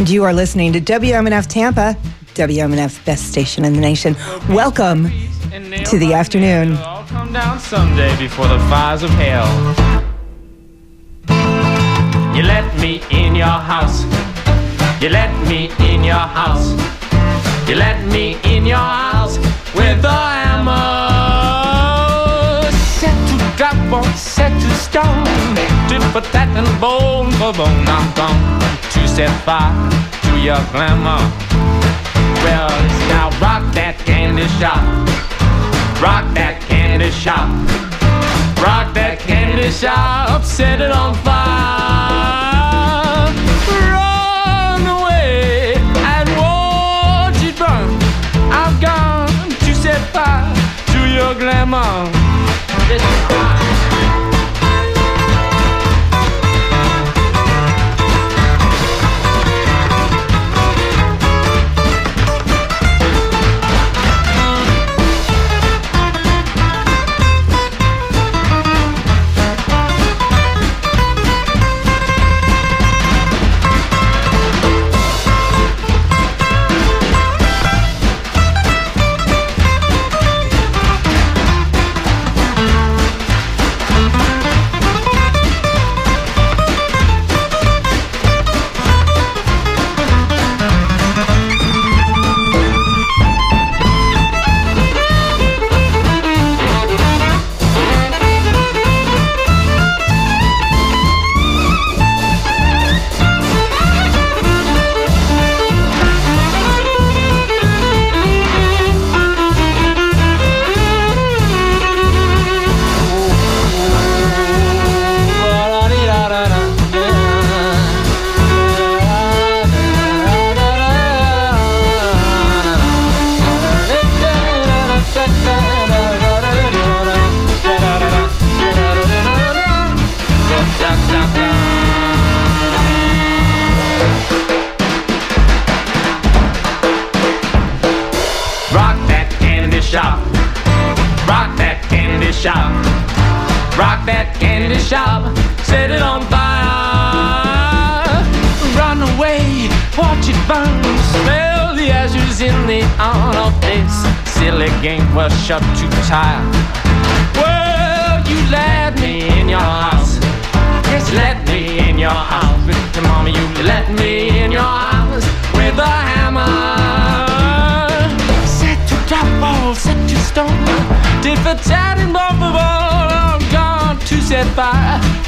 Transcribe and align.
And 0.00 0.08
you 0.08 0.24
are 0.24 0.32
listening 0.32 0.72
to 0.72 0.80
WMNF 0.80 1.46
Tampa, 1.46 1.94
WMNF 2.32 3.04
best 3.04 3.28
station 3.30 3.66
in 3.66 3.74
the 3.74 3.82
nation. 3.82 4.16
Welcome 4.48 5.10
to 5.50 5.98
the 5.98 6.14
afternoon. 6.14 6.78
Come 7.08 7.34
down 7.34 7.58
someday 7.60 8.16
before 8.16 8.48
the 8.48 8.58
fires 8.70 9.02
of 9.02 9.10
hell. 9.10 9.46
You 12.34 12.42
let 12.44 12.74
me 12.80 13.02
in 13.10 13.34
your 13.34 13.46
house. 13.46 14.04
You 15.02 15.10
let 15.10 15.30
me 15.46 15.70
in 15.92 16.02
your 16.02 16.14
house. 16.14 16.70
You 17.68 17.74
let 17.74 18.02
me 18.10 18.38
in 18.42 18.64
your 18.64 18.78
house 18.78 19.36
with 19.74 20.02
a 20.02 20.08
hammer. 20.08 20.72
Set 22.72 23.28
to 23.28 23.36
drop 23.58 24.06
set 24.16 24.50
to 24.62 24.70
stone. 24.76 25.79
Tat 26.18 26.48
and 26.58 26.80
bone 26.80 27.30
for 27.38 27.52
bone. 27.52 27.86
I'm 27.86 28.12
gone 28.14 28.60
to 28.92 29.08
set 29.08 29.30
fire 29.44 29.72
to 30.22 30.38
your 30.40 30.58
glamour. 30.72 31.22
Well, 32.42 32.68
now 33.08 33.30
rock 33.40 33.62
that 33.74 33.96
candy 34.04 34.48
shop. 34.58 34.82
Rock 36.02 36.26
that 36.34 36.60
candy 36.68 37.10
shop. 37.12 37.48
Rock 38.58 38.92
that 38.94 39.20
candy 39.20 39.70
shop. 39.70 40.42
Set 40.42 40.80
it 40.80 40.90
on 40.90 41.14
fire. 41.22 42.10
Run 43.70 44.82
away 44.98 45.74
and 45.78 46.28
watch 46.36 47.40
it 47.40 47.56
burn. 47.56 47.88
I'm 48.50 48.74
gone 48.80 49.48
to 49.48 49.74
set 49.74 50.02
fire 50.10 50.52
to 50.92 51.08
your 51.08 51.34
glamour. 51.34 52.10
Rock 53.30 53.69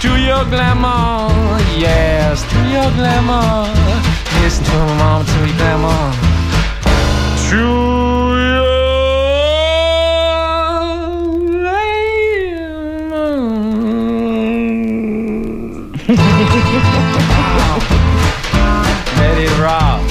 to 0.03 0.11
your 0.21 0.45
glamour. 0.47 1.31
Yes, 1.79 2.43
to 2.51 2.59
your 2.75 2.91
glamour. 2.99 3.71
Listen 4.43 4.65
to 4.65 4.73
my 4.73 4.95
mama, 4.99 5.25
to 5.25 5.39
your 5.47 5.57
glamour. 5.57 6.13
To 7.49 7.63
your 8.49 8.73
glamour. 15.23 16.23
Let 19.19 19.39
it 19.39 19.59
rock. 19.61 20.03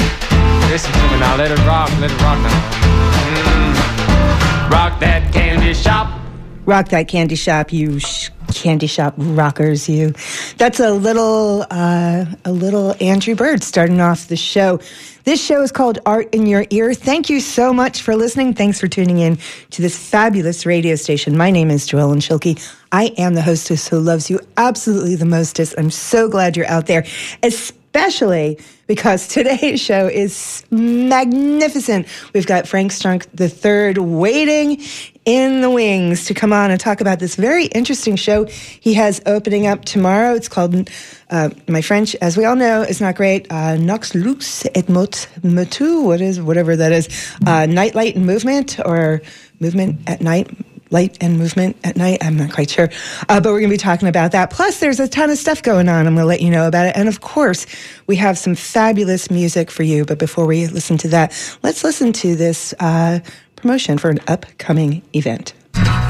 Listen 0.69 0.91
to 0.93 0.99
me 1.11 1.19
now. 1.19 1.35
Let 1.35 1.51
it 1.51 1.59
rock. 1.65 1.89
Let 1.99 2.11
it 2.11 2.21
rock 2.21 2.39
now. 2.39 2.61
Mm. 3.27 4.71
Rock 4.71 4.99
that 5.01 5.33
candy 5.33 5.73
shop. 5.73 6.07
Rock 6.65 6.89
that 6.89 7.07
candy 7.09 7.35
shop, 7.35 7.73
you 7.73 7.99
sh- 7.99 8.20
candy 8.61 8.87
shop 8.87 9.15
rockers, 9.17 9.89
you. 9.89 10.13
That's 10.57 10.79
a 10.79 10.91
little, 10.91 11.65
uh, 11.71 12.25
a 12.45 12.51
little 12.51 12.95
Andrew 13.01 13.35
Bird 13.35 13.63
starting 13.63 13.99
off 13.99 14.27
the 14.27 14.37
show. 14.37 14.79
This 15.23 15.43
show 15.43 15.61
is 15.61 15.71
called 15.71 15.99
Art 16.05 16.33
in 16.33 16.45
Your 16.45 16.65
Ear. 16.69 16.93
Thank 16.93 17.29
you 17.29 17.39
so 17.39 17.73
much 17.73 18.01
for 18.01 18.15
listening. 18.15 18.53
Thanks 18.53 18.79
for 18.79 18.87
tuning 18.87 19.17
in 19.17 19.37
to 19.71 19.81
this 19.81 19.97
fabulous 19.97 20.65
radio 20.65 20.95
station. 20.95 21.35
My 21.35 21.49
name 21.51 21.71
is 21.71 21.87
Joellen 21.87 22.17
Schilke. 22.17 22.59
I 22.91 23.05
am 23.17 23.33
the 23.33 23.41
hostess 23.41 23.87
who 23.87 23.99
loves 23.99 24.29
you 24.29 24.39
absolutely 24.57 25.15
the 25.15 25.25
mostest. 25.25 25.73
I'm 25.77 25.91
so 25.91 26.29
glad 26.29 26.55
you're 26.55 26.67
out 26.67 26.85
there, 26.85 27.05
especially 27.41 28.59
because 28.87 29.27
today's 29.27 29.79
show 29.89 30.07
is 30.07 30.63
magnificent. 30.69 32.07
We've 32.33 32.45
got 32.45 32.67
Frank 32.67 32.91
Strunk 32.91 33.27
III 33.39 34.03
waiting 34.03 34.81
in 35.25 35.61
the 35.61 35.69
wings 35.69 36.25
to 36.25 36.33
come 36.33 36.51
on 36.51 36.71
and 36.71 36.79
talk 36.79 36.99
about 36.99 37.19
this 37.19 37.35
very 37.35 37.65
interesting 37.65 38.15
show 38.15 38.45
he 38.45 38.95
has 38.95 39.21
opening 39.25 39.67
up 39.67 39.85
tomorrow. 39.85 40.33
It's 40.33 40.47
called, 40.47 40.89
uh, 41.29 41.49
my 41.67 41.81
French, 41.81 42.15
as 42.15 42.37
we 42.37 42.45
all 42.45 42.55
know, 42.55 42.81
is 42.81 42.99
not 42.99 43.15
great. 43.15 43.51
Uh, 43.51 43.77
Nox 43.77 44.15
Lux 44.15 44.65
et 44.73 44.89
Mot 44.89 45.27
Motu, 45.43 46.01
what 46.01 46.21
is, 46.21 46.41
whatever 46.41 46.75
that 46.75 46.91
is. 46.91 47.35
Uh, 47.45 47.67
night, 47.67 47.93
light, 47.93 48.15
and 48.15 48.25
movement, 48.25 48.79
or 48.83 49.21
movement 49.59 49.99
at 50.07 50.21
night 50.21 50.49
light 50.91 51.17
and 51.21 51.37
movement 51.37 51.77
at 51.83 51.95
night. 51.95 52.19
I'm 52.21 52.37
not 52.37 52.51
quite 52.53 52.69
sure. 52.69 52.89
Uh, 53.29 53.39
but 53.39 53.45
we're 53.51 53.59
going 53.59 53.69
to 53.69 53.73
be 53.73 53.77
talking 53.77 54.07
about 54.07 54.33
that. 54.33 54.51
Plus, 54.51 54.79
there's 54.79 54.99
a 54.99 55.07
ton 55.07 55.29
of 55.29 55.37
stuff 55.37 55.63
going 55.63 55.89
on. 55.89 56.05
I'm 56.05 56.15
going 56.15 56.23
to 56.23 56.25
let 56.25 56.41
you 56.41 56.49
know 56.49 56.67
about 56.67 56.87
it. 56.87 56.95
And 56.95 57.07
of 57.07 57.21
course, 57.21 57.65
we 58.07 58.17
have 58.17 58.37
some 58.37 58.55
fabulous 58.55 59.31
music 59.31 59.71
for 59.71 59.83
you. 59.83 60.05
But 60.05 60.19
before 60.19 60.45
we 60.45 60.67
listen 60.67 60.97
to 60.99 61.07
that, 61.09 61.31
let's 61.63 61.83
listen 61.83 62.11
to 62.13 62.35
this 62.35 62.73
uh, 62.79 63.19
promotion 63.61 63.97
for 63.97 64.09
an 64.09 64.19
upcoming 64.27 65.01
event. 65.13 65.53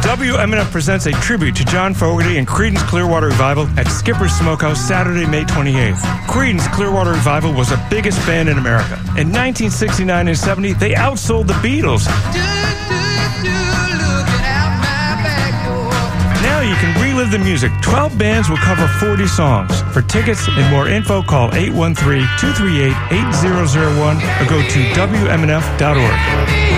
WMNF 0.01 0.71
presents 0.71 1.05
a 1.05 1.11
tribute 1.11 1.55
to 1.55 1.63
John 1.65 1.93
Fogerty 1.93 2.37
and 2.37 2.47
Creedence 2.47 2.81
Clearwater 2.87 3.27
Revival 3.27 3.67
at 3.77 3.87
Skipper's 3.87 4.31
Smokehouse 4.33 4.81
Saturday, 4.81 5.27
May 5.27 5.43
28th. 5.43 5.99
Creedence 6.25 6.67
Clearwater 6.73 7.11
Revival 7.11 7.53
was 7.53 7.69
the 7.69 7.79
biggest 7.89 8.17
band 8.25 8.49
in 8.49 8.57
America. 8.57 8.95
In 9.17 9.29
1969 9.29 10.27
and 10.27 10.37
70, 10.37 10.73
they 10.73 10.93
outsold 10.93 11.47
the 11.47 11.53
Beatles. 11.53 12.07
Now 16.41 16.61
you 16.61 16.75
can 16.75 16.99
relive 17.01 17.31
the 17.31 17.39
music. 17.39 17.71
12 17.81 18.17
bands 18.17 18.49
will 18.49 18.57
cover 18.57 18.87
40 18.87 19.27
songs. 19.27 19.81
For 19.93 20.01
tickets 20.01 20.47
and 20.49 20.71
more 20.71 20.87
info, 20.87 21.21
call 21.21 21.51
813-238-8001 21.51 24.41
or 24.41 24.45
go 24.49 24.61
to 24.61 24.79
WMNF.org. 24.95 26.70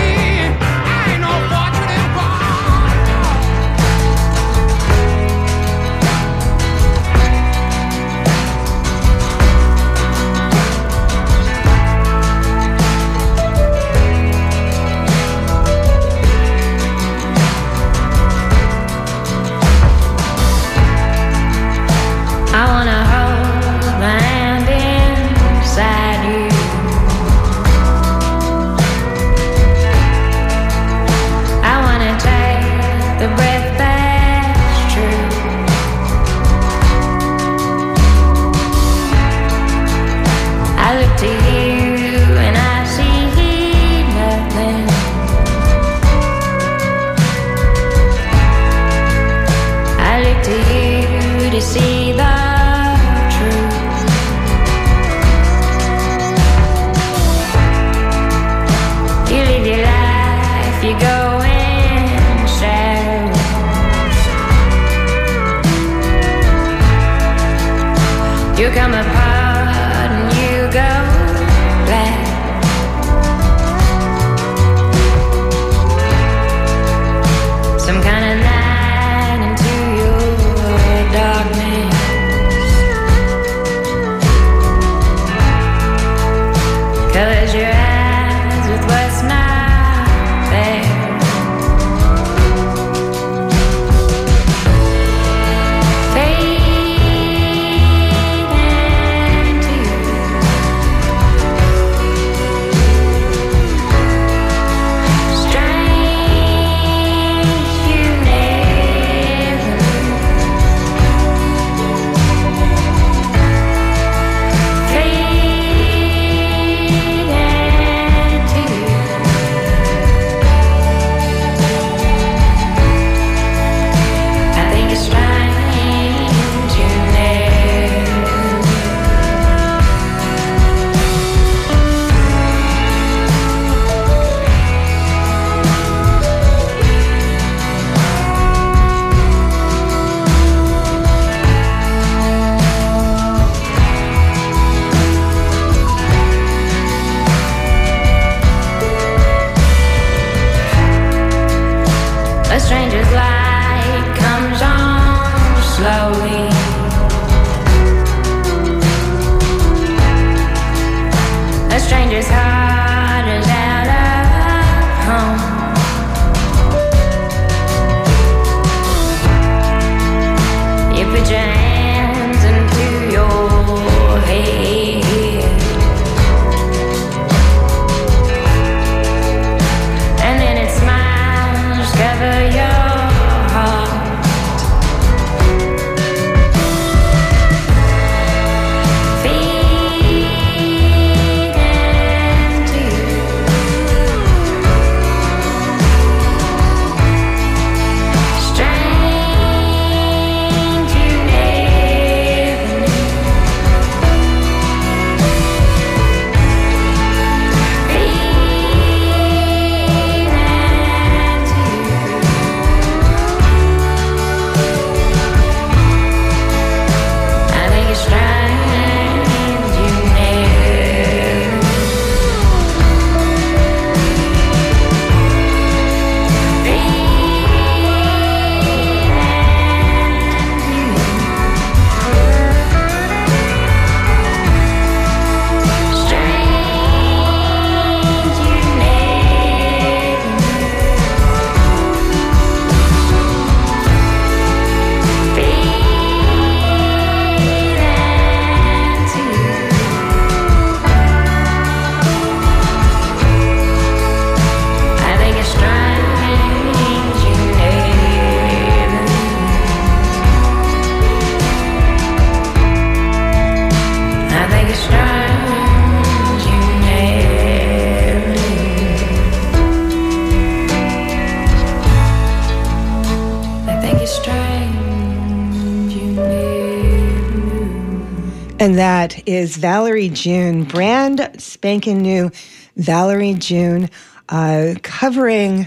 Is 279.26 279.58
Valerie 279.58 280.08
June, 280.08 280.64
brand 280.64 281.30
spanking 281.36 282.00
new 282.00 282.30
Valerie 282.76 283.34
June, 283.34 283.90
uh, 284.30 284.74
covering 284.82 285.66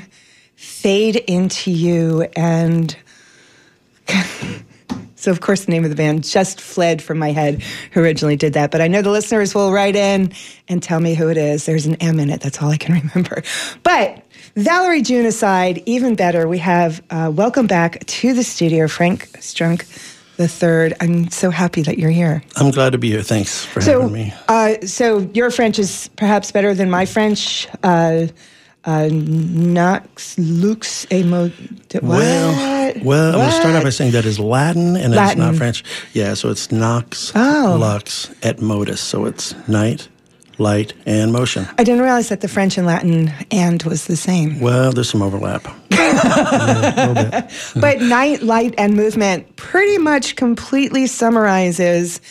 Fade 0.55 1.17
Into 1.17 1.69
You. 1.69 2.23
And 2.35 2.97
so, 5.15 5.29
of 5.29 5.41
course, 5.41 5.65
the 5.65 5.71
name 5.71 5.83
of 5.83 5.91
the 5.91 5.95
band 5.95 6.23
just 6.23 6.59
fled 6.59 6.99
from 6.99 7.19
my 7.19 7.31
head 7.31 7.61
who 7.91 8.01
originally 8.01 8.37
did 8.37 8.53
that. 8.53 8.71
But 8.71 8.81
I 8.81 8.87
know 8.87 9.03
the 9.03 9.11
listeners 9.11 9.53
will 9.53 9.71
write 9.71 9.95
in 9.95 10.31
and 10.67 10.81
tell 10.81 10.99
me 10.99 11.13
who 11.13 11.29
it 11.29 11.37
is. 11.37 11.67
There's 11.67 11.85
an 11.85 11.95
M 11.95 12.19
in 12.19 12.31
it. 12.31 12.41
That's 12.41 12.59
all 12.59 12.71
I 12.71 12.77
can 12.77 12.95
remember. 13.13 13.43
But 13.83 14.23
Valerie 14.55 15.03
June 15.03 15.27
aside, 15.27 15.83
even 15.85 16.15
better, 16.15 16.47
we 16.47 16.57
have 16.57 17.03
uh, 17.11 17.31
welcome 17.31 17.67
back 17.67 18.03
to 18.07 18.33
the 18.33 18.43
studio, 18.43 18.87
Frank 18.87 19.27
Strunk 19.33 19.85
the 20.37 20.47
third. 20.47 20.93
I'm 21.01 21.29
so 21.29 21.49
happy 21.49 21.81
that 21.83 21.97
you're 21.97 22.09
here. 22.11 22.41
I'm 22.55 22.71
glad 22.71 22.91
to 22.93 22.97
be 22.97 23.09
here. 23.09 23.21
Thanks 23.23 23.65
for 23.65 23.81
So, 23.81 24.01
having 24.01 24.13
me. 24.13 24.33
uh, 24.47 24.75
so 24.85 25.19
your 25.33 25.51
French 25.51 25.77
is 25.79 26.09
perhaps 26.15 26.51
better 26.51 26.73
than 26.73 26.89
my 26.89 27.05
French. 27.05 27.67
Uh, 27.83 28.27
uh, 28.85 29.09
Nox 29.11 30.37
lux 30.39 31.05
et 31.11 31.23
mo. 31.25 31.49
What? 31.91 32.03
Well, 32.03 33.03
well, 33.03 33.27
I'm 33.27 33.33
going 33.33 33.49
to 33.49 33.51
start 33.55 33.75
off 33.75 33.83
by 33.83 33.89
saying 33.89 34.11
that 34.11 34.23
is 34.25 34.39
Latin 34.39 34.95
and 34.95 35.13
it's 35.13 35.35
not 35.35 35.55
French. 35.55 35.83
Yeah, 36.13 36.35
so 36.35 36.49
it's 36.49 36.71
nox, 36.71 37.31
Oh. 37.35 37.75
lux, 37.79 38.29
et 38.43 38.61
modus. 38.61 39.01
So 39.01 39.25
it's 39.25 39.53
night, 39.67 40.07
light, 40.57 40.93
and 41.05 41.33
motion. 41.33 41.67
I 41.77 41.83
didn't 41.83 42.01
realize 42.01 42.29
that 42.29 42.39
the 42.41 42.47
French 42.47 42.77
and 42.77 42.87
Latin 42.87 43.33
and 43.51 43.83
was 43.83 44.05
the 44.07 44.15
same. 44.15 44.59
Well, 44.61 44.93
there's 44.93 45.09
some 45.09 45.21
overlap. 45.21 45.67
Yeah, 45.97 46.91
a 46.93 47.07
little 47.07 47.31
bit. 47.31 47.51
But 47.81 48.01
night, 48.01 48.41
light, 48.41 48.75
and 48.77 48.95
movement 48.95 49.55
pretty 49.55 49.97
much 49.97 50.35
completely 50.35 51.07
summarizes 51.07 52.21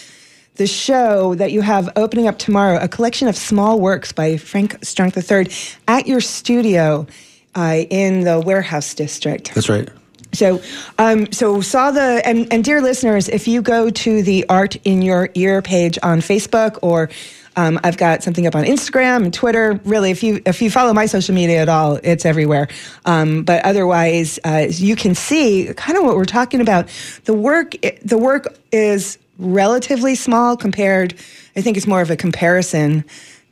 the 0.56 0.66
show 0.66 1.34
that 1.34 1.52
you 1.52 1.60
have 1.60 1.88
opening 1.96 2.28
up 2.28 2.38
tomorrow, 2.38 2.78
a 2.80 2.88
collection 2.88 3.28
of 3.28 3.36
small 3.36 3.78
works 3.78 4.12
by 4.12 4.36
Frank 4.36 4.80
Strunk 4.80 5.16
III 5.16 5.52
at 5.86 6.06
your 6.06 6.20
studio 6.20 7.06
uh, 7.54 7.84
in 7.90 8.22
the 8.22 8.40
Warehouse 8.40 8.94
District. 8.94 9.54
That's 9.54 9.68
right. 9.68 9.88
So, 10.32 10.60
um, 10.98 11.32
so 11.32 11.60
saw 11.60 11.90
the 11.90 12.20
and 12.24 12.52
and 12.52 12.62
dear 12.62 12.82
listeners, 12.82 13.28
if 13.28 13.48
you 13.48 13.62
go 13.62 13.88
to 13.88 14.22
the 14.22 14.44
Art 14.48 14.76
in 14.84 15.00
Your 15.02 15.30
Ear 15.34 15.62
page 15.62 15.98
on 16.02 16.20
Facebook 16.20 16.78
or 16.82 17.08
um, 17.56 17.80
I've 17.82 17.96
got 17.96 18.22
something 18.22 18.46
up 18.46 18.54
on 18.54 18.64
Instagram 18.64 19.24
and 19.24 19.32
Twitter. 19.32 19.80
Really, 19.84 20.10
if 20.10 20.22
you 20.22 20.42
if 20.46 20.60
you 20.60 20.70
follow 20.70 20.92
my 20.92 21.06
social 21.06 21.34
media 21.34 21.62
at 21.62 21.68
all, 21.68 21.98
it's 22.02 22.26
everywhere. 22.26 22.68
Um, 23.06 23.42
but 23.42 23.64
otherwise, 23.64 24.38
uh, 24.44 24.66
you 24.70 24.94
can 24.94 25.14
see 25.14 25.72
kind 25.74 25.98
of 25.98 26.04
what 26.04 26.16
we're 26.16 26.26
talking 26.26 26.60
about. 26.60 26.88
The 27.24 27.34
work 27.34 27.74
the 28.02 28.18
work 28.18 28.54
is 28.72 29.18
relatively 29.38 30.14
small 30.14 30.56
compared. 30.56 31.14
I 31.56 31.62
think 31.62 31.76
it's 31.76 31.86
more 31.86 32.02
of 32.02 32.10
a 32.10 32.16
comparison 32.16 33.04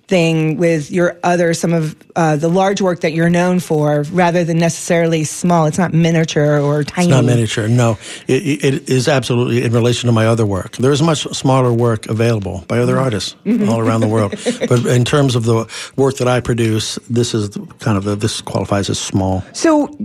thing 0.06 0.56
with 0.56 0.90
your 0.90 1.18
other 1.23 1.54
some 1.54 1.73
of 1.73 1.96
uh, 2.16 2.37
the 2.37 2.49
large 2.49 2.80
work 2.80 3.00
that 3.00 3.12
you're 3.12 3.30
known 3.30 3.58
for 3.58 4.02
rather 4.12 4.44
than 4.44 4.58
necessarily 4.58 5.25
small 5.25 5.66
it's 5.66 5.78
not 5.78 5.92
miniature 5.92 6.61
or 6.61 6.84
tiny 6.84 7.08
It's 7.08 7.11
not 7.11 7.25
miniature. 7.25 7.68
No, 7.68 7.99
it, 8.28 8.64
it 8.64 8.88
is 8.88 9.08
absolutely 9.08 9.62
in 9.62 9.73
relation 9.73 10.06
to 10.08 10.12
my 10.12 10.26
other 10.26 10.46
work. 10.46 10.76
There 10.76 10.92
is 10.92 11.02
much 11.02 11.23
smaller 11.34 11.73
work 11.73 12.06
available 12.06 12.64
by 12.68 12.78
other 12.78 12.99
artists 12.99 13.34
all 13.46 13.80
around 13.80 14.00
the 14.00 14.08
world. 14.08 14.32
But 14.68 14.87
in 14.87 15.04
terms 15.04 15.37
of 15.37 15.44
the 15.44 15.66
work 15.96 16.16
that 16.16 16.28
I 16.28 16.40
produce, 16.40 16.96
this 17.08 17.34
is 17.34 17.56
kind 17.80 17.96
of 17.96 18.04
the, 18.04 18.16
this 18.16 18.40
qualifies 18.40 18.90
as 18.90 18.99
small. 18.99 19.42
so 19.52 19.96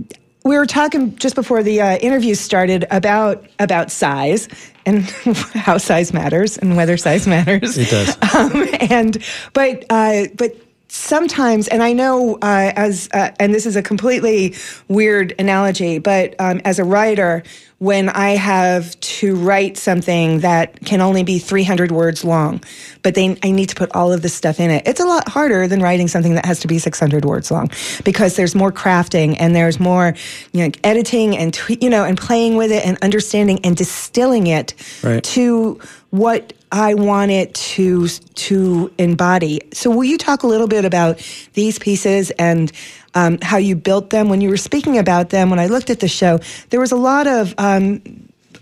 we 0.44 0.56
were 0.56 0.66
talking 0.66 1.16
just 1.16 1.34
before 1.34 1.62
the 1.62 1.80
uh, 1.80 1.96
interview 1.98 2.34
started 2.34 2.86
about 2.90 3.44
about 3.58 3.90
size 3.90 4.48
and 4.86 5.02
how 5.54 5.78
size 5.78 6.12
matters 6.12 6.56
and 6.58 6.76
whether 6.76 6.96
size 6.96 7.26
matters 7.26 7.76
It 7.76 7.90
does. 7.90 8.16
um, 8.34 8.66
and 8.80 9.22
but 9.52 9.84
uh, 9.90 10.24
but 10.36 10.56
sometimes 10.88 11.68
and 11.68 11.82
i 11.84 11.92
know 11.92 12.34
uh, 12.42 12.72
as 12.74 13.08
uh, 13.14 13.30
and 13.38 13.54
this 13.54 13.64
is 13.64 13.76
a 13.76 13.82
completely 13.82 14.54
weird 14.88 15.32
analogy 15.38 15.98
but 15.98 16.34
um, 16.40 16.60
as 16.64 16.78
a 16.80 16.84
writer 16.84 17.44
when 17.80 18.08
i 18.10 18.30
have 18.36 18.98
to 19.00 19.34
write 19.36 19.76
something 19.78 20.40
that 20.40 20.78
can 20.84 21.00
only 21.00 21.22
be 21.24 21.38
300 21.38 21.90
words 21.90 22.22
long 22.24 22.62
but 23.02 23.14
they 23.14 23.36
i 23.42 23.50
need 23.50 23.70
to 23.70 23.74
put 23.74 23.90
all 23.96 24.12
of 24.12 24.20
this 24.20 24.34
stuff 24.34 24.60
in 24.60 24.70
it 24.70 24.86
it's 24.86 25.00
a 25.00 25.04
lot 25.04 25.26
harder 25.28 25.66
than 25.66 25.80
writing 25.80 26.06
something 26.06 26.34
that 26.34 26.44
has 26.44 26.60
to 26.60 26.68
be 26.68 26.78
600 26.78 27.24
words 27.24 27.50
long 27.50 27.70
because 28.04 28.36
there's 28.36 28.54
more 28.54 28.70
crafting 28.70 29.34
and 29.40 29.56
there's 29.56 29.80
more 29.80 30.14
you 30.52 30.64
know 30.66 30.70
editing 30.84 31.36
and 31.38 31.58
you 31.68 31.88
know 31.88 32.04
and 32.04 32.18
playing 32.18 32.56
with 32.56 32.70
it 32.70 32.84
and 32.86 32.98
understanding 33.02 33.58
and 33.64 33.76
distilling 33.76 34.46
it 34.46 34.74
Right. 35.02 35.24
to 35.24 35.80
what 36.10 36.52
I 36.72 36.94
want 36.94 37.30
it 37.32 37.52
to 37.54 38.06
to 38.06 38.92
embody. 38.98 39.60
So, 39.72 39.90
will 39.90 40.04
you 40.04 40.16
talk 40.18 40.44
a 40.44 40.46
little 40.46 40.68
bit 40.68 40.84
about 40.84 41.18
these 41.54 41.80
pieces 41.80 42.30
and 42.38 42.70
um, 43.14 43.38
how 43.42 43.56
you 43.56 43.76
built 43.76 44.10
them? 44.10 44.28
When 44.28 44.40
you 44.40 44.50
were 44.50 44.56
speaking 44.56 44.98
about 44.98 45.30
them, 45.30 45.50
when 45.50 45.58
I 45.58 45.66
looked 45.66 45.90
at 45.90 46.00
the 46.00 46.08
show, 46.08 46.40
there 46.70 46.80
was 46.80 46.92
a 46.92 46.96
lot 46.96 47.26
of 47.26 47.54
um, 47.58 48.02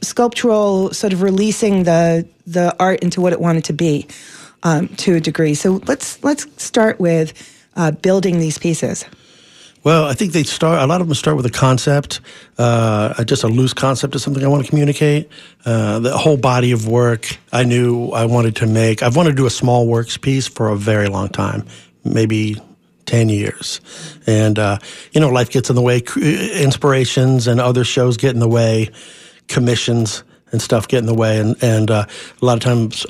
sculptural 0.02 0.92
sort 0.92 1.12
of 1.12 1.22
releasing 1.22 1.84
the 1.84 2.26
the 2.46 2.74
art 2.80 3.00
into 3.00 3.20
what 3.20 3.32
it 3.32 3.40
wanted 3.40 3.64
to 3.64 3.72
be 3.72 4.06
um, 4.62 4.88
to 4.88 5.16
a 5.16 5.20
degree. 5.20 5.54
So, 5.54 5.80
let's 5.86 6.22
let's 6.24 6.46
start 6.62 6.98
with 6.98 7.32
uh, 7.76 7.90
building 7.92 8.38
these 8.38 8.58
pieces. 8.58 9.04
Well, 9.84 10.06
I 10.06 10.14
think 10.14 10.32
they 10.32 10.42
start. 10.42 10.82
A 10.82 10.86
lot 10.86 11.00
of 11.00 11.06
them 11.06 11.14
start 11.14 11.36
with 11.36 11.46
a 11.46 11.50
concept, 11.50 12.20
uh, 12.58 13.22
just 13.24 13.44
a 13.44 13.48
loose 13.48 13.72
concept 13.72 14.14
of 14.14 14.20
something 14.20 14.44
I 14.44 14.48
want 14.48 14.64
to 14.64 14.68
communicate. 14.68 15.30
Uh, 15.64 16.00
the 16.00 16.16
whole 16.16 16.36
body 16.36 16.72
of 16.72 16.88
work 16.88 17.38
I 17.52 17.64
knew 17.64 18.10
I 18.10 18.24
wanted 18.24 18.56
to 18.56 18.66
make. 18.66 19.02
I've 19.02 19.16
wanted 19.16 19.30
to 19.30 19.36
do 19.36 19.46
a 19.46 19.50
small 19.50 19.86
works 19.86 20.16
piece 20.16 20.48
for 20.48 20.68
a 20.68 20.76
very 20.76 21.08
long 21.08 21.28
time, 21.28 21.64
maybe 22.04 22.60
ten 23.08 23.28
years, 23.28 23.80
and 24.26 24.58
uh, 24.58 24.78
you 25.12 25.20
know, 25.20 25.30
life 25.30 25.50
gets 25.50 25.70
in 25.70 25.76
the 25.76 25.82
way. 25.82 26.02
Inspirations 26.16 27.46
and 27.46 27.60
other 27.60 27.82
shows 27.82 28.16
get 28.16 28.34
in 28.34 28.40
the 28.40 28.48
way. 28.48 28.90
Commissions 29.48 30.22
and 30.52 30.60
stuff 30.60 30.86
get 30.88 30.98
in 30.98 31.06
the 31.06 31.14
way, 31.14 31.38
and 31.38 31.56
and 31.62 31.90
uh, 31.90 32.04
a 32.40 32.44
lot 32.44 32.54
of 32.54 32.62
times 32.62 33.06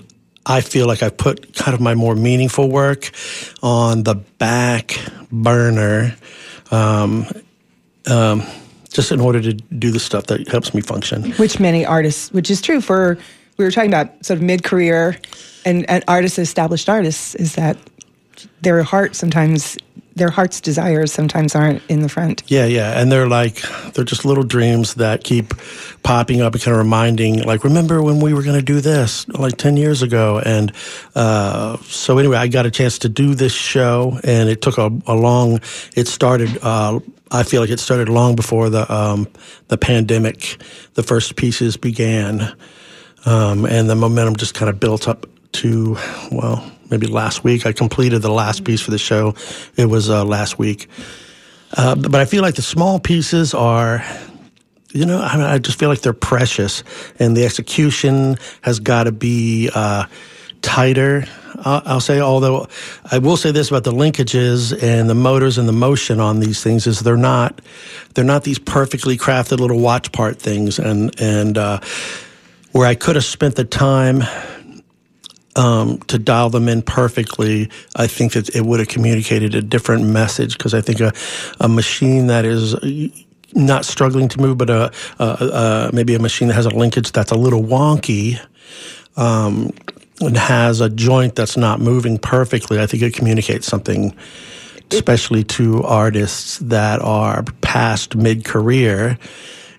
I 0.46 0.60
feel 0.60 0.86
like 0.86 1.02
I've 1.02 1.16
put 1.16 1.54
kind 1.54 1.74
of 1.74 1.80
my 1.80 1.94
more 1.94 2.14
meaningful 2.14 2.70
work 2.70 3.10
on 3.62 4.04
the 4.04 4.14
back 4.14 4.98
burner, 5.30 6.16
um, 6.70 7.26
um, 8.06 8.42
just 8.90 9.12
in 9.12 9.20
order 9.20 9.42
to 9.42 9.52
do 9.52 9.90
the 9.90 10.00
stuff 10.00 10.26
that 10.26 10.48
helps 10.48 10.72
me 10.72 10.80
function. 10.80 11.32
which 11.32 11.60
many 11.60 11.84
artists, 11.84 12.32
which 12.32 12.50
is 12.50 12.62
true 12.62 12.80
for 12.80 13.18
we 13.58 13.64
were 13.64 13.72
talking 13.72 13.90
about 13.90 14.24
sort 14.24 14.38
of 14.38 14.44
mid 14.44 14.62
career 14.62 15.18
and, 15.64 15.88
and 15.90 16.04
artists, 16.08 16.38
established 16.38 16.88
artists, 16.88 17.34
is 17.34 17.56
that 17.56 17.76
their 18.62 18.82
heart 18.82 19.16
sometimes 19.16 19.76
their 20.18 20.30
heart's 20.30 20.60
desires 20.60 21.12
sometimes 21.12 21.54
aren't 21.54 21.82
in 21.88 22.02
the 22.02 22.08
front. 22.08 22.42
Yeah, 22.46 22.66
yeah, 22.66 23.00
and 23.00 23.10
they're 23.10 23.28
like 23.28 23.62
they're 23.94 24.04
just 24.04 24.24
little 24.24 24.44
dreams 24.44 24.94
that 24.94 25.24
keep 25.24 25.54
popping 26.02 26.40
up 26.40 26.54
and 26.54 26.62
kind 26.62 26.74
of 26.74 26.78
reminding, 26.78 27.42
like, 27.42 27.64
remember 27.64 28.02
when 28.02 28.20
we 28.20 28.34
were 28.34 28.42
going 28.42 28.58
to 28.58 28.64
do 28.64 28.80
this 28.80 29.28
like 29.28 29.56
ten 29.56 29.76
years 29.76 30.02
ago? 30.02 30.40
And 30.44 30.72
uh, 31.14 31.76
so 31.82 32.18
anyway, 32.18 32.36
I 32.36 32.48
got 32.48 32.66
a 32.66 32.70
chance 32.70 32.98
to 33.00 33.08
do 33.08 33.34
this 33.34 33.52
show, 33.52 34.18
and 34.24 34.48
it 34.48 34.60
took 34.60 34.78
a, 34.78 34.90
a 35.06 35.14
long. 35.14 35.60
It 35.96 36.08
started. 36.08 36.58
Uh, 36.62 37.00
I 37.30 37.42
feel 37.42 37.60
like 37.60 37.70
it 37.70 37.80
started 37.80 38.08
long 38.08 38.36
before 38.36 38.70
the 38.70 38.90
um, 38.92 39.28
the 39.68 39.78
pandemic. 39.78 40.62
The 40.94 41.02
first 41.02 41.36
pieces 41.36 41.76
began, 41.76 42.56
um, 43.24 43.64
and 43.66 43.88
the 43.88 43.94
momentum 43.94 44.36
just 44.36 44.54
kind 44.54 44.68
of 44.68 44.80
built 44.80 45.08
up 45.08 45.26
to 45.52 45.96
well, 46.30 46.70
maybe 46.90 47.06
last 47.06 47.44
week. 47.44 47.66
I 47.66 47.72
completed 47.72 48.22
the 48.22 48.30
last 48.30 48.64
piece 48.64 48.80
for 48.80 48.90
the 48.90 48.98
show. 48.98 49.34
It 49.76 49.86
was 49.86 50.10
uh, 50.10 50.24
last 50.24 50.58
week. 50.58 50.88
Uh, 51.76 51.94
but 51.94 52.16
I 52.16 52.24
feel 52.24 52.42
like 52.42 52.54
the 52.54 52.62
small 52.62 52.98
pieces 52.98 53.54
are, 53.54 54.02
you 54.92 55.04
know, 55.04 55.20
I, 55.20 55.36
mean, 55.36 55.46
I 55.46 55.58
just 55.58 55.78
feel 55.78 55.88
like 55.88 56.00
they're 56.00 56.12
precious, 56.12 56.82
and 57.18 57.36
the 57.36 57.44
execution 57.44 58.38
has 58.62 58.80
got 58.80 59.04
to 59.04 59.12
be 59.12 59.70
uh, 59.74 60.06
tighter. 60.62 61.26
I'll, 61.64 62.00
say, 62.00 62.20
although 62.20 62.68
I 63.10 63.18
will 63.18 63.36
say 63.36 63.50
this 63.50 63.68
about 63.68 63.84
the 63.84 63.92
linkages 63.92 64.80
and 64.80 65.10
the 65.10 65.14
motors 65.14 65.58
and 65.58 65.68
the 65.68 65.72
motion 65.72 66.20
on 66.20 66.40
these 66.40 66.62
things 66.62 66.86
is 66.86 67.00
they're 67.00 67.16
not 67.16 67.60
they're 68.14 68.24
not 68.24 68.44
these 68.44 68.58
perfectly 68.58 69.16
crafted 69.16 69.58
little 69.58 69.80
watch 69.80 70.12
part 70.12 70.40
things, 70.40 70.78
and 70.78 71.20
and 71.20 71.58
uh, 71.58 71.80
where 72.72 72.86
I 72.86 72.94
could 72.94 73.16
have 73.16 73.24
spent 73.24 73.56
the 73.56 73.64
time 73.64 74.22
um, 75.58 75.98
to 76.06 76.18
dial 76.18 76.50
them 76.50 76.68
in 76.68 76.82
perfectly, 76.82 77.68
I 77.96 78.06
think 78.06 78.32
that 78.32 78.54
it 78.54 78.64
would 78.64 78.78
have 78.78 78.88
communicated 78.88 79.54
a 79.56 79.60
different 79.60 80.04
message 80.04 80.56
because 80.56 80.72
I 80.72 80.80
think 80.80 81.00
a, 81.00 81.12
a 81.60 81.68
machine 81.68 82.28
that 82.28 82.44
is 82.44 82.76
not 83.54 83.84
struggling 83.84 84.28
to 84.28 84.40
move, 84.40 84.56
but 84.56 84.70
a, 84.70 84.92
a, 85.18 85.24
a 85.24 85.90
maybe 85.92 86.14
a 86.14 86.18
machine 86.20 86.48
that 86.48 86.54
has 86.54 86.66
a 86.66 86.70
linkage 86.70 87.10
that's 87.10 87.32
a 87.32 87.34
little 87.34 87.62
wonky 87.62 88.40
um, 89.16 89.70
and 90.20 90.36
has 90.36 90.80
a 90.80 90.88
joint 90.88 91.34
that's 91.34 91.56
not 91.56 91.80
moving 91.80 92.18
perfectly, 92.18 92.78
I 92.80 92.86
think 92.86 93.02
it 93.02 93.14
communicates 93.14 93.66
something, 93.66 94.16
especially 94.92 95.42
to 95.44 95.82
artists 95.82 96.58
that 96.58 97.00
are 97.00 97.42
past 97.62 98.14
mid 98.14 98.44
career 98.44 99.18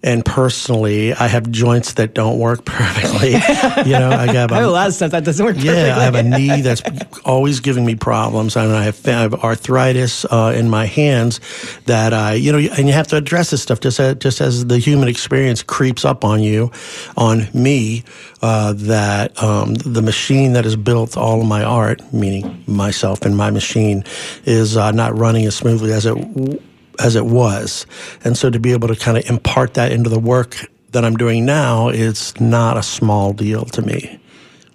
and 0.01 0.23
personally, 0.23 1.13
I 1.13 1.27
have 1.27 1.51
joints 1.51 1.93
that 1.93 2.13
don't 2.13 2.39
work 2.39 2.65
perfectly. 2.65 3.31
you 3.31 3.97
know, 3.97 4.09
I 4.11 4.27
got 4.31 4.51
I 4.51 4.57
have 4.57 4.65
a 4.65 4.71
lot 4.71 4.87
of 4.87 4.93
stuff 4.93 5.11
that 5.11 5.25
doesn't 5.25 5.45
work 5.45 5.57
yeah, 5.57 5.71
perfectly. 5.71 5.91
I 5.91 6.03
have 6.03 6.15
a 6.15 6.23
knee 6.23 6.61
that's 6.67 6.81
always 7.25 7.59
giving 7.59 7.85
me 7.85 7.95
problems, 7.95 8.55
and 8.55 8.71
I 8.71 8.83
have, 8.83 9.07
I 9.07 9.11
have 9.11 9.33
arthritis 9.35 10.25
uh, 10.25 10.53
in 10.55 10.69
my 10.69 10.85
hands 10.85 11.39
that 11.85 12.13
I, 12.13 12.33
you 12.33 12.51
know, 12.51 12.57
and 12.57 12.87
you 12.87 12.93
have 12.93 13.07
to 13.07 13.17
address 13.17 13.51
this 13.51 13.61
stuff 13.61 13.79
just 13.79 13.99
as, 13.99 14.15
just 14.17 14.41
as 14.41 14.65
the 14.67 14.77
human 14.77 15.07
experience 15.07 15.63
creeps 15.63 16.05
up 16.05 16.23
on 16.23 16.41
you, 16.41 16.71
on 17.17 17.47
me. 17.53 18.03
Uh, 18.41 18.71
that 18.71 19.43
um, 19.43 19.75
the 19.75 20.01
machine 20.01 20.53
that 20.53 20.63
has 20.63 20.77
built 20.77 21.17
all 21.17 21.41
of 21.41 21.45
my 21.45 21.61
art, 21.61 22.01
meaning 22.13 22.63
myself 22.67 23.23
and 23.23 23.35
my 23.35 23.49
machine, 23.51 24.01
is 24.45 24.77
uh, 24.77 24.91
not 24.91 25.17
running 25.17 25.45
as 25.45 25.57
smoothly 25.57 25.91
as 25.91 26.05
it 26.05 26.15
w- 26.15 26.57
as 26.99 27.15
it 27.15 27.25
was, 27.25 27.85
and 28.23 28.37
so 28.37 28.49
to 28.49 28.59
be 28.59 28.71
able 28.71 28.87
to 28.87 28.95
kind 28.95 29.17
of 29.17 29.29
impart 29.29 29.75
that 29.75 29.91
into 29.91 30.09
the 30.09 30.19
work 30.19 30.57
that 30.91 31.05
I'm 31.05 31.15
doing 31.15 31.45
now, 31.45 31.89
is 31.89 32.39
not 32.39 32.77
a 32.77 32.83
small 32.83 33.33
deal 33.33 33.65
to 33.65 33.81
me 33.81 34.19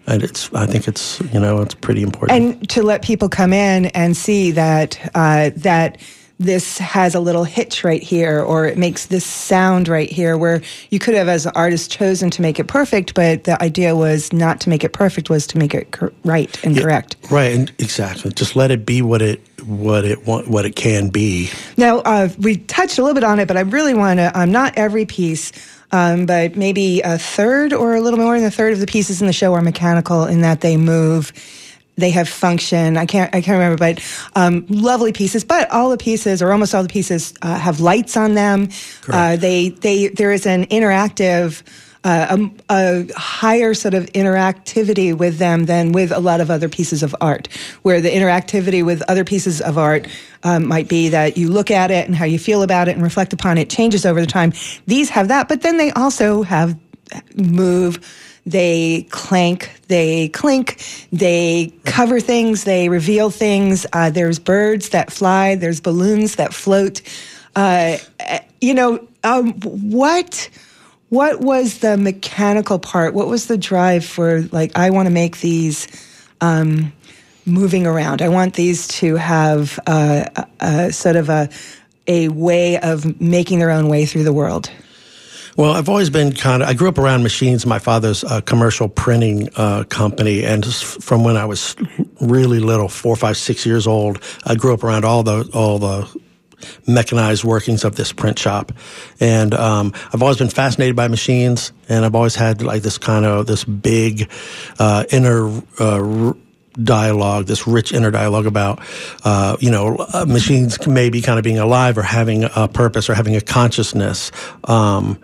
and 0.06 0.22
it's 0.22 0.52
I 0.52 0.66
think 0.66 0.86
it's 0.86 1.20
you 1.32 1.40
know 1.40 1.60
it's 1.60 1.74
pretty 1.74 2.02
important. 2.02 2.60
and 2.60 2.68
to 2.70 2.82
let 2.82 3.02
people 3.02 3.28
come 3.28 3.52
in 3.52 3.86
and 3.86 4.16
see 4.16 4.50
that 4.52 4.98
uh, 5.14 5.50
that 5.56 5.98
this 6.38 6.78
has 6.78 7.14
a 7.14 7.20
little 7.20 7.44
hitch 7.44 7.84
right 7.84 8.02
here, 8.02 8.40
or 8.40 8.66
it 8.66 8.76
makes 8.76 9.06
this 9.06 9.24
sound 9.24 9.88
right 9.88 10.10
here, 10.10 10.36
where 10.36 10.62
you 10.90 10.98
could 10.98 11.14
have, 11.14 11.28
as 11.28 11.46
an 11.46 11.52
artist, 11.54 11.90
chosen 11.90 12.30
to 12.30 12.42
make 12.42 12.58
it 12.58 12.64
perfect, 12.64 13.14
but 13.14 13.44
the 13.44 13.60
idea 13.62 13.94
was 13.94 14.32
not 14.32 14.60
to 14.60 14.68
make 14.68 14.82
it 14.82 14.92
perfect, 14.92 15.30
was 15.30 15.46
to 15.48 15.58
make 15.58 15.74
it 15.74 15.92
cor- 15.92 16.12
right 16.24 16.62
and 16.64 16.76
correct. 16.76 17.16
right, 17.30 17.54
and 17.54 17.72
exactly. 17.78 18.32
Just 18.32 18.56
let 18.56 18.70
it 18.70 18.84
be 18.84 19.00
what 19.00 19.22
it 19.22 19.40
what 19.64 20.04
it 20.04 20.26
want, 20.26 20.48
what 20.48 20.66
it 20.66 20.76
can 20.76 21.08
be. 21.08 21.50
Now, 21.76 21.98
uh, 22.00 22.28
we 22.38 22.56
touched 22.56 22.98
a 22.98 23.02
little 23.02 23.14
bit 23.14 23.24
on 23.24 23.38
it, 23.38 23.48
but 23.48 23.56
I 23.56 23.60
really 23.60 23.94
want 23.94 24.18
to, 24.18 24.38
um, 24.38 24.52
not 24.52 24.76
every 24.76 25.06
piece, 25.06 25.52
um, 25.92 26.26
but 26.26 26.56
maybe 26.56 27.00
a 27.02 27.16
third 27.16 27.72
or 27.72 27.94
a 27.94 28.00
little 28.00 28.18
more 28.18 28.36
than 28.36 28.46
a 28.46 28.50
third 28.50 28.72
of 28.72 28.80
the 28.80 28.86
pieces 28.86 29.20
in 29.20 29.26
the 29.26 29.32
show 29.32 29.54
are 29.54 29.62
mechanical 29.62 30.24
in 30.24 30.40
that 30.42 30.60
they 30.60 30.76
move. 30.76 31.32
They 31.96 32.10
have 32.10 32.28
function. 32.28 32.96
I 32.96 33.06
can't. 33.06 33.34
I 33.34 33.40
can't 33.40 33.54
remember, 33.54 33.78
but 33.78 34.02
um, 34.34 34.66
lovely 34.68 35.12
pieces. 35.12 35.44
But 35.44 35.70
all 35.70 35.90
the 35.90 35.96
pieces, 35.96 36.42
or 36.42 36.50
almost 36.50 36.74
all 36.74 36.82
the 36.82 36.88
pieces, 36.88 37.34
uh, 37.42 37.58
have 37.58 37.80
lights 37.80 38.16
on 38.16 38.34
them. 38.34 38.68
Uh, 39.08 39.36
they. 39.36 39.68
They. 39.68 40.08
There 40.08 40.32
is 40.32 40.44
an 40.46 40.66
interactive 40.66 41.62
uh, 42.04 42.36
a, 42.68 42.74
a 42.74 43.12
higher 43.16 43.74
sort 43.74 43.94
of 43.94 44.04
interactivity 44.12 45.16
with 45.16 45.38
them 45.38 45.64
than 45.64 45.92
with 45.92 46.12
a 46.12 46.20
lot 46.20 46.40
of 46.40 46.50
other 46.50 46.68
pieces 46.68 47.02
of 47.02 47.16
art, 47.20 47.48
where 47.82 48.00
the 48.00 48.10
interactivity 48.10 48.84
with 48.84 49.02
other 49.08 49.24
pieces 49.24 49.60
of 49.60 49.78
art 49.78 50.06
um, 50.42 50.68
might 50.68 50.88
be 50.88 51.08
that 51.08 51.36
you 51.36 51.48
look 51.48 51.70
at 51.70 51.90
it 51.90 52.06
and 52.06 52.14
how 52.14 52.26
you 52.26 52.38
feel 52.38 52.62
about 52.62 52.88
it 52.88 52.92
and 52.92 53.02
reflect 53.02 53.32
upon 53.32 53.56
it 53.56 53.70
changes 53.70 54.04
over 54.04 54.20
the 54.20 54.26
time. 54.26 54.52
These 54.86 55.08
have 55.10 55.28
that, 55.28 55.48
but 55.48 55.62
then 55.62 55.78
they 55.78 55.90
also 55.92 56.42
have 56.42 56.78
move. 57.36 57.98
They 58.46 59.06
clank, 59.10 59.70
they 59.88 60.28
clink, 60.28 60.82
they 61.10 61.72
cover 61.84 62.20
things, 62.20 62.64
they 62.64 62.90
reveal 62.90 63.30
things. 63.30 63.86
Uh, 63.92 64.10
there's 64.10 64.38
birds 64.38 64.90
that 64.90 65.10
fly, 65.10 65.54
there's 65.54 65.80
balloons 65.80 66.36
that 66.36 66.52
float. 66.52 67.00
Uh, 67.56 67.96
you 68.60 68.74
know, 68.74 69.06
um, 69.22 69.52
what 69.60 70.50
what 71.08 71.40
was 71.40 71.78
the 71.78 71.96
mechanical 71.96 72.78
part? 72.78 73.14
What 73.14 73.28
was 73.28 73.46
the 73.46 73.56
drive 73.56 74.04
for 74.04 74.42
like 74.52 74.72
I 74.76 74.90
want 74.90 75.06
to 75.06 75.12
make 75.12 75.38
these 75.38 75.86
um, 76.40 76.92
moving 77.46 77.86
around? 77.86 78.20
I 78.20 78.28
want 78.28 78.54
these 78.54 78.88
to 78.88 79.16
have 79.16 79.78
uh, 79.86 80.24
a, 80.36 80.46
a 80.60 80.92
sort 80.92 81.16
of 81.16 81.28
a 81.28 81.48
a 82.06 82.28
way 82.28 82.78
of 82.78 83.20
making 83.20 83.60
their 83.60 83.70
own 83.70 83.88
way 83.88 84.04
through 84.04 84.24
the 84.24 84.32
world. 84.32 84.70
Well, 85.56 85.72
I've 85.72 85.88
always 85.88 86.10
been 86.10 86.32
kind 86.32 86.62
of. 86.62 86.68
I 86.68 86.74
grew 86.74 86.88
up 86.88 86.98
around 86.98 87.22
machines. 87.22 87.64
My 87.64 87.78
father's 87.78 88.24
uh, 88.24 88.40
commercial 88.40 88.88
printing 88.88 89.48
uh, 89.54 89.84
company, 89.84 90.44
and 90.44 90.66
from 90.66 91.22
when 91.22 91.36
I 91.36 91.44
was 91.44 91.76
really 92.20 92.58
little, 92.58 92.88
four, 92.88 93.14
five, 93.14 93.36
six 93.36 93.64
years 93.64 93.86
old, 93.86 94.20
I 94.44 94.56
grew 94.56 94.74
up 94.74 94.82
around 94.82 95.04
all 95.04 95.22
the 95.22 95.48
all 95.54 95.78
the 95.78 96.08
mechanized 96.88 97.44
workings 97.44 97.84
of 97.84 97.94
this 97.94 98.12
print 98.12 98.38
shop. 98.38 98.72
And 99.20 99.54
um, 99.54 99.92
I've 100.12 100.22
always 100.22 100.38
been 100.38 100.48
fascinated 100.48 100.96
by 100.96 101.06
machines, 101.06 101.72
and 101.88 102.04
I've 102.04 102.16
always 102.16 102.34
had 102.34 102.60
like 102.60 102.82
this 102.82 102.98
kind 102.98 103.24
of 103.24 103.46
this 103.46 103.62
big 103.62 104.30
uh, 104.80 105.04
inner. 105.12 105.62
Uh, 105.78 106.32
dialogue, 106.82 107.46
this 107.46 107.66
rich 107.66 107.92
inner 107.92 108.10
dialogue 108.10 108.46
about, 108.46 108.80
uh, 109.24 109.56
you 109.60 109.70
know, 109.70 109.96
uh, 110.12 110.24
machines 110.26 110.84
maybe 110.86 111.20
kind 111.20 111.38
of 111.38 111.44
being 111.44 111.58
alive 111.58 111.96
or 111.98 112.02
having 112.02 112.44
a 112.56 112.68
purpose 112.68 113.08
or 113.08 113.14
having 113.14 113.36
a 113.36 113.40
consciousness. 113.40 114.32
Um, 114.64 115.18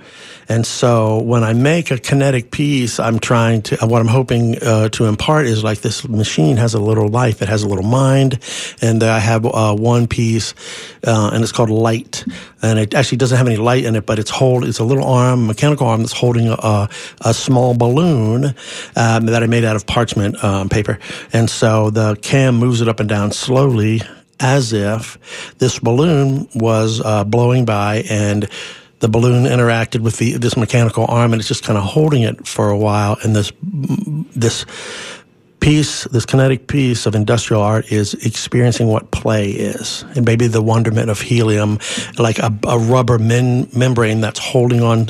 and 0.51 0.67
so 0.67 1.23
when 1.23 1.45
I 1.45 1.53
make 1.53 1.93
a 1.93 1.99
kinetic 1.99 2.51
piece, 2.51 2.99
I'm 2.99 3.21
trying 3.21 3.63
to, 3.63 3.77
what 3.87 4.01
I'm 4.01 4.09
hoping 4.09 4.61
uh, 4.61 4.89
to 4.91 5.05
impart 5.05 5.47
is 5.47 5.63
like 5.63 5.81
this 5.81 6.09
machine 6.09 6.57
has 6.57 6.75
a 6.75 6.81
little 6.81 7.07
life. 7.07 7.41
It 7.41 7.49
has 7.49 7.63
a 7.63 7.69
little 7.69 7.85
mind. 7.85 8.41
And 8.83 9.01
I 9.05 9.21
have 9.21 9.47
uh, 9.47 9.77
one 9.77 10.09
piece, 10.09 10.55
uh, 11.07 11.31
and 11.33 11.45
it's 11.45 11.53
called 11.53 11.71
Light. 11.71 12.25
And 12.63 12.81
it 12.81 12.95
actually 12.95 13.19
doesn't 13.19 13.39
have 13.39 13.47
any 13.47 13.59
light 13.59 13.85
in 13.85 13.95
it, 13.95 14.07
but 14.07 14.19
it's 14.19 14.29
hold, 14.29 14.65
it's 14.65 14.81
a 14.81 14.85
little 14.85 15.05
arm, 15.05 15.47
mechanical 15.47 15.87
arm 15.87 16.01
that's 16.01 16.13
holding 16.13 16.49
a, 16.49 16.89
a 17.21 17.33
small 17.33 17.75
balloon 17.75 18.47
um, 18.97 19.27
that 19.27 19.45
I 19.45 19.47
made 19.47 19.65
out 19.65 19.77
of 19.77 19.87
parchment 19.87 20.43
um, 20.43 20.69
paper. 20.69 20.99
So 21.49 21.91
the 21.91 22.17
cam 22.17 22.57
moves 22.57 22.81
it 22.81 22.89
up 22.89 23.01
and 23.01 23.09
down 23.09 23.33
slowly 23.33 24.03
as 24.41 24.73
if 24.73 25.55
this 25.59 25.79
balloon 25.79 26.49
was 26.55 27.01
uh, 27.05 27.25
blowing 27.25 27.65
by 27.65 28.03
and 28.11 28.49
the 29.01 29.09
balloon 29.09 29.45
interacted 29.45 30.01
with 30.01 30.19
the, 30.19 30.33
this 30.35 30.57
mechanical 30.57 31.07
arm 31.09 31.33
and 31.33 31.41
it's 31.41 31.49
just 31.49 31.65
kind 31.65 31.79
of 31.79 31.85
holding 31.85 32.23
it 32.23 32.47
for 32.47 32.69
a 32.69 32.77
while. 32.77 33.17
And 33.23 33.35
this 33.35 33.53
this 33.63 34.65
piece 35.61 36.05
this 36.05 36.25
kinetic 36.25 36.69
piece 36.69 37.05
of 37.05 37.15
industrial 37.15 37.63
art 37.63 37.93
is 37.93 38.15
experiencing 38.15 38.89
what 38.89 39.11
play 39.11 39.51
is. 39.51 40.05
And 40.17 40.25
maybe 40.25 40.47
the 40.47 40.63
wonderment 40.63 41.11
of 41.11 41.21
helium 41.21 41.79
like 42.19 42.39
a, 42.39 42.53
a 42.67 42.79
rubber 42.79 43.19
men, 43.19 43.69
membrane 43.75 44.21
that's 44.21 44.39
holding 44.39 44.83
on 44.83 45.09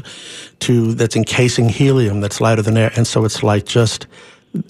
to 0.60 0.94
that's 0.94 1.16
encasing 1.16 1.68
helium 1.68 2.20
that's 2.20 2.40
lighter 2.40 2.62
than 2.62 2.76
air. 2.76 2.92
And 2.96 3.06
so 3.06 3.24
it's 3.24 3.42
like 3.42 3.66
just 3.66 4.06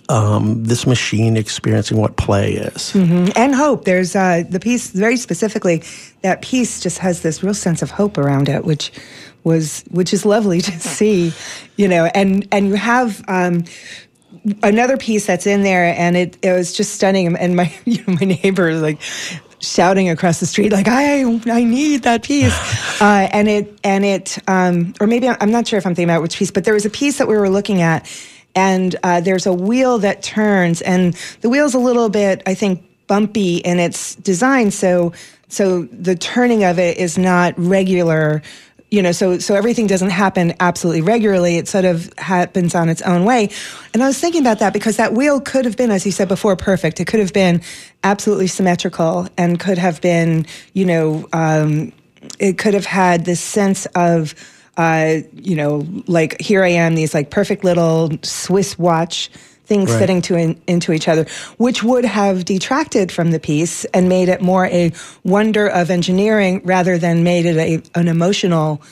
um, 0.08 0.64
this 0.64 0.86
machine 0.86 1.36
experiencing 1.36 1.96
what 1.98 2.16
play 2.16 2.54
is. 2.54 2.92
Mm-hmm. 2.92 3.30
And 3.36 3.54
hope. 3.54 3.84
There's 3.84 4.14
uh, 4.14 4.44
the 4.48 4.60
piece, 4.60 4.90
very 4.90 5.16
specifically, 5.16 5.82
that 6.22 6.42
piece 6.42 6.80
just 6.80 6.98
has 6.98 7.22
this 7.22 7.42
real 7.42 7.54
sense 7.54 7.80
of 7.82 7.90
hope 7.90 8.18
around 8.18 8.48
it, 8.48 8.64
which 8.64 8.92
was 9.42 9.82
which 9.90 10.12
is 10.12 10.26
lovely 10.26 10.60
to 10.60 10.72
see, 10.80 11.32
you 11.76 11.88
know. 11.88 12.10
And 12.14 12.46
and 12.52 12.68
you 12.68 12.74
have 12.74 13.22
um, 13.28 13.64
another 14.62 14.96
piece 14.96 15.26
that's 15.26 15.46
in 15.46 15.62
there, 15.62 15.94
and 15.96 16.16
it 16.16 16.36
it 16.42 16.52
was 16.52 16.72
just 16.72 16.94
stunning. 16.94 17.34
And 17.36 17.56
my 17.56 17.74
you 17.84 18.04
know, 18.04 18.14
my 18.20 18.26
neighbor 18.26 18.74
like 18.74 19.00
shouting 19.62 20.08
across 20.08 20.40
the 20.40 20.46
street 20.46 20.72
like 20.72 20.88
I 20.88 21.22
I 21.46 21.64
need 21.64 22.02
that 22.02 22.22
piece, 22.22 22.54
uh, 23.00 23.28
and 23.32 23.48
it 23.48 23.78
and 23.82 24.04
it 24.04 24.38
um, 24.46 24.92
or 25.00 25.06
maybe 25.06 25.28
I'm 25.28 25.50
not 25.50 25.66
sure 25.66 25.78
if 25.78 25.86
I'm 25.86 25.94
thinking 25.94 26.10
about 26.10 26.22
which 26.22 26.36
piece, 26.36 26.50
but 26.50 26.64
there 26.64 26.74
was 26.74 26.84
a 26.84 26.90
piece 26.90 27.16
that 27.16 27.28
we 27.28 27.36
were 27.36 27.48
looking 27.48 27.80
at 27.80 28.06
and 28.54 28.96
uh, 29.02 29.20
there's 29.20 29.46
a 29.46 29.52
wheel 29.52 29.98
that 29.98 30.22
turns, 30.22 30.82
and 30.82 31.14
the 31.40 31.48
wheel's 31.48 31.74
a 31.74 31.78
little 31.78 32.08
bit, 32.08 32.42
I 32.46 32.54
think, 32.54 32.84
bumpy 33.06 33.56
in 33.58 33.78
its 33.78 34.14
design. 34.16 34.70
So, 34.70 35.12
so 35.48 35.82
the 35.84 36.14
turning 36.14 36.64
of 36.64 36.78
it 36.78 36.98
is 36.98 37.18
not 37.18 37.54
regular. 37.56 38.42
You 38.92 39.02
know, 39.02 39.12
so 39.12 39.38
so 39.38 39.54
everything 39.54 39.86
doesn't 39.86 40.10
happen 40.10 40.52
absolutely 40.58 41.02
regularly. 41.02 41.58
It 41.58 41.68
sort 41.68 41.84
of 41.84 42.12
happens 42.18 42.74
on 42.74 42.88
its 42.88 43.02
own 43.02 43.24
way. 43.24 43.50
And 43.94 44.02
I 44.02 44.08
was 44.08 44.18
thinking 44.18 44.40
about 44.40 44.58
that 44.58 44.72
because 44.72 44.96
that 44.96 45.12
wheel 45.12 45.40
could 45.40 45.64
have 45.64 45.76
been, 45.76 45.92
as 45.92 46.04
you 46.04 46.10
said 46.10 46.26
before, 46.26 46.56
perfect. 46.56 46.98
It 46.98 47.06
could 47.06 47.20
have 47.20 47.32
been 47.32 47.62
absolutely 48.02 48.48
symmetrical 48.48 49.28
and 49.38 49.60
could 49.60 49.78
have 49.78 50.00
been, 50.00 50.44
you 50.72 50.84
know, 50.84 51.28
um, 51.32 51.92
it 52.40 52.58
could 52.58 52.74
have 52.74 52.84
had 52.84 53.24
this 53.24 53.40
sense 53.40 53.86
of 53.94 54.34
uh, 54.76 55.18
you 55.34 55.56
know, 55.56 55.86
like 56.06 56.40
here 56.40 56.64
I 56.64 56.68
am, 56.68 56.94
these 56.94 57.14
like 57.14 57.30
perfect 57.30 57.64
little 57.64 58.10
Swiss 58.22 58.78
watch 58.78 59.30
things 59.64 59.90
Right. 59.92 60.00
fitting 60.00 60.22
to 60.22 60.34
in, 60.36 60.60
into 60.66 60.92
each 60.92 61.06
other, 61.06 61.26
which 61.58 61.84
would 61.84 62.04
have 62.04 62.44
detracted 62.44 63.12
from 63.12 63.30
the 63.30 63.38
piece 63.38 63.84
and 63.86 64.08
made 64.08 64.28
it 64.28 64.40
more 64.40 64.66
a 64.66 64.92
wonder 65.22 65.68
of 65.68 65.90
engineering 65.90 66.60
rather 66.64 66.98
than 66.98 67.22
made 67.22 67.46
it 67.46 67.56
a, 67.56 67.98
an 67.98 68.08
emotional 68.08 68.82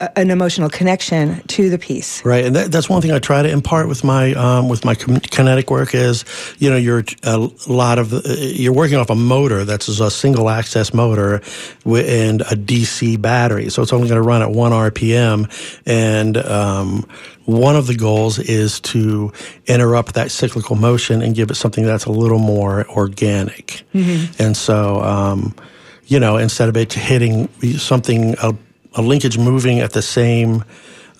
an 0.00 0.30
emotional 0.30 0.68
connection 0.68 1.40
to 1.48 1.70
the 1.70 1.78
piece. 1.78 2.24
Right, 2.24 2.44
and 2.44 2.54
that, 2.54 2.70
that's 2.70 2.88
one 2.88 3.02
thing 3.02 3.10
I 3.10 3.18
try 3.18 3.42
to 3.42 3.48
impart 3.48 3.88
with 3.88 4.04
my 4.04 4.32
um, 4.34 4.68
with 4.68 4.84
my 4.84 4.94
kinetic 4.94 5.70
work 5.70 5.94
is, 5.94 6.24
you 6.58 6.70
know, 6.70 6.76
you're 6.76 7.04
a 7.24 7.38
lot 7.66 7.98
of 7.98 8.12
you're 8.38 8.72
working 8.72 8.96
off 8.96 9.10
a 9.10 9.16
motor 9.16 9.64
that's 9.64 9.88
a 9.88 10.10
single 10.10 10.50
access 10.50 10.94
motor 10.94 11.36
and 11.84 12.42
a 12.42 12.54
DC 12.54 13.20
battery, 13.20 13.70
so 13.70 13.82
it's 13.82 13.92
only 13.92 14.08
going 14.08 14.20
to 14.20 14.26
run 14.26 14.42
at 14.42 14.50
one 14.50 14.72
RPM, 14.72 15.50
and 15.84 16.36
um, 16.36 17.06
one 17.46 17.74
of 17.74 17.88
the 17.88 17.96
goals 17.96 18.38
is 18.38 18.80
to 18.80 19.32
interrupt 19.66 20.14
that 20.14 20.30
cyclical 20.30 20.76
motion 20.76 21.22
and 21.22 21.34
give 21.34 21.50
it 21.50 21.56
something 21.56 21.84
that's 21.84 22.04
a 22.04 22.12
little 22.12 22.38
more 22.38 22.88
organic, 22.90 23.82
and 23.94 24.56
so. 24.56 25.00
Um, 25.00 25.54
you 26.10 26.18
know, 26.18 26.38
instead 26.38 26.70
of 26.70 26.76
it 26.78 26.90
hitting 26.94 27.48
something 27.76 28.34
a, 28.42 28.54
a 28.98 29.02
linkage 29.02 29.38
moving 29.38 29.78
at 29.78 29.92
the 29.92 30.02
same 30.02 30.64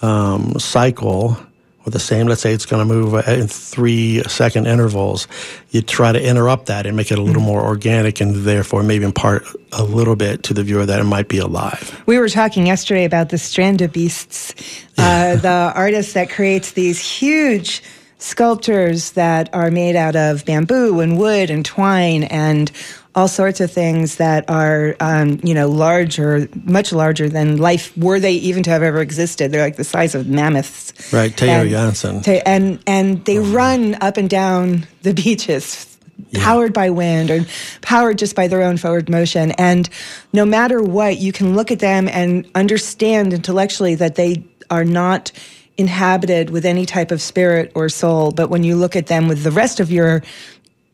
um, 0.03 0.59
cycle 0.59 1.39
or 1.87 1.91
the 1.91 2.01
same, 2.01 2.27
let's 2.27 2.41
say 2.41 2.53
it's 2.53 2.67
going 2.67 2.87
to 2.87 2.95
move 2.95 3.15
in 3.29 3.47
three 3.47 4.23
second 4.25 4.67
intervals, 4.67 5.29
you 5.71 5.81
try 5.81 6.11
to 6.11 6.21
interrupt 6.21 6.67
that 6.67 6.87
and 6.87 6.97
make 6.97 7.13
it 7.13 7.19
a 7.19 7.23
little 7.23 7.41
more 7.41 7.63
organic 7.63 8.21
and 8.21 8.35
therefore 8.45 8.83
maybe 8.83 9.05
impart 9.05 9.47
a 9.73 9.85
little 9.85 10.17
bit 10.17 10.43
to 10.43 10.53
the 10.53 10.65
viewer 10.65 10.85
that 10.85 10.99
it 10.99 11.05
might 11.05 11.29
be 11.29 11.39
alive. 11.39 12.03
We 12.05 12.19
were 12.19 12.29
talking 12.29 12.67
yesterday 12.67 13.05
about 13.05 13.29
the 13.29 13.39
Strand 13.39 13.81
of 13.81 13.93
Beasts, 13.93 14.55
uh, 14.99 15.37
the 15.37 15.73
artist 15.75 16.15
that 16.15 16.31
creates 16.31 16.73
these 16.73 17.01
huge 17.01 17.81
sculptures 18.19 19.13
that 19.13 19.49
are 19.55 19.71
made 19.71 19.95
out 19.95 20.17
of 20.17 20.45
bamboo 20.45 20.99
and 21.01 21.17
wood 21.17 21.51
and 21.51 21.65
twine 21.65 22.25
and 22.25 22.71
all 23.19 23.27
sorts 23.27 23.61
of 23.61 23.69
things 23.69 24.15
that 24.17 24.49
are, 24.49 24.95
um, 25.01 25.41
you 25.43 25.53
know, 25.53 25.69
larger, 25.69 26.49
much 26.63 26.93
larger 26.93 27.29
than 27.29 27.57
life, 27.57 27.97
were 27.99 28.21
they 28.21 28.35
even 28.35 28.63
to 28.63 28.71
have 28.71 28.81
ever 28.81 29.01
existed. 29.01 29.51
They're 29.51 29.61
like 29.61 29.75
the 29.75 29.83
size 29.83 30.15
of 30.15 30.29
mammoths. 30.29 31.13
Right, 31.13 31.35
Theo 31.35 31.63
and, 31.63 31.71
Jansen. 31.71 32.23
and, 32.47 32.79
and 32.87 33.25
they 33.25 33.39
oh. 33.39 33.43
run 33.43 33.97
up 34.01 34.19
and 34.19 34.31
down 34.31 34.87
the 35.03 35.15
beaches, 35.15 35.99
yeah. 36.31 36.45
powered 36.45 36.73
by 36.73 36.91
wind 36.91 37.33
or 37.33 37.45
powered 37.81 38.19
just 38.19 38.37
by 38.37 38.47
their 38.47 38.63
own 38.63 38.77
forward 38.77 39.11
motion. 39.11 39.51
And 39.53 39.89
no 40.33 40.47
matter 40.47 40.81
what, 40.81 41.19
you 41.19 41.33
can 41.33 41.57
look 41.57 41.73
at 41.73 41.81
them 41.81 42.07
and 42.07 42.49
understand 42.55 43.33
intellectually 43.33 43.97
that 43.97 44.15
they 44.15 44.45
are 44.71 44.85
not 44.85 45.33
inhabited 45.77 46.51
with 46.51 46.65
any 46.65 46.87
type 46.87 47.11
of 47.11 47.21
spirit 47.21 47.73
or 47.75 47.89
soul. 47.89 48.31
But 48.31 48.49
when 48.49 48.63
you 48.63 48.77
look 48.77 48.95
at 48.95 49.09
them 49.09 49.27
with 49.27 49.43
the 49.43 49.53
rest 49.53 49.81
of 49.81 49.91
your 49.91 50.23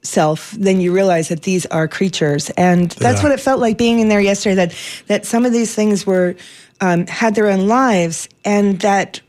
self, 0.04 0.52
then 0.52 0.80
you 0.80 0.92
realize 0.92 1.28
that 1.28 1.42
these 1.42 1.66
are 1.66 1.88
creatures, 1.88 2.50
and 2.50 2.90
that's 2.92 3.18
yeah. 3.18 3.22
what 3.22 3.32
it 3.32 3.40
felt 3.40 3.60
like 3.60 3.78
being 3.78 4.00
in 4.00 4.08
there 4.08 4.20
yesterday. 4.20 4.54
That 4.54 4.74
that 5.06 5.26
some 5.26 5.44
of 5.44 5.52
these 5.52 5.74
things 5.74 6.06
were 6.06 6.36
um, 6.80 7.06
had 7.06 7.34
their 7.34 7.48
own 7.48 7.66
lives, 7.66 8.28
and 8.44 8.80
that 8.80 9.20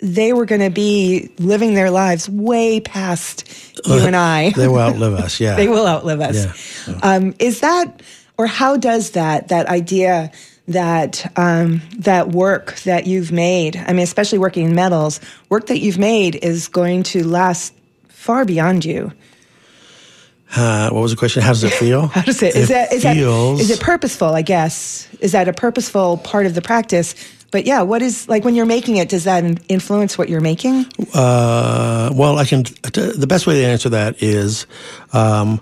they 0.00 0.32
were 0.32 0.46
going 0.46 0.60
to 0.60 0.70
be 0.70 1.30
living 1.38 1.74
their 1.74 1.90
lives 1.90 2.28
way 2.28 2.80
past 2.80 3.48
you 3.86 4.00
and 4.00 4.16
I. 4.16 4.50
they 4.50 4.68
will 4.68 4.78
outlive 4.80 5.14
us. 5.14 5.38
Yeah, 5.38 5.56
they 5.56 5.68
will 5.68 5.86
outlive 5.86 6.20
us. 6.20 6.86
Yeah. 6.86 6.94
Yeah. 6.94 7.00
Um, 7.02 7.34
is 7.38 7.60
that, 7.60 8.02
or 8.36 8.46
how 8.46 8.76
does 8.76 9.10
that 9.12 9.48
that 9.48 9.66
idea? 9.66 10.30
that 10.68 11.30
um, 11.36 11.82
that 11.98 12.28
work 12.28 12.76
that 12.82 13.06
you've 13.06 13.32
made, 13.32 13.76
I 13.76 13.92
mean, 13.92 14.04
especially 14.04 14.38
working 14.38 14.66
in 14.66 14.76
metals, 14.76 15.20
work 15.48 15.66
that 15.66 15.80
you've 15.80 15.98
made 15.98 16.36
is 16.36 16.68
going 16.68 17.02
to 17.04 17.26
last 17.26 17.74
far 18.08 18.44
beyond 18.44 18.84
you. 18.84 19.12
Uh, 20.54 20.90
what 20.90 21.00
was 21.00 21.10
the 21.10 21.16
question? 21.16 21.42
How 21.42 21.50
does 21.50 21.64
it 21.64 21.72
feel? 21.72 22.06
How 22.08 22.22
does 22.22 22.42
it? 22.42 22.54
Is 22.54 22.70
it 22.70 22.74
that 22.74 22.92
is 22.92 23.02
feels, 23.02 23.58
that 23.58 23.64
is 23.64 23.70
it 23.70 23.80
purposeful? 23.80 24.28
I 24.28 24.42
guess 24.42 25.08
is 25.20 25.32
that 25.32 25.48
a 25.48 25.52
purposeful 25.52 26.18
part 26.18 26.46
of 26.46 26.54
the 26.54 26.62
practice? 26.62 27.14
But 27.50 27.66
yeah, 27.66 27.82
what 27.82 28.02
is 28.02 28.28
like 28.28 28.44
when 28.44 28.54
you're 28.54 28.66
making 28.66 28.96
it? 28.96 29.08
Does 29.08 29.24
that 29.24 29.44
influence 29.68 30.16
what 30.16 30.28
you're 30.28 30.40
making? 30.40 30.86
Uh, 31.14 32.10
well, 32.14 32.38
I 32.38 32.44
can. 32.44 32.62
The 32.62 33.26
best 33.28 33.46
way 33.46 33.60
to 33.60 33.66
answer 33.66 33.90
that 33.90 34.22
is, 34.22 34.66
um, 35.12 35.60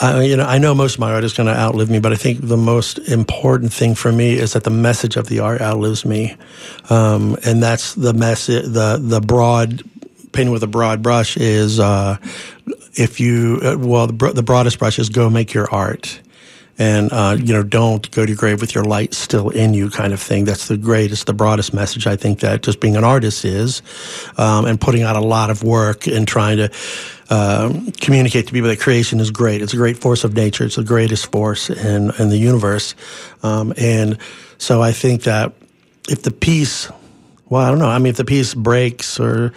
I, 0.00 0.22
you 0.22 0.36
know, 0.36 0.44
I 0.44 0.58
know 0.58 0.74
most 0.74 0.94
of 0.94 1.00
my 1.00 1.12
art 1.12 1.24
is 1.24 1.34
going 1.34 1.46
to 1.46 1.58
outlive 1.58 1.90
me, 1.90 2.00
but 2.00 2.12
I 2.12 2.16
think 2.16 2.40
the 2.40 2.56
most 2.56 2.98
important 2.98 3.72
thing 3.72 3.94
for 3.94 4.10
me 4.10 4.32
is 4.32 4.54
that 4.54 4.64
the 4.64 4.70
message 4.70 5.16
of 5.16 5.28
the 5.28 5.40
art 5.40 5.60
outlives 5.60 6.06
me, 6.06 6.36
um, 6.88 7.36
and 7.44 7.62
that's 7.62 7.94
the 7.94 8.14
message. 8.14 8.64
The 8.64 8.98
the 9.00 9.20
broad 9.20 9.82
painting 10.32 10.52
with 10.52 10.62
a 10.62 10.68
broad 10.68 11.02
brush 11.02 11.36
is 11.36 11.78
uh, 11.80 12.16
if 12.94 13.20
you 13.20 13.60
uh, 13.62 13.76
well 13.78 14.06
the, 14.06 14.32
the, 14.32 14.42
broadest 14.42 14.78
brush 14.78 14.98
is 14.98 15.08
go 15.08 15.30
make 15.30 15.52
your 15.52 15.70
art. 15.70 16.20
And 16.78 17.12
uh, 17.12 17.36
you 17.38 17.52
know 17.52 17.62
don't 17.62 18.10
go 18.10 18.24
to 18.24 18.30
your 18.30 18.38
grave 18.38 18.62
with 18.62 18.74
your 18.74 18.84
light 18.84 19.12
still 19.12 19.50
in 19.50 19.74
you 19.74 19.90
kind 19.90 20.14
of 20.14 20.20
thing. 20.20 20.44
That's 20.44 20.68
the 20.68 20.78
greatest 20.78 21.26
the 21.26 21.34
broadest 21.34 21.74
message 21.74 22.06
i 22.06 22.16
think 22.16 22.40
that 22.40 22.62
just 22.62 22.80
being 22.80 22.96
an 22.96 23.04
artist 23.04 23.44
is 23.44 23.82
um, 24.38 24.64
and 24.64 24.80
putting 24.80 25.02
out 25.02 25.14
a 25.14 25.20
lot 25.20 25.50
of 25.50 25.62
work 25.62 26.06
and 26.06 26.26
trying 26.26 26.56
to 26.56 26.70
uh, 27.28 27.72
communicate 28.00 28.46
to 28.46 28.52
people 28.52 28.68
that 28.68 28.80
creation 28.80 29.20
is 29.20 29.30
great. 29.30 29.62
It's 29.62 29.72
a 29.72 29.76
great 29.76 29.98
force 29.98 30.24
of 30.24 30.34
nature. 30.34 30.64
It's 30.64 30.74
the 30.74 30.82
greatest 30.82 31.30
force 31.30 31.70
in, 31.70 32.10
in 32.18 32.28
the 32.28 32.38
universe. 32.38 32.96
Um, 33.44 33.72
and 33.76 34.18
so 34.60 34.82
i 34.82 34.92
think 34.92 35.22
that 35.22 35.52
if 36.08 36.22
the 36.22 36.30
piece 36.30 36.90
well, 37.50 37.62
I 37.62 37.68
don't 37.68 37.80
know. 37.80 37.88
I 37.88 37.98
mean, 37.98 38.10
if 38.10 38.16
the 38.16 38.24
piece 38.24 38.54
breaks 38.54 39.18
or 39.18 39.50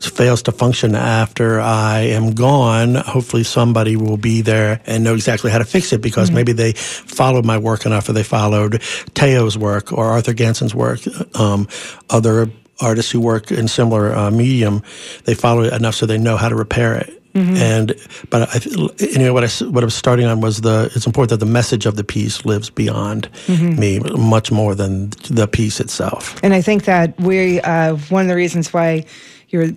fails 0.00 0.42
to 0.42 0.52
function 0.52 0.96
after 0.96 1.60
I 1.60 2.00
am 2.00 2.32
gone, 2.32 2.96
hopefully 2.96 3.44
somebody 3.44 3.94
will 3.94 4.16
be 4.16 4.42
there 4.42 4.80
and 4.84 5.04
know 5.04 5.14
exactly 5.14 5.52
how 5.52 5.58
to 5.58 5.64
fix 5.64 5.92
it 5.92 6.02
because 6.02 6.28
mm-hmm. 6.28 6.36
maybe 6.36 6.52
they 6.52 6.72
followed 6.72 7.44
my 7.44 7.56
work 7.56 7.86
enough 7.86 8.08
or 8.08 8.14
they 8.14 8.24
followed 8.24 8.82
Theo's 9.14 9.56
work 9.56 9.92
or 9.92 10.06
Arthur 10.06 10.34
Ganson's 10.34 10.74
work, 10.74 11.00
um, 11.38 11.68
other 12.10 12.50
artists 12.80 13.12
who 13.12 13.20
work 13.20 13.52
in 13.52 13.68
similar 13.68 14.12
uh, 14.12 14.30
medium. 14.32 14.82
They 15.24 15.34
follow 15.34 15.62
it 15.62 15.72
enough 15.72 15.94
so 15.94 16.06
they 16.06 16.18
know 16.18 16.36
how 16.36 16.48
to 16.48 16.56
repair 16.56 16.96
it. 16.96 17.22
Mm-hmm. 17.36 17.56
And 17.56 17.94
but 18.30 18.48
I, 18.48 19.14
anyway, 19.14 19.28
what 19.28 19.44
I 19.44 19.64
what 19.66 19.84
I 19.84 19.86
was 19.86 19.94
starting 19.94 20.24
on 20.24 20.40
was 20.40 20.62
the 20.62 20.90
it's 20.94 21.06
important 21.06 21.38
that 21.38 21.44
the 21.44 21.52
message 21.52 21.84
of 21.84 21.96
the 21.96 22.04
piece 22.04 22.46
lives 22.46 22.70
beyond 22.70 23.30
mm-hmm. 23.46 23.78
me 23.78 23.98
much 23.98 24.50
more 24.50 24.74
than 24.74 25.10
the 25.28 25.46
piece 25.46 25.78
itself. 25.78 26.42
And 26.42 26.54
I 26.54 26.62
think 26.62 26.84
that 26.84 27.18
we 27.20 27.60
uh, 27.60 27.96
one 28.08 28.22
of 28.22 28.28
the 28.28 28.36
reasons 28.36 28.72
why 28.72 29.04
you're 29.50 29.68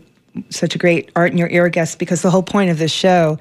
such 0.50 0.74
a 0.74 0.78
great 0.78 1.12
art 1.17 1.32
in 1.32 1.38
your 1.38 1.50
ear 1.50 1.67
guest 1.67 2.00
because 2.00 2.22
the 2.22 2.32
whole 2.32 2.43
point 2.43 2.69
of 2.69 2.78
this 2.78 2.93
show 2.93 3.38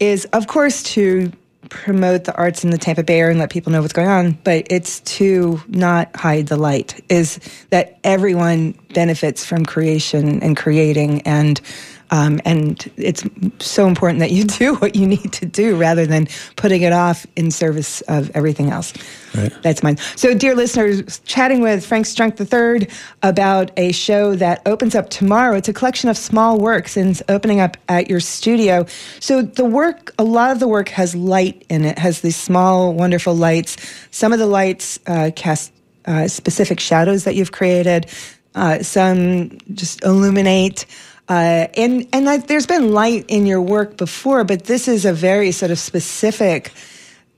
is, 0.00 0.24
of 0.26 0.46
course, 0.46 0.82
to 0.94 1.30
promote 1.68 2.24
the 2.24 2.34
arts 2.34 2.64
in 2.64 2.70
the 2.70 2.78
Tampa 2.78 3.02
Bay 3.02 3.18
area 3.18 3.32
and 3.32 3.40
let 3.40 3.50
people 3.50 3.72
know 3.72 3.82
what's 3.82 3.92
going 3.92 4.08
on, 4.08 4.38
but 4.44 4.66
it's 4.70 5.00
to 5.00 5.60
not 5.68 6.14
hide 6.16 6.46
the 6.46 6.56
light. 6.56 7.04
Is 7.10 7.40
that 7.70 7.98
everyone 8.04 8.72
benefits 8.94 9.44
from 9.44 9.66
creation 9.66 10.42
and 10.42 10.56
creating 10.56 11.20
and 11.22 11.60
um, 12.10 12.40
and 12.44 12.90
it's 12.96 13.24
so 13.58 13.86
important 13.86 14.20
that 14.20 14.30
you 14.30 14.44
do 14.58 14.74
what 14.76 14.96
you 14.96 15.06
need 15.06 15.32
to 15.34 15.46
do 15.46 15.76
rather 15.76 16.06
than 16.06 16.28
putting 16.56 16.82
it 16.82 16.92
off 16.92 17.26
in 17.36 17.50
service 17.50 18.00
of 18.02 18.30
everything 18.34 18.70
else. 18.70 18.92
Right. 19.34 19.52
That's 19.62 19.82
mine. 19.82 19.98
So, 20.16 20.34
dear 20.34 20.54
listeners, 20.54 21.20
chatting 21.20 21.60
with 21.60 21.84
Frank 21.84 22.06
Strunk 22.06 22.40
III 22.40 22.88
about 23.22 23.70
a 23.76 23.92
show 23.92 24.34
that 24.36 24.62
opens 24.64 24.94
up 24.94 25.10
tomorrow. 25.10 25.56
It's 25.56 25.68
a 25.68 25.72
collection 25.72 26.08
of 26.08 26.16
small 26.16 26.58
works 26.58 26.96
and 26.96 27.10
it's 27.10 27.22
opening 27.28 27.60
up 27.60 27.76
at 27.88 28.08
your 28.08 28.20
studio. 28.20 28.86
So, 29.20 29.42
the 29.42 29.66
work, 29.66 30.14
a 30.18 30.24
lot 30.24 30.50
of 30.50 30.60
the 30.60 30.68
work 30.68 30.88
has 30.90 31.14
light 31.14 31.64
in 31.68 31.84
it, 31.84 31.98
has 31.98 32.22
these 32.22 32.36
small, 32.36 32.94
wonderful 32.94 33.34
lights. 33.34 33.76
Some 34.10 34.32
of 34.32 34.38
the 34.38 34.46
lights 34.46 34.98
uh, 35.06 35.30
cast 35.36 35.72
uh, 36.06 36.26
specific 36.26 36.80
shadows 36.80 37.24
that 37.24 37.34
you've 37.34 37.52
created, 37.52 38.06
uh, 38.54 38.82
some 38.82 39.58
just 39.74 40.02
illuminate. 40.04 40.86
Uh, 41.28 41.68
and 41.76 42.08
and 42.12 42.28
I, 42.28 42.38
there's 42.38 42.66
been 42.66 42.92
light 42.92 43.26
in 43.28 43.44
your 43.44 43.60
work 43.60 43.96
before, 43.96 44.44
but 44.44 44.64
this 44.64 44.88
is 44.88 45.04
a 45.04 45.12
very 45.12 45.52
sort 45.52 45.70
of 45.70 45.78
specific 45.78 46.68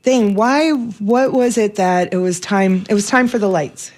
thing. 0.02 0.34
Why? 0.34 0.70
What 0.70 1.32
was 1.32 1.58
it 1.58 1.74
that 1.76 2.12
it 2.14 2.18
was 2.18 2.38
time? 2.38 2.84
It 2.88 2.94
was 2.94 3.08
time 3.08 3.26
for 3.26 3.38
the 3.38 3.48
lights. 3.48 3.90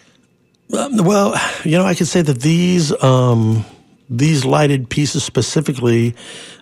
Um, 0.76 0.96
well, 1.04 1.38
you 1.64 1.76
know, 1.76 1.84
I 1.84 1.94
could 1.94 2.08
say 2.08 2.22
that 2.22 2.40
these 2.40 2.90
um, 3.02 3.66
these 4.12 4.44
lighted 4.44 4.90
pieces 4.90 5.24
specifically, 5.24 6.14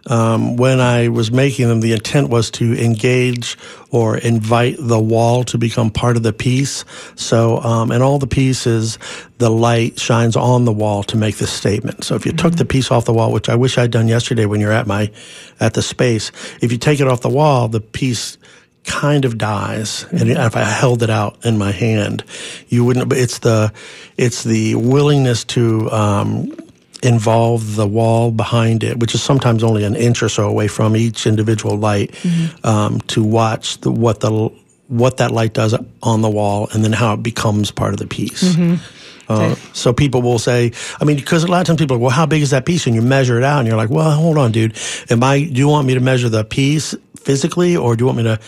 um, 0.07 0.57
when 0.57 0.81
I 0.81 1.09
was 1.09 1.31
making 1.31 1.69
them, 1.69 1.81
the 1.81 1.93
intent 1.93 2.31
was 2.31 2.51
to 2.53 2.75
engage 2.83 3.59
or 3.91 4.17
invite 4.17 4.77
the 4.79 5.01
wall 5.01 5.45
to 5.45 5.59
become 5.59 5.91
part 5.91 6.17
of 6.17 6.23
the 6.23 6.33
piece. 6.33 6.85
So, 7.17 7.59
um, 7.59 7.93
in 7.93 8.01
all 8.01 8.19
the 8.19 8.27
pieces, 8.27 8.99
the 9.39 9.51
light 9.51 9.99
shines 9.99 10.37
on 10.37 10.65
the 10.65 10.73
wall 10.73 11.03
to 11.05 11.17
make 11.17 11.37
this 11.37 11.53
statement. 11.53 12.05
So, 12.05 12.15
if 12.15 12.25
you 12.25 12.33
mm-hmm. 12.33 12.49
took 12.49 12.57
the 12.57 12.65
piece 12.65 12.91
off 12.91 13.05
the 13.05 13.13
wall, 13.13 13.33
which 13.33 13.49
I 13.49 13.57
wish 13.57 13.77
I'd 13.77 13.91
done 13.91 14.09
yesterday 14.09 14.47
when 14.47 14.61
you're 14.61 14.73
at 14.73 14.87
my 14.87 15.11
at 15.59 15.75
the 15.75 15.83
space, 15.83 16.33
if 16.63 16.73
you 16.73 16.79
take 16.79 17.01
it 17.01 17.09
off 17.09 17.21
the 17.21 17.29
wall, 17.29 17.69
the 17.69 17.81
piece 17.81 18.39
kind 18.85 19.27
of 19.27 19.37
dies 19.37 20.07
and 20.11 20.31
if 20.31 20.57
i 20.57 20.65
held 20.65 21.03
it 21.03 21.11
out 21.11 21.45
in 21.45 21.59
my 21.59 21.71
hand 21.71 22.25
you 22.69 22.83
wouldn't 22.83 23.11
but 23.11 23.19
it's 23.19 23.41
the 23.41 23.71
it's 24.17 24.43
the 24.43 24.75
willingness 24.75 25.45
to 25.45 25.91
um, 25.91 26.51
involve 27.03 27.77
the 27.77 27.87
wall 27.87 28.31
behind 28.31 28.85
it, 28.85 28.99
which 28.99 29.15
is 29.15 29.23
sometimes 29.23 29.63
only 29.63 29.85
an 29.85 29.97
inch 29.97 30.23
or 30.23 30.29
so 30.29 30.47
away 30.47 30.69
from 30.69 30.97
each 30.97 31.27
individual 31.27 31.77
light, 31.77 32.13
mm-hmm. 32.13 32.67
um, 32.67 33.01
to 33.03 33.23
watch 33.23 33.81
the, 33.81 33.91
what 33.91 34.21
the 34.21 34.51
what 34.89 35.19
that 35.19 35.31
light 35.31 35.55
does 35.55 35.75
on 36.03 36.21
the 36.21 36.29
wall, 36.29 36.69
and 36.73 36.85
then 36.85 36.93
how 36.93 37.15
it 37.15 37.23
becomes 37.23 37.71
part 37.71 37.93
of 37.93 37.99
the 37.99 38.07
piece. 38.07 38.43
Mm-hmm. 38.43 38.75
Uh, 39.33 39.55
so 39.73 39.93
people 39.93 40.21
will 40.21 40.41
say, 40.41 40.73
I 41.01 41.05
mean, 41.05 41.17
because 41.17 41.45
a 41.45 41.47
lot 41.47 41.61
of 41.61 41.67
times 41.69 41.79
people 41.79 41.97
are, 41.97 42.01
well, 42.01 42.11
how 42.11 42.27
big 42.27 42.43
is 42.43 42.51
that 42.51 42.67
piece? 42.67 42.87
And 42.87 42.97
you 42.97 43.03
measure 43.03 43.39
it 43.39 43.45
out, 43.45 43.61
and 43.61 43.69
you're 43.69 43.77
like, 43.77 43.89
well, 43.91 44.11
hold 44.11 44.37
on, 44.37 44.51
dude. 44.51 44.77
Am 45.09 45.23
I? 45.23 45.45
Do 45.45 45.59
you 45.59 45.69
want 45.69 45.87
me 45.87 45.95
to 45.95 46.01
measure 46.01 46.29
the 46.29 46.45
piece 46.45 46.97
physically, 47.17 47.77
or 47.77 47.95
do 47.95 48.03
you 48.03 48.07
want 48.07 48.19
me 48.19 48.25
to? 48.25 48.41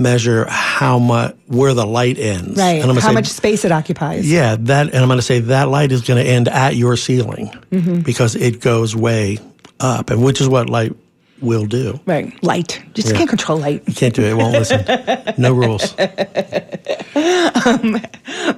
Measure 0.00 0.46
how 0.48 0.98
much 0.98 1.36
where 1.46 1.74
the 1.74 1.86
light 1.86 2.18
ends. 2.18 2.58
Right. 2.58 2.82
how 2.82 2.98
say, 3.00 3.12
much 3.12 3.26
space 3.26 3.64
it 3.64 3.72
occupies. 3.72 4.30
Yeah, 4.30 4.56
that 4.60 4.86
and 4.88 4.96
I'm 4.96 5.08
going 5.08 5.18
to 5.18 5.22
say 5.22 5.40
that 5.40 5.68
light 5.68 5.92
is 5.92 6.02
going 6.02 6.24
to 6.24 6.28
end 6.28 6.48
at 6.48 6.74
your 6.74 6.96
ceiling 6.96 7.48
mm-hmm. 7.70 8.00
because 8.00 8.34
it 8.34 8.60
goes 8.60 8.96
way 8.96 9.38
up, 9.78 10.10
and 10.10 10.22
which 10.22 10.40
is 10.40 10.48
what 10.48 10.68
light 10.70 10.92
will 11.40 11.66
do. 11.66 11.98
Right. 12.06 12.42
Light. 12.42 12.82
Just 12.94 13.08
Yeah. 13.08 13.18
can't 13.18 13.28
control 13.28 13.58
light. 13.58 13.82
You 13.86 13.94
can't 13.94 14.14
do 14.14 14.22
it. 14.22 14.30
It 14.30 14.34
won't 14.34 14.52
listen. 14.52 14.84
No 15.38 15.52
rules. 15.60 15.94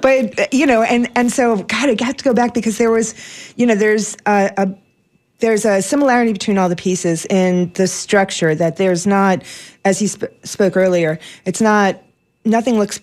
but 0.01 0.53
you 0.53 0.65
know 0.65 0.83
and 0.83 1.09
and 1.15 1.31
so 1.31 1.57
god 1.57 1.89
i 1.89 1.95
got 1.95 2.17
to 2.17 2.23
go 2.23 2.33
back 2.33 2.53
because 2.53 2.77
there 2.77 2.91
was 2.91 3.13
you 3.55 3.65
know 3.65 3.75
there's 3.75 4.15
a, 4.25 4.51
a 4.57 4.67
there's 5.43 5.65
a 5.65 5.81
similarity 5.81 6.31
between 6.31 6.57
all 6.57 6.69
the 6.69 6.75
pieces 6.75 7.25
in 7.25 7.69
the 7.73 7.85
structure 7.85 8.55
that 8.55 8.77
there's 8.77 9.05
not 9.05 9.43
as 9.83 10.01
you 10.01 10.07
sp- 10.07 10.31
spoke 10.43 10.77
earlier 10.77 11.19
it's 11.43 11.59
not 11.59 12.01
nothing 12.45 12.79
looks 12.79 13.01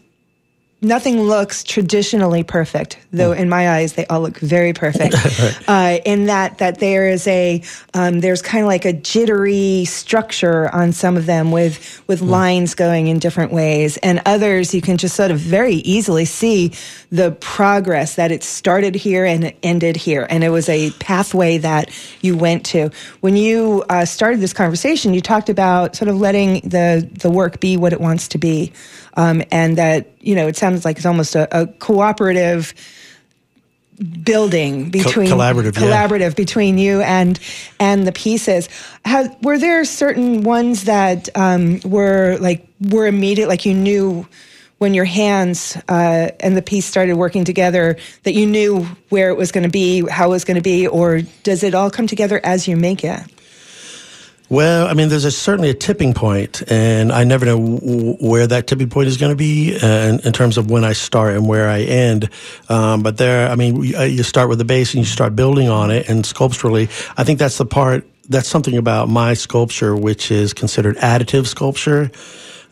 nothing 0.83 1.21
looks 1.21 1.63
traditionally 1.63 2.43
perfect, 2.43 2.99
though 3.13 3.33
in 3.33 3.49
my 3.49 3.71
eyes 3.71 3.95
they 3.95 4.07
all 4.07 4.23
look 4.23 4.39
very 4.39 4.73
perfect. 4.73 5.15
uh, 5.69 5.99
in 6.05 6.27
that 6.27 6.59
that 6.59 6.79
there 6.79 7.09
is 7.09 7.27
a 7.27 7.63
um, 7.95 8.21
there's 8.21 8.43
kind 8.43 8.63
of 8.63 8.69
like 8.69 8.85
a 8.85 8.93
jittery 8.93 9.85
structure 9.85 10.75
on 10.75 10.93
some 10.93 11.17
of 11.17 11.27
them 11.27 11.53
with 11.53 12.03
with 12.07 12.21
lines 12.23 12.75
going 12.75 13.09
in 13.09 13.19
different 13.19 13.53
ways, 13.53 13.97
and 13.99 14.23
others 14.27 14.75
you 14.75 14.81
can 14.81 14.97
just 14.97 15.17
sort 15.17 15.31
of 15.31 15.39
very 15.39 15.77
easily 15.77 16.25
see 16.25 16.73
the 17.11 17.33
progress 17.41 18.15
that 18.15 18.31
it 18.31 18.43
started 18.43 18.95
here 18.95 19.25
and 19.25 19.45
it 19.45 19.59
ended 19.63 19.97
here, 19.97 20.27
and 20.31 20.43
it 20.43 20.51
was 20.51 20.69
a 20.69 20.91
pathway 20.93 21.59
that 21.59 21.91
you 22.23 22.37
went 22.37 22.65
to. 22.67 22.91
When 23.21 23.37
you 23.37 23.85
uh, 23.89 24.05
started 24.05 24.41
this 24.41 24.53
conversation, 24.53 25.15
you 25.15 25.21
talked 25.21 25.49
about 25.49 25.97
sort 25.97 26.09
of 26.09 26.19
letting 26.19 26.61
the 26.61 27.09
the 27.13 27.31
work 27.31 27.61
be 27.61 27.77
what 27.77 27.93
it 27.93 28.01
wants 28.01 28.29
to 28.29 28.39
be 28.39 28.73
um, 29.15 29.43
and 29.51 29.77
that 29.79 30.11
you 30.21 30.35
know 30.35 30.47
it 30.47 30.57
sounds 30.57 30.85
like 30.85 30.97
it's 30.97 31.07
almost 31.07 31.35
a, 31.35 31.63
a 31.63 31.67
cooperative 31.67 32.75
building 34.23 34.91
between 34.91 35.29
collaborative, 35.29 35.79
yeah. 35.79 35.83
collaborative 35.83 36.35
between 36.37 36.79
you 36.79 37.01
and 37.03 37.39
and 37.79 38.07
the 38.07 38.13
pieces. 38.13 38.69
Have, 39.05 39.37
were 39.43 39.59
there 39.59 39.85
certain 39.85 40.43
ones 40.43 40.85
that 40.85 41.29
um, 41.37 41.81
were 41.85 42.39
like 42.41 42.67
were 42.89 43.07
immediate, 43.07 43.49
like 43.49 43.67
you 43.67 43.75
knew 43.75 44.27
when 44.79 44.95
your 44.95 45.05
hands 45.05 45.77
uh, 45.89 46.31
and 46.41 46.57
the 46.57 46.63
piece 46.63 46.87
started 46.87 47.17
working 47.17 47.45
together 47.45 47.99
that 48.23 48.33
you 48.33 48.47
knew 48.47 48.85
where 49.11 49.29
it 49.29 49.37
was 49.37 49.53
going 49.53 49.65
to 49.65 49.71
be, 49.71 50.07
how 50.09 50.29
it 50.29 50.31
was 50.31 50.45
going 50.45 50.57
to 50.57 50.63
be, 50.63 50.87
or 50.87 51.21
does 51.43 51.63
it 51.63 51.75
all 51.75 51.91
come 51.91 52.07
together 52.07 52.41
as 52.45 52.67
you 52.67 52.77
make 52.77 53.05
it? 53.05 53.21
Well, 54.51 54.89
I 54.89 54.95
mean, 54.95 55.11
there's 55.11 55.25
a, 55.25 55.31
certainly 55.31 55.71
a 55.71 55.75
tipping 55.75 56.13
point, 56.13 56.65
and 56.69 57.13
I 57.13 57.23
never 57.23 57.47
know 57.47 57.57
w- 57.57 58.17
where 58.17 58.49
that 58.49 58.67
tipping 58.67 58.91
point 58.91 59.07
is 59.07 59.17
going 59.17 59.31
to 59.31 59.37
be 59.37 59.79
uh, 59.81 59.87
in, 59.87 60.21
in 60.27 60.33
terms 60.33 60.59
of 60.59 60.69
when 60.69 60.85
I 60.85 60.93
start 60.93 61.37
and 61.37 61.47
where 61.47 61.69
I 61.69 61.83
end. 61.83 62.29
Um, 62.69 63.05
but 63.05 63.17
there, 63.17 63.49
I 63.49 63.55
mean, 63.55 63.95
uh, 63.95 64.03
you 64.03 64.25
start 64.25 64.49
with 64.49 64.59
the 64.59 64.65
base 64.65 64.93
and 64.93 65.05
you 65.05 65.07
start 65.07 65.37
building 65.37 65.69
on 65.69 65.93
it, 65.93 66.09
and 66.09 66.27
sculpturally, 66.27 66.89
I 67.17 67.23
think 67.23 67.39
that's 67.39 67.59
the 67.59 67.65
part. 67.65 68.05
That's 68.29 68.49
something 68.49 68.77
about 68.77 69.09
my 69.09 69.35
sculpture, 69.35 69.95
which 69.95 70.33
is 70.33 70.53
considered 70.53 70.97
additive 70.97 71.47
sculpture. 71.47 72.11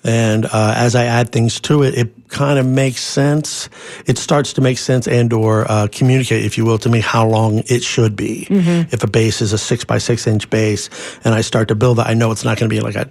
And 0.08 0.46
uh, 0.46 0.72
as 0.74 0.94
I 0.94 1.04
add 1.04 1.32
things 1.32 1.60
to 1.60 1.82
it, 1.82 1.94
it 1.94 2.28
kind 2.28 2.58
of 2.58 2.64
makes 2.64 3.02
sense. 3.02 3.68
It 4.06 4.16
starts 4.16 4.54
to 4.54 4.62
make 4.62 4.78
sense 4.78 5.06
and 5.06 5.30
or 5.34 5.70
uh, 5.70 5.86
communicate, 5.92 6.46
if 6.46 6.56
you 6.56 6.64
will, 6.64 6.78
to 6.78 6.88
me 6.88 7.00
how 7.00 7.26
long 7.26 7.58
it 7.66 7.82
should 7.82 8.16
be. 8.16 8.46
If 8.90 9.04
a 9.04 9.06
base 9.06 9.42
is 9.42 9.52
a 9.52 9.58
six 9.58 9.84
by 9.84 9.98
six 9.98 10.26
inch 10.26 10.48
base, 10.48 10.88
and 11.24 11.34
I 11.34 11.42
start 11.42 11.68
to 11.68 11.74
build 11.74 11.98
that, 11.98 12.06
I 12.06 12.14
know 12.14 12.30
it's 12.30 12.42
not 12.42 12.58
going 12.58 12.70
to 12.70 12.74
be 12.74 12.80
like 12.80 12.94
a, 12.94 13.10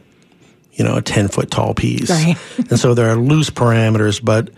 you 0.73 0.83
know, 0.83 0.97
a 0.97 1.01
ten 1.03 1.27
foot 1.27 1.51
tall 1.51 1.75
piece. 1.75 2.09
Right. 2.09 2.35
and 2.57 2.79
so 2.79 2.95
there 2.95 3.11
are 3.11 3.15
loose 3.15 3.51
parameters, 3.51 4.19
but 4.23 4.49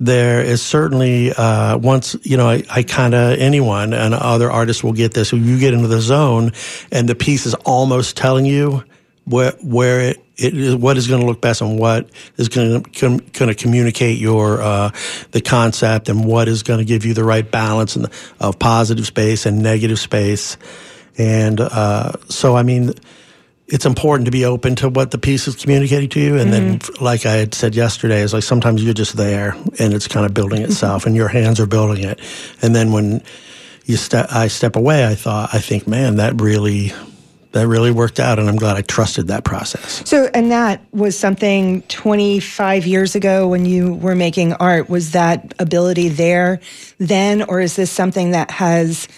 there 0.00 0.40
is 0.40 0.62
certainly 0.62 1.30
uh, 1.34 1.76
once 1.76 2.16
you 2.22 2.38
know 2.38 2.48
I, 2.48 2.62
I 2.70 2.82
kind 2.84 3.14
of 3.14 3.38
anyone 3.38 3.92
and 3.92 4.14
other 4.14 4.50
artists 4.50 4.82
will 4.82 4.94
get 4.94 5.12
this. 5.12 5.30
You 5.30 5.58
get 5.58 5.74
into 5.74 5.88
the 5.88 6.00
zone, 6.00 6.52
and 6.90 7.06
the 7.06 7.14
piece 7.14 7.44
is 7.44 7.52
almost 7.66 8.16
telling 8.16 8.46
you 8.46 8.82
where 9.26 9.52
where 9.62 10.00
it, 10.00 10.24
it 10.36 10.56
is, 10.56 10.74
what 10.74 10.96
is 10.96 11.06
going 11.06 11.20
to 11.20 11.26
look 11.26 11.40
best, 11.40 11.60
and 11.60 11.78
what 11.78 12.08
is 12.36 12.48
going 12.48 12.82
to 12.82 12.90
com, 12.90 13.18
going 13.18 13.48
to 13.48 13.54
communicate 13.54 14.18
your 14.18 14.62
uh, 14.62 14.90
the 15.32 15.40
concept, 15.40 16.08
and 16.08 16.24
what 16.24 16.48
is 16.48 16.62
going 16.62 16.78
to 16.78 16.84
give 16.84 17.04
you 17.04 17.12
the 17.12 17.24
right 17.24 17.48
balance 17.48 17.96
and 17.96 18.08
of 18.40 18.58
positive 18.58 19.06
space 19.06 19.44
and 19.46 19.62
negative 19.62 19.98
space, 19.98 20.56
and 21.18 21.60
uh, 21.60 22.12
so 22.28 22.56
I 22.56 22.62
mean 22.62 22.94
it's 23.68 23.84
important 23.84 24.26
to 24.26 24.30
be 24.30 24.44
open 24.44 24.76
to 24.76 24.88
what 24.88 25.10
the 25.10 25.18
piece 25.18 25.48
is 25.48 25.56
communicating 25.56 26.08
to 26.10 26.20
you. 26.20 26.38
And 26.38 26.52
then, 26.52 26.78
like 27.00 27.26
I 27.26 27.32
had 27.32 27.52
said 27.52 27.74
yesterday, 27.74 28.20
is 28.20 28.32
like 28.32 28.44
sometimes 28.44 28.84
you're 28.84 28.94
just 28.94 29.16
there 29.16 29.56
and 29.80 29.92
it's 29.92 30.06
kind 30.06 30.24
of 30.24 30.32
building 30.32 30.62
itself 30.62 31.04
and 31.04 31.16
your 31.16 31.28
hands 31.28 31.58
are 31.58 31.66
building 31.66 32.04
it. 32.04 32.20
And 32.62 32.76
then 32.76 32.92
when 32.92 33.22
you 33.84 33.96
step, 33.96 34.28
I 34.30 34.48
step 34.48 34.76
away, 34.76 35.04
I 35.04 35.14
thought, 35.16 35.50
I 35.52 35.58
think, 35.58 35.88
man, 35.88 36.16
that 36.16 36.40
really, 36.40 36.92
that 37.56 37.66
really 37.66 37.90
worked 37.90 38.20
out. 38.20 38.38
And 38.38 38.48
I'm 38.48 38.56
glad 38.56 38.76
I 38.76 38.82
trusted 38.82 39.28
that 39.28 39.44
process. 39.44 40.02
So, 40.08 40.28
and 40.34 40.50
that 40.50 40.84
was 40.92 41.18
something 41.18 41.82
25 41.82 42.86
years 42.86 43.14
ago 43.14 43.48
when 43.48 43.64
you 43.64 43.94
were 43.94 44.14
making 44.14 44.52
art. 44.54 44.88
Was 44.90 45.12
that 45.12 45.54
ability 45.58 46.10
there 46.10 46.60
then, 46.98 47.42
or 47.42 47.60
is 47.60 47.76
this 47.76 47.90
something 47.90 48.32
that 48.32 48.50
has, 48.50 49.08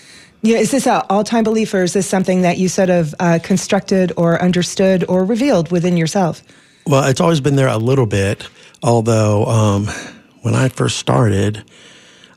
you 0.43 0.55
know, 0.55 0.61
is 0.61 0.71
this 0.71 0.87
an 0.87 1.03
all 1.11 1.25
time 1.25 1.45
belief, 1.45 1.75
or 1.75 1.83
is 1.83 1.93
this 1.93 2.09
something 2.09 2.43
that 2.43 2.59
you 2.59 2.69
sort 2.69 2.91
of 2.91 3.15
uh, 3.19 3.41
constructed 3.43 4.13
or 4.17 4.41
understood 4.41 5.05
or 5.09 5.25
revealed 5.25 5.71
within 5.73 5.97
yourself? 5.97 6.43
Well, 6.87 7.05
it's 7.09 7.21
always 7.21 7.41
been 7.41 7.57
there 7.57 7.69
a 7.69 7.77
little 7.77 8.07
bit, 8.07 8.49
although 8.83 9.47
um, 9.47 9.89
when 10.43 10.55
I 10.55 10.69
first 10.69 10.97
started, 10.99 11.65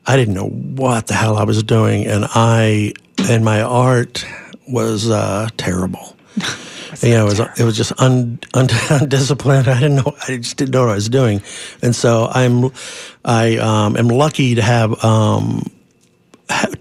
I 0.07 0.17
didn't 0.17 0.33
know 0.33 0.49
what 0.49 1.07
the 1.07 1.13
hell 1.13 1.37
I 1.37 1.43
was 1.43 1.61
doing, 1.61 2.07
and 2.07 2.25
I 2.27 2.93
and 3.29 3.45
my 3.45 3.61
art 3.61 4.25
was 4.71 5.09
uh, 5.09 5.49
terrible. 5.57 6.15
you 7.01 7.11
know, 7.11 7.27
it 7.27 7.29
was 7.29 7.39
it 7.59 7.63
was 7.63 7.77
just 7.77 7.99
un, 7.99 8.39
un, 8.53 8.67
undisciplined. 8.89 9.67
I 9.67 9.79
didn't 9.79 9.97
know. 9.97 10.15
I 10.27 10.37
just 10.37 10.57
didn't 10.57 10.71
know 10.71 10.81
what 10.81 10.91
I 10.91 10.95
was 10.95 11.09
doing, 11.09 11.41
and 11.81 11.95
so 11.95 12.27
I'm 12.29 12.71
I 13.23 13.57
um, 13.57 13.97
am 13.97 14.07
lucky 14.07 14.55
to 14.55 14.61
have. 14.61 15.03
Um, 15.03 15.63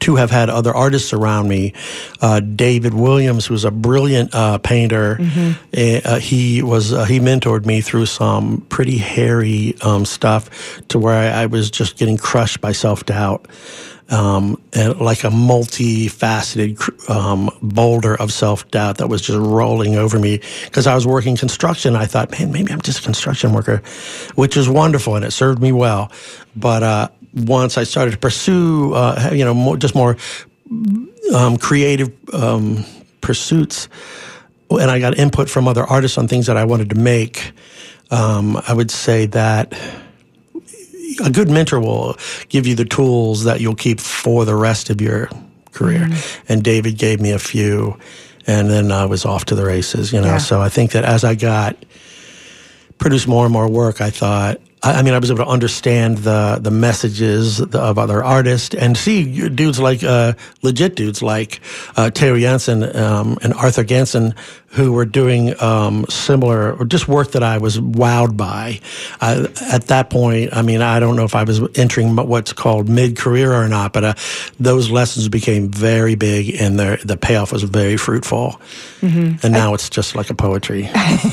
to 0.01 0.17
have 0.17 0.33
had 0.33 0.51
other 0.51 0.75
artists 0.75 1.13
around 1.13 1.49
me. 1.49 1.73
Uh, 2.21 2.41
David 2.41 2.93
Williams, 2.93 3.47
who 3.47 3.55
was 3.55 3.65
a 3.65 3.71
brilliant 3.71 4.35
uh, 4.35 4.59
painter, 4.59 5.19
eh, 5.73 6.01
uh, 6.05 6.19
he 6.19 6.61
was 6.61 6.93
uh, 6.93 7.05
he 7.05 7.21
mentored 7.21 7.67
me 7.67 7.81
through 7.81 8.07
some 8.07 8.63
pretty 8.69 8.99
hairy 8.99 9.77
um, 9.83 10.05
stuff 10.05 10.81
to 10.89 10.99
where 10.99 11.15
I, 11.15 11.43
I 11.43 11.47
was 11.47 11.71
just 11.71 11.99
getting 11.99 12.17
crushed 12.17 12.61
by 12.61 12.73
self 12.73 13.07
doubt. 13.07 13.47
Um, 14.11 14.61
and 14.73 15.01
like 15.01 15.23
a 15.23 15.29
multifaceted 15.29 17.09
um, 17.09 17.49
boulder 17.63 18.17
of 18.17 18.33
self 18.33 18.69
doubt 18.73 18.99
that 18.99 19.09
was 19.09 19.23
just 19.23 19.39
rolling 19.39 19.95
over 19.95 20.19
me 20.19 20.41
because 20.65 20.89
I 20.89 20.97
was 20.97 21.07
working 21.07 21.37
construction. 21.37 21.95
I 21.95 22.07
thought, 22.07 22.33
man, 22.33 22.51
maybe 22.51 22.73
I'm 22.73 22.81
just 22.81 22.99
a 22.99 23.03
construction 23.03 23.53
worker, 23.53 23.83
which 24.35 24.57
was 24.57 24.69
wonderful 24.69 25.15
and 25.15 25.25
it 25.25 25.31
served 25.31 25.63
me 25.63 25.71
well. 25.71 26.11
But 26.57 26.83
uh, 26.83 27.09
once 27.35 27.79
I 27.79 27.85
started 27.85 28.13
to 28.13 28.19
pursue, 28.19 28.95
uh, 28.95 29.31
you 29.33 29.45
know, 29.45 29.55
more, 29.55 29.77
just 29.77 29.95
more 29.95 30.17
um, 31.35 31.57
creative 31.57 32.11
um, 32.35 32.85
pursuits, 33.21 33.89
and 34.71 34.91
I 34.91 34.99
got 35.01 35.19
input 35.19 35.49
from 35.51 35.69
other 35.69 35.85
artists 35.85 36.19
on 36.19 36.29
things 36.29 36.47
that 36.47 36.57
I 36.57 36.65
wanted 36.65 36.91
to 36.91 36.97
make, 36.97 37.53
um, 38.11 38.61
I 38.67 38.73
would 38.73 38.91
say 38.91 39.27
that 39.27 39.73
a 41.25 41.31
good 41.31 41.49
mentor 41.51 41.81
will 41.81 42.17
give 42.49 42.67
you 42.67 42.75
the 42.75 42.85
tools 42.85 43.45
that 43.45 43.61
you'll 43.61 43.75
keep 43.75 44.01
for 44.01 44.45
the 44.45 44.55
rest 44.55 44.91
of 44.91 45.01
your 45.01 45.29
career. 45.73 46.01
Mm-hmm. 46.01 46.53
And 46.53 46.63
David 46.63 46.99
gave 46.99 47.21
me 47.21 47.31
a 47.33 47.39
few, 47.39 47.99
and 48.47 48.69
then 48.71 48.91
I 48.93 49.07
was 49.07 49.25
off 49.25 49.45
to 49.47 49.55
the 49.55 49.65
races. 49.65 50.13
You 50.13 50.21
know, 50.21 50.27
Yeah. 50.29 50.39
so 50.39 50.61
I 50.61 50.69
think 50.69 50.93
that 50.93 51.05
as 51.05 51.25
I 51.25 51.35
got 51.35 51.77
produced 52.99 53.27
more 53.29 53.45
and 53.45 53.53
more 53.53 53.69
work, 53.69 54.01
I 54.01 54.11
thought. 54.11 54.61
I 54.83 55.01
I 55.01 55.03
mean, 55.03 55.15
I 55.15 55.19
was 55.19 55.31
able 55.31 55.45
to 55.45 55.51
understand 55.51 56.19
the 56.19 56.59
the 56.61 56.71
messages 56.71 57.61
of 57.61 57.99
other 57.99 58.23
artists 58.23 58.75
and 58.75 58.97
see 58.97 59.49
dudes 59.49 59.79
like 59.79 60.03
uh, 60.03 60.35
legit 60.63 60.95
dudes 60.95 61.23
like 61.23 61.61
uh, 61.97 62.11
Theo 62.11 62.39
Jansen 62.39 62.97
um, 62.97 63.39
and 63.43 63.55
Arthur 63.55 63.85
Ganson 63.85 64.35
who 64.73 64.93
were 64.93 65.05
doing 65.05 65.61
um, 65.61 66.07
similar 66.09 66.75
or 66.75 66.85
just 66.85 67.09
work 67.09 67.33
that 67.33 67.43
I 67.43 67.59
was 67.59 67.79
wowed 67.81 68.37
by. 68.37 68.81
I, 69.21 69.49
at 69.73 69.89
that 69.89 70.11
point, 70.11 70.51
I 70.53 70.63
mean, 70.63 70.81
I 70.81 71.01
don't 71.01 71.17
know 71.17 71.25
if 71.25 71.35
I 71.35 71.43
was 71.43 71.61
entering 71.77 72.15
what's 72.15 72.53
called 72.53 72.89
mid 72.89 73.17
career 73.19 73.53
or 73.53 73.69
not, 73.69 73.93
but 73.93 74.05
uh, 74.05 74.15
those 74.61 74.89
lessons 74.89 75.29
became 75.29 75.71
very 75.71 76.15
big 76.15 76.55
and 76.61 76.79
the 76.79 77.01
the 77.05 77.17
payoff 77.17 77.53
was 77.53 77.65
very 77.65 77.97
fruitful. 77.97 78.61
And 79.43 79.53
now 79.53 79.75
it's 79.75 79.91
just 79.91 80.15
like 80.15 80.31
a 80.31 80.35
poetry, 80.35 80.83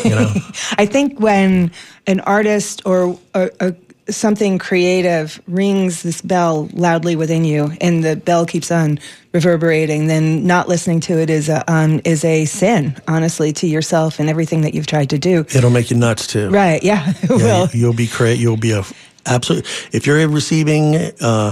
you 0.04 0.10
know. 0.10 0.34
I 0.78 0.88
think 0.88 1.20
when 1.20 1.72
an 2.08 2.20
artist 2.22 2.82
or 2.86 3.20
a, 3.36 3.50
a, 3.60 3.76
something 4.12 4.58
creative 4.58 5.42
rings 5.48 6.02
this 6.04 6.22
bell 6.22 6.70
loudly 6.74 7.16
within 7.18 7.44
you, 7.44 7.72
and 7.82 8.04
the 8.04 8.16
bell 8.16 8.46
keeps 8.46 8.72
on 8.72 9.00
reverberating, 9.34 10.08
then 10.08 10.48
not 10.48 10.68
listening 10.70 11.00
to 11.02 11.20
it 11.20 11.30
is 11.30 11.50
a 11.50 11.70
um, 11.72 12.00
is 12.06 12.24
a 12.24 12.46
sin, 12.46 12.96
honestly, 13.08 13.52
to 13.54 13.68
yourself 13.68 14.20
and 14.20 14.30
everything 14.30 14.62
that 14.62 14.74
you've 14.74 14.88
tried 14.88 15.10
to 15.10 15.18
do. 15.20 15.42
It'll 15.54 15.70
make 15.70 15.92
you 15.92 15.98
nuts 15.98 16.26
too. 16.28 16.50
Right? 16.50 16.82
Yeah, 16.82 17.10
it 17.22 17.30
Yeah, 17.30 17.36
will. 17.38 17.68
you- 17.74 17.80
You'll 17.82 17.94
be 17.94 18.08
great. 18.08 18.40
You'll 18.40 18.58
be 18.58 18.72
a 18.72 18.84
absolute. 19.26 19.66
If 19.92 20.08
you're 20.08 20.26
receiving 20.30 20.96
uh, 21.22 21.52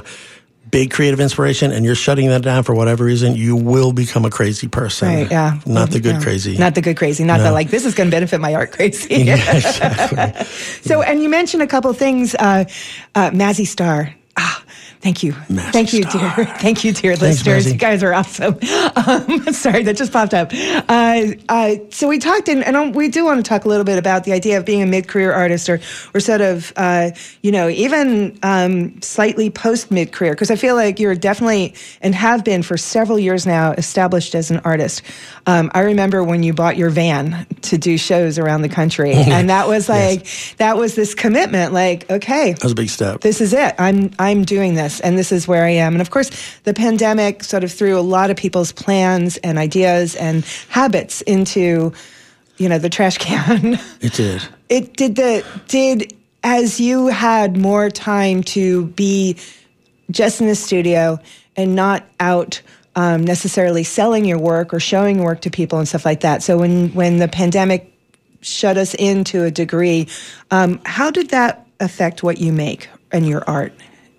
big 0.71 0.91
creative 0.91 1.19
inspiration 1.19 1.71
and 1.71 1.85
you're 1.85 1.95
shutting 1.95 2.27
that 2.29 2.41
down 2.41 2.63
for 2.63 2.73
whatever 2.75 3.03
reason, 3.05 3.35
you 3.35 3.55
will 3.55 3.93
become 3.93 4.25
a 4.25 4.29
crazy 4.29 4.67
person. 4.67 5.07
Right, 5.07 5.31
yeah. 5.31 5.59
Not 5.65 5.91
the 5.91 5.99
good 5.99 6.15
Yeah. 6.15 6.21
crazy. 6.21 6.57
Not 6.57 6.75
the 6.75 6.81
good 6.81 6.97
crazy. 6.97 7.23
Not 7.23 7.39
the 7.39 7.51
like, 7.51 7.69
this 7.69 7.85
is 7.85 7.93
going 7.95 8.09
to 8.09 8.15
benefit 8.15 8.39
my 8.41 8.53
art 8.55 8.71
crazy. 8.71 9.15
Yeah, 9.25 9.35
exactly. 9.55 10.45
So, 10.81 11.01
and 11.01 11.21
you 11.23 11.29
mentioned 11.29 11.63
a 11.63 11.67
couple 11.67 11.91
things, 11.93 12.35
uh, 12.35 12.65
uh, 13.15 13.29
Mazzy 13.31 13.65
Star. 13.67 14.13
Thank 15.05 15.21
you, 15.21 15.33
Mazzy 15.33 15.71
thank 15.71 15.93
you, 15.93 16.01
Star. 16.01 16.35
dear, 16.35 16.45
thank 16.57 16.83
you, 16.83 16.91
dear 16.91 17.15
Thanks, 17.15 17.45
listeners. 17.45 17.71
You 17.71 17.77
guys 17.77 18.01
are 18.01 18.11
awesome. 18.13 18.57
Um, 19.05 19.53
sorry, 19.53 19.83
that 19.83 19.97
just 19.97 20.11
popped 20.11 20.33
up. 20.33 20.51
Uh, 20.89 21.33
uh, 21.47 21.75
so 21.91 22.07
we 22.07 22.17
talked, 22.17 22.47
in, 22.47 22.63
and 22.63 22.95
we 22.95 23.07
do 23.09 23.23
want 23.25 23.43
to 23.43 23.47
talk 23.47 23.65
a 23.65 23.67
little 23.69 23.83
bit 23.83 23.99
about 23.99 24.23
the 24.23 24.31
idea 24.31 24.57
of 24.57 24.65
being 24.65 24.81
a 24.81 24.85
mid-career 24.87 25.31
artist, 25.31 25.69
or, 25.69 25.79
or 26.13 26.19
sort 26.19 26.41
of, 26.41 26.73
uh, 26.75 27.11
you 27.43 27.51
know, 27.51 27.67
even 27.69 28.37
um, 28.41 28.99
slightly 29.01 29.49
post 29.51 29.91
mid-career, 29.91 30.33
because 30.33 30.49
I 30.49 30.55
feel 30.55 30.75
like 30.75 30.99
you're 30.99 31.13
definitely 31.13 31.75
and 32.01 32.15
have 32.15 32.43
been 32.43 32.63
for 32.63 32.77
several 32.77 33.19
years 33.19 33.45
now 33.45 33.73
established 33.73 34.33
as 34.33 34.49
an 34.49 34.59
artist. 34.63 35.03
Um, 35.45 35.69
I 35.75 35.81
remember 35.81 36.23
when 36.23 36.41
you 36.41 36.53
bought 36.53 36.77
your 36.77 36.89
van 36.89 37.45
to 37.63 37.77
do 37.77 37.97
shows 37.97 38.39
around 38.39 38.63
the 38.63 38.69
country, 38.69 39.13
and 39.13 39.49
that 39.51 39.67
was 39.67 39.87
like 39.87 40.25
that 40.57 40.77
was 40.77 40.95
this 40.95 41.13
commitment. 41.13 41.73
Like, 41.73 42.09
okay, 42.09 42.53
That 42.53 42.63
was 42.63 42.71
a 42.71 42.75
big 42.75 42.89
step. 42.89 43.21
this 43.21 43.39
is 43.41 43.53
it. 43.53 43.75
I'm 43.77 44.09
I'm 44.17 44.43
doing 44.43 44.73
this, 44.73 44.94
and 44.99 45.17
this 45.17 45.31
is 45.31 45.47
where 45.47 45.63
I 45.63 45.71
am. 45.71 45.93
And 45.93 46.01
of 46.01 46.09
course, 46.09 46.29
the 46.63 46.73
pandemic 46.73 47.43
sort 47.43 47.63
of 47.63 47.71
threw 47.71 47.97
a 47.97 48.01
lot 48.01 48.29
of 48.29 48.37
people's 48.37 48.71
plans 48.71 49.37
and 49.37 49.57
ideas 49.57 50.15
and 50.15 50.45
habits 50.69 51.21
into, 51.21 51.93
you 52.57 52.69
know, 52.69 52.77
the 52.77 52.89
trash 52.89 53.17
can. 53.17 53.79
It 54.01 54.13
did. 54.13 54.43
it 54.69 54.95
did 54.95 55.15
the 55.15 55.45
did 55.67 56.13
as 56.43 56.79
you 56.79 57.07
had 57.07 57.57
more 57.57 57.89
time 57.89 58.43
to 58.43 58.85
be 58.87 59.35
just 60.11 60.41
in 60.41 60.47
the 60.47 60.55
studio 60.55 61.19
and 61.55 61.75
not 61.75 62.05
out 62.19 62.61
um, 62.95 63.23
necessarily 63.23 63.83
selling 63.83 64.25
your 64.25 64.37
work 64.37 64.73
or 64.73 64.79
showing 64.79 65.23
work 65.23 65.41
to 65.41 65.49
people 65.49 65.79
and 65.79 65.87
stuff 65.87 66.05
like 66.05 66.21
that. 66.21 66.43
So 66.43 66.57
when 66.59 66.89
when 66.93 67.17
the 67.17 67.27
pandemic 67.27 67.91
shut 68.41 68.77
us 68.77 68.93
in 68.93 69.23
to 69.25 69.43
a 69.43 69.51
degree, 69.51 70.07
um, 70.51 70.79
how 70.85 71.11
did 71.11 71.29
that 71.29 71.67
affect 71.79 72.23
what 72.23 72.37
you 72.37 72.53
make 72.53 72.87
and 73.11 73.27
your 73.27 73.43
art 73.47 73.73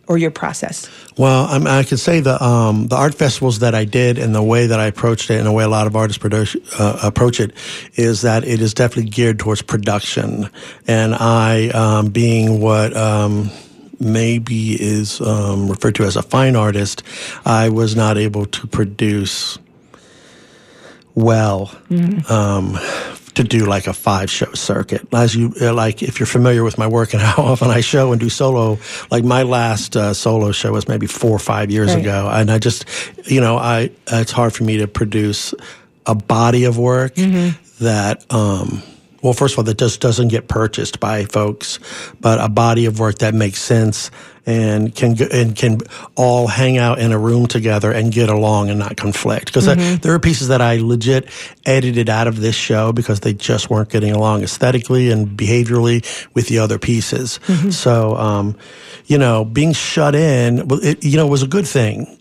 or 0.06 0.18
your 0.18 0.30
process? 0.30 0.88
Well, 1.16 1.46
I'm, 1.46 1.66
I 1.66 1.82
can 1.82 1.96
say 1.96 2.20
the 2.20 2.42
um, 2.42 2.88
the 2.88 2.96
art 2.96 3.14
festivals 3.14 3.60
that 3.60 3.74
I 3.74 3.84
did 3.84 4.18
and 4.18 4.34
the 4.34 4.42
way 4.42 4.66
that 4.66 4.78
I 4.78 4.86
approached 4.86 5.30
it, 5.30 5.38
and 5.38 5.46
the 5.46 5.52
way 5.52 5.64
a 5.64 5.68
lot 5.68 5.86
of 5.86 5.96
artists 5.96 6.18
produce, 6.18 6.56
uh, 6.78 6.98
approach 7.02 7.40
it, 7.40 7.52
is 7.94 8.22
that 8.22 8.44
it 8.44 8.60
is 8.60 8.74
definitely 8.74 9.10
geared 9.10 9.38
towards 9.38 9.62
production. 9.62 10.48
And 10.86 11.14
I, 11.14 11.68
um, 11.68 12.10
being 12.10 12.60
what 12.60 12.96
um, 12.96 13.50
maybe 13.98 14.80
is 14.80 15.20
um, 15.20 15.68
referred 15.68 15.94
to 15.96 16.04
as 16.04 16.16
a 16.16 16.22
fine 16.22 16.56
artist, 16.56 17.02
I 17.44 17.68
was 17.68 17.96
not 17.96 18.18
able 18.18 18.46
to 18.46 18.66
produce 18.66 19.58
well 21.14 21.74
um, 22.28 22.78
to 23.36 23.44
do 23.44 23.64
like 23.66 23.86
a 23.86 23.92
five 23.92 24.30
show 24.30 24.52
circuit. 24.54 25.06
As 25.14 25.34
you 25.34 25.52
uh, 25.60 25.72
like, 25.72 26.02
if 26.02 26.18
you're 26.18 26.26
familiar 26.26 26.64
with 26.64 26.76
my 26.78 26.86
work 26.86 27.12
and 27.14 27.22
how 27.30 27.42
often 27.44 27.70
I 27.70 27.80
show 27.80 28.12
and 28.12 28.20
do 28.20 28.28
solo, 28.28 28.78
like 29.10 29.24
my 29.24 29.42
last 29.44 29.96
uh, 29.96 30.12
solo 30.14 30.52
show 30.52 30.72
was 30.72 30.88
maybe 30.88 31.06
four 31.06 31.30
or 31.32 31.38
five 31.38 31.70
years 31.70 31.94
Right. 31.94 32.00
ago, 32.02 32.28
and 32.32 32.50
I 32.50 32.58
just, 32.58 32.84
you 33.30 33.40
know, 33.40 33.56
I 33.56 33.90
it's 34.08 34.32
hard 34.32 34.52
for 34.54 34.64
me 34.64 34.78
to 34.78 34.88
produce 34.88 35.54
a 36.06 36.14
body 36.14 36.64
of 36.64 36.76
work 36.78 37.14
that. 37.80 38.24
Um, 38.30 38.82
well, 39.22 39.32
first 39.32 39.54
of 39.54 39.58
all, 39.58 39.64
that 39.64 39.78
just 39.78 40.00
doesn't 40.00 40.28
get 40.28 40.48
purchased 40.48 41.00
by 41.00 41.24
folks, 41.24 41.78
but 42.20 42.40
a 42.40 42.48
body 42.48 42.86
of 42.86 42.98
work 42.98 43.18
that 43.18 43.34
makes 43.34 43.60
sense 43.60 44.10
and 44.48 44.94
can 44.94 45.16
and 45.32 45.56
can 45.56 45.80
all 46.14 46.46
hang 46.46 46.78
out 46.78 47.00
in 47.00 47.10
a 47.10 47.18
room 47.18 47.48
together 47.48 47.90
and 47.90 48.12
get 48.12 48.28
along 48.28 48.70
and 48.70 48.78
not 48.78 48.96
conflict. 48.96 49.46
Because 49.46 49.66
there 49.98 50.12
are 50.14 50.20
pieces 50.20 50.48
that 50.48 50.60
I 50.60 50.76
legit 50.76 51.28
edited 51.64 52.08
out 52.08 52.28
of 52.28 52.40
this 52.40 52.54
show 52.54 52.92
because 52.92 53.20
they 53.20 53.34
just 53.34 53.70
weren't 53.70 53.88
getting 53.88 54.12
along 54.12 54.44
aesthetically 54.44 55.10
and 55.10 55.26
behaviorally 55.36 56.04
with 56.34 56.46
the 56.46 56.60
other 56.60 56.78
pieces. 56.78 57.40
So, 57.72 58.16
um, 58.16 58.56
you 59.06 59.18
know, 59.18 59.44
being 59.44 59.72
shut 59.72 60.14
in, 60.14 60.68
it, 60.82 61.04
you 61.04 61.16
know, 61.16 61.26
was 61.26 61.42
a 61.42 61.48
good 61.48 61.66
thing 61.66 62.16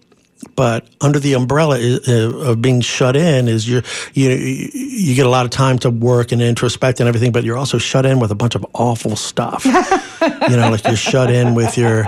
but 0.56 0.88
under 1.02 1.20
the 1.20 1.34
umbrella 1.34 1.80
of 2.08 2.62
being 2.62 2.82
shut 2.82 3.16
in 3.16 3.48
is 3.48 3.68
you 3.68 3.82
you 4.14 4.30
you 4.30 5.16
get 5.16 5.26
a 5.26 5.30
lot 5.30 5.46
of 5.46 5.52
time 5.52 5.80
to 5.80 5.90
work 5.90 6.32
and 6.32 6.42
introspect 6.42 7.00
and 7.00 7.08
everything, 7.08 7.32
but 7.32 7.44
you're 7.44 7.58
also 7.58 7.78
shut 7.78 8.06
in 8.06 8.20
with 8.20 8.32
a 8.32 8.36
bunch 8.36 8.56
of 8.56 8.66
awful 8.74 9.16
stuff. 9.16 9.66
you 10.50 10.56
know, 10.56 10.70
like 10.70 10.84
you're 10.86 10.96
shut 10.96 11.32
in 11.32 11.56
with 11.56 11.78
your 11.78 12.06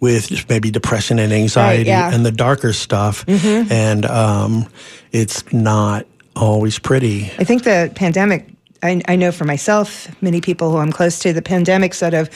with 0.00 0.28
just 0.28 0.48
maybe 0.48 0.70
depression 0.70 1.18
and 1.18 1.32
anxiety 1.32 1.84
yeah. 1.84 2.12
and 2.12 2.24
the 2.24 2.32
darker 2.32 2.72
stuff, 2.72 3.24
and 3.28 4.06
um, 4.06 4.68
it's 5.12 5.50
not 5.52 6.06
always 6.36 6.78
pretty. 6.78 7.24
I 7.38 7.44
think 7.44 7.64
the 7.64 7.92
pandemic, 7.94 8.48
I, 8.82 9.02
I 9.06 9.16
know 9.16 9.32
for 9.32 9.44
myself, 9.44 10.08
many 10.22 10.40
people 10.40 10.70
who 10.70 10.78
I'm 10.78 10.92
close 10.92 11.18
to, 11.20 11.32
the 11.32 11.42
pandemic 11.42 11.94
sort 11.94 12.14
of 12.14 12.30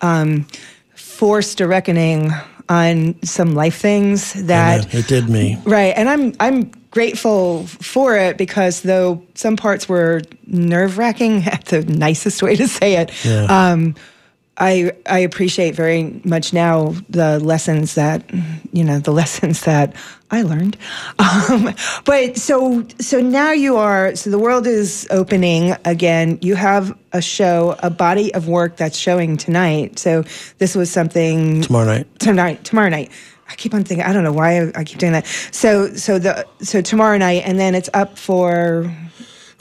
um, 0.00 0.46
forced 0.94 1.60
a 1.60 1.68
reckoning 1.68 2.32
on 2.70 3.20
some 3.22 3.54
life 3.54 3.76
things 3.76 4.32
that. 4.44 4.94
It 4.94 5.08
did 5.08 5.28
me. 5.28 5.58
Right, 5.64 5.92
and 5.96 6.08
I'm 6.08 6.32
I'm 6.40 6.70
grateful 6.92 7.66
for 7.66 8.16
it 8.16 8.38
because 8.38 8.80
though 8.82 9.22
some 9.34 9.56
parts 9.56 9.88
were 9.88 10.22
nerve 10.46 10.96
wracking, 10.96 11.40
the 11.66 11.84
nicest 11.86 12.42
way 12.42 12.56
to 12.56 12.66
say 12.68 12.94
it, 12.96 13.12
Yeah. 13.24 13.44
um, 13.72 13.94
I 14.60 14.92
I 15.06 15.18
appreciate 15.20 15.74
very 15.74 16.20
much 16.24 16.52
now 16.52 16.94
the 17.08 17.38
lessons 17.40 17.94
that 17.94 18.22
you 18.72 18.84
know 18.84 18.98
the 18.98 19.10
lessons 19.22 19.62
that 19.62 19.94
I 20.30 20.42
learned. 20.42 20.76
Um, 21.18 21.74
but 22.04 22.36
so 22.36 22.86
so 23.00 23.20
now 23.20 23.52
you 23.52 23.76
are 23.76 24.14
so 24.14 24.30
the 24.30 24.38
world 24.38 24.66
is 24.66 25.08
opening 25.10 25.74
again. 25.84 26.38
You 26.42 26.54
have 26.56 26.96
a 27.12 27.22
show, 27.22 27.74
a 27.82 27.90
body 27.90 28.32
of 28.34 28.46
work 28.46 28.76
that's 28.76 28.96
showing 28.98 29.36
tonight. 29.36 29.98
So 29.98 30.24
this 30.58 30.74
was 30.76 30.90
something 30.90 31.62
Tomorrow 31.62 31.86
night. 31.86 32.18
tonight 32.20 32.62
tomorrow 32.64 32.88
night 32.90 33.10
i 33.48 33.54
keep 33.56 33.74
on 33.74 33.82
thinking 33.82 34.06
i 34.06 34.12
don't 34.12 34.22
know 34.22 34.32
why 34.32 34.60
I, 34.60 34.72
I 34.76 34.84
keep 34.84 34.98
doing 34.98 35.12
that 35.12 35.26
so 35.50 35.92
so 35.94 36.18
the 36.20 36.46
so 36.60 36.80
tomorrow 36.82 37.16
night 37.18 37.42
and 37.44 37.58
then 37.58 37.74
it's 37.74 37.90
up 37.94 38.16
for 38.18 38.94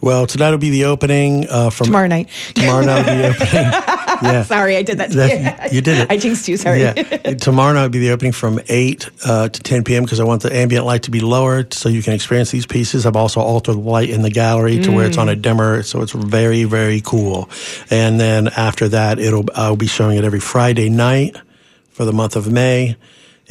Well, 0.02 0.28
tonight 0.28 0.52
will 0.52 0.60
be 0.60 0.70
the 0.70 0.86
opening 0.86 1.48
uh, 1.50 1.72
from 1.72 1.86
tomorrow 1.88 2.08
night 2.08 2.30
Tomorrow 2.54 2.86
night 2.86 3.06
will 3.06 3.16
be 3.16 3.22
the 3.22 3.30
opening. 3.30 3.98
Yeah. 4.24 4.44
sorry 4.44 4.76
i 4.78 4.82
did 4.84 4.98
that, 5.00 5.12
That- 5.12 5.72
you 5.74 5.82
did 5.82 5.98
it. 6.00 6.08
i 6.12 6.18
jinxed 6.18 6.48
you 6.48 6.58
sorry 6.58 6.82
Yeah. 6.82 6.94
Tomorrow 7.40 7.74
night 7.74 7.84
will 7.84 7.90
be 7.90 8.00
the 8.00 8.12
opening 8.12 8.32
from 8.34 8.60
8 8.68 9.10
uh, 9.26 9.50
to 9.50 9.60
10 9.64 9.84
p.m. 9.84 10.04
because 10.04 10.20
I 10.20 10.24
want 10.24 10.42
the 10.44 10.56
ambient 10.56 10.86
light 10.86 11.04
to 11.04 11.12
be 11.12 11.20
lowered 11.22 11.74
so 11.74 11.90
you 11.90 12.02
can 12.04 12.14
experience 12.14 12.52
these 12.52 12.66
pieces. 12.66 13.06
I've 13.06 13.16
also 13.16 13.40
altered 13.40 13.74
the 13.76 13.80
light 13.80 14.10
in 14.10 14.22
the 14.22 14.30
gallery 14.32 14.80
to 14.80 14.92
where 14.92 15.06
it's 15.08 15.18
on 15.18 15.30
a 15.30 15.36
dimmer, 15.36 15.84
so 15.84 16.02
it's 16.02 16.12
very, 16.12 16.64
very 16.66 17.02
cool. 17.02 17.50
And 17.90 18.20
then 18.20 18.48
after 18.50 18.88
that, 18.90 19.20
it'll 19.20 19.46
I'll 19.56 19.76
be 19.76 19.88
showing 19.88 20.18
it 20.18 20.24
every 20.24 20.40
Friday 20.40 20.90
night 20.90 21.36
for 21.92 22.06
the 22.06 22.14
month 22.14 22.36
of 22.36 22.52
May. 22.52 22.96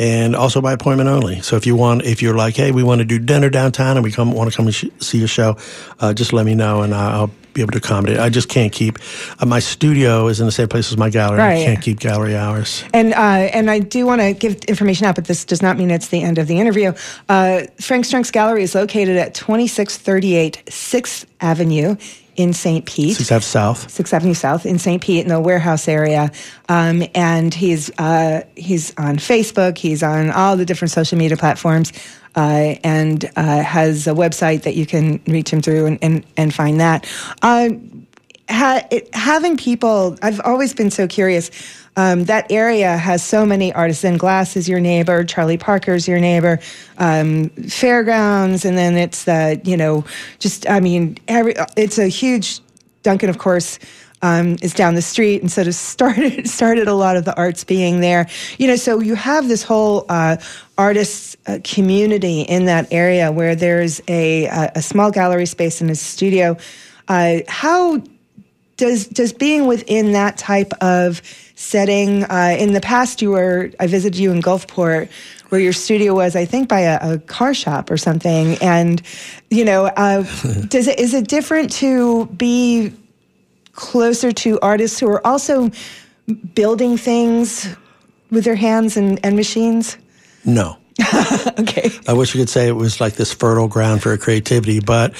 And 0.00 0.36
also 0.36 0.60
by 0.60 0.72
appointment 0.74 1.08
only. 1.08 1.40
So 1.40 1.56
if 1.56 1.66
you 1.66 1.74
want, 1.74 2.04
if 2.04 2.22
you're 2.22 2.36
like, 2.36 2.54
hey, 2.56 2.70
we 2.70 2.84
want 2.84 3.00
to 3.00 3.04
do 3.04 3.18
dinner 3.18 3.50
downtown 3.50 3.96
and 3.96 4.04
we 4.04 4.12
come 4.12 4.30
want 4.32 4.48
to 4.50 4.56
come 4.56 4.66
and 4.66 4.74
sh- 4.74 4.84
see 5.00 5.18
your 5.18 5.26
show, 5.28 5.56
uh, 5.98 6.14
just 6.14 6.32
let 6.32 6.46
me 6.46 6.54
know 6.54 6.82
and 6.82 6.94
I'll 6.94 7.30
be 7.58 7.62
able 7.62 7.72
to 7.72 7.78
accommodate. 7.78 8.18
I 8.18 8.28
just 8.28 8.48
can't 8.48 8.72
keep 8.72 8.98
uh, 9.40 9.46
my 9.46 9.58
studio 9.58 10.28
is 10.28 10.40
in 10.40 10.46
the 10.46 10.52
same 10.52 10.68
place 10.68 10.90
as 10.90 10.96
my 10.96 11.10
gallery. 11.10 11.40
I 11.40 11.64
can't 11.64 11.82
keep 11.82 11.98
gallery 11.98 12.36
hours. 12.36 12.84
And 12.94 13.12
uh, 13.12 13.50
and 13.52 13.70
I 13.70 13.80
do 13.80 14.06
want 14.06 14.20
to 14.20 14.32
give 14.32 14.56
information 14.64 15.06
out, 15.06 15.14
but 15.14 15.26
this 15.26 15.44
does 15.44 15.62
not 15.62 15.76
mean 15.76 15.90
it's 15.90 16.08
the 16.08 16.22
end 16.22 16.38
of 16.38 16.46
the 16.46 16.58
interview. 16.60 16.92
Uh, 17.28 17.62
Frank 17.80 18.04
Strunk's 18.04 18.30
Gallery 18.30 18.62
is 18.62 18.74
located 18.74 19.16
at 19.16 19.34
2638 19.34 20.62
6th 20.66 21.24
Avenue 21.40 21.96
in 22.36 22.52
St. 22.52 22.86
Pete. 22.86 23.16
Six 23.16 23.32
Ave 23.32 23.42
South. 23.42 23.90
Sixth 23.90 24.14
Avenue 24.14 24.34
South 24.34 24.64
in 24.64 24.78
St. 24.78 25.02
Pete 25.02 25.22
in 25.22 25.28
the 25.28 25.40
warehouse 25.40 25.88
area, 25.88 26.30
um, 26.68 27.02
and 27.14 27.52
he's 27.52 27.90
uh, 27.98 28.42
he's 28.54 28.96
on 28.96 29.16
Facebook. 29.16 29.76
He's 29.76 30.02
on 30.02 30.30
all 30.30 30.56
the 30.56 30.64
different 30.64 30.92
social 30.92 31.18
media 31.18 31.36
platforms, 31.36 31.92
uh, 32.38 32.76
and 32.84 33.24
uh, 33.34 33.62
has 33.62 34.06
a 34.06 34.12
website 34.12 34.62
that 34.62 34.76
you 34.76 34.86
can 34.86 35.20
reach 35.26 35.50
him 35.50 35.60
through 35.60 35.86
and 35.86 35.98
and, 36.02 36.24
and 36.36 36.54
find 36.54 36.78
that. 36.80 37.04
Uh, 37.42 37.70
ha- 38.48 38.86
it, 38.92 39.12
having 39.12 39.56
people, 39.56 40.16
I've 40.22 40.40
always 40.44 40.72
been 40.72 40.92
so 40.92 41.08
curious. 41.08 41.50
Um, 41.96 42.26
that 42.26 42.52
area 42.52 42.96
has 42.96 43.24
so 43.24 43.44
many 43.44 43.72
artists. 43.72 44.04
And 44.04 44.20
Glass 44.20 44.56
is 44.56 44.68
your 44.68 44.78
neighbor. 44.78 45.24
Charlie 45.24 45.58
Parker's 45.58 46.06
your 46.06 46.20
neighbor. 46.20 46.60
Um, 46.96 47.48
Fairgrounds, 47.48 48.64
and 48.64 48.78
then 48.78 48.96
it's 48.96 49.24
the 49.24 49.60
you 49.64 49.76
know 49.76 50.04
just 50.38 50.68
I 50.70 50.78
mean 50.78 51.18
every 51.26 51.54
it's 51.76 51.98
a 51.98 52.06
huge. 52.06 52.60
Duncan, 53.04 53.30
of 53.30 53.38
course, 53.38 53.78
um, 54.22 54.56
is 54.62 54.74
down 54.74 54.94
the 54.94 55.02
street, 55.02 55.42
and 55.42 55.50
sort 55.50 55.66
of 55.66 55.74
started 55.94 56.48
started 56.48 56.88
a 56.88 56.94
lot 56.94 57.16
of 57.16 57.24
the 57.24 57.36
arts 57.36 57.64
being 57.64 58.00
there. 58.00 58.28
You 58.58 58.68
know, 58.68 58.76
so 58.76 59.00
you 59.00 59.14
have 59.14 59.48
this 59.48 59.62
whole 59.62 60.06
uh, 60.08 60.36
artists 60.76 61.36
uh, 61.46 61.58
community 61.64 62.42
in 62.42 62.66
that 62.66 62.92
area 62.92 63.32
where 63.32 63.54
there's 63.54 64.00
a 64.08 64.46
a, 64.46 64.72
a 64.76 64.82
small 64.82 65.10
gallery 65.10 65.46
space 65.46 65.80
and 65.80 65.90
a 65.90 65.94
studio. 65.94 66.56
Uh, 67.08 67.38
how 67.48 68.02
does 68.76 69.06
does 69.06 69.32
being 69.32 69.66
within 69.66 70.12
that 70.12 70.36
type 70.36 70.72
of 70.80 71.22
setting 71.56 72.24
uh, 72.24 72.56
in 72.58 72.72
the 72.72 72.80
past 72.80 73.20
you 73.20 73.32
were 73.32 73.72
i 73.80 73.86
visited 73.88 74.16
you 74.16 74.30
in 74.30 74.40
gulfport 74.40 75.08
where 75.48 75.60
your 75.60 75.72
studio 75.72 76.14
was, 76.14 76.36
I 76.36 76.44
think, 76.44 76.68
by 76.68 76.80
a, 76.80 77.14
a 77.14 77.18
car 77.18 77.54
shop 77.54 77.90
or 77.90 77.96
something. 77.96 78.56
And 78.60 79.02
you 79.50 79.64
know, 79.64 79.86
uh, 79.86 80.22
does 80.68 80.86
it 80.86 80.98
is 80.98 81.14
it 81.14 81.28
different 81.28 81.72
to 81.74 82.26
be 82.26 82.92
closer 83.78 84.32
to 84.32 84.58
artists 84.60 84.98
who 84.98 85.08
are 85.08 85.24
also 85.24 85.70
building 86.54 86.96
things 86.96 87.68
with 88.30 88.44
their 88.44 88.56
hands 88.56 88.96
and, 88.96 89.24
and 89.24 89.36
machines? 89.36 89.96
No. 90.44 90.76
Okay. 91.58 91.90
I 92.06 92.12
wish 92.12 92.34
you 92.34 92.40
could 92.40 92.48
say 92.48 92.68
it 92.68 92.72
was 92.72 93.00
like 93.00 93.14
this 93.14 93.32
fertile 93.32 93.66
ground 93.66 94.00
for 94.00 94.16
creativity, 94.16 94.78
but 94.78 95.12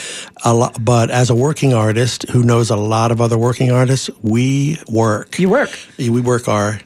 a 0.45 0.55
lo- 0.55 0.71
but 0.81 1.11
as 1.11 1.31
a 1.31 1.35
working 1.35 1.75
artist 1.75 2.29
who 2.31 2.45
knows 2.45 2.71
a 2.71 2.77
lot 2.77 3.11
of 3.11 3.21
other 3.21 3.37
working 3.37 3.73
artists, 3.73 4.09
we 4.23 4.79
work. 4.89 5.37
You 5.39 5.49
work. 5.49 5.71
We 5.99 6.21
work 6.21 6.47
our 6.47 6.81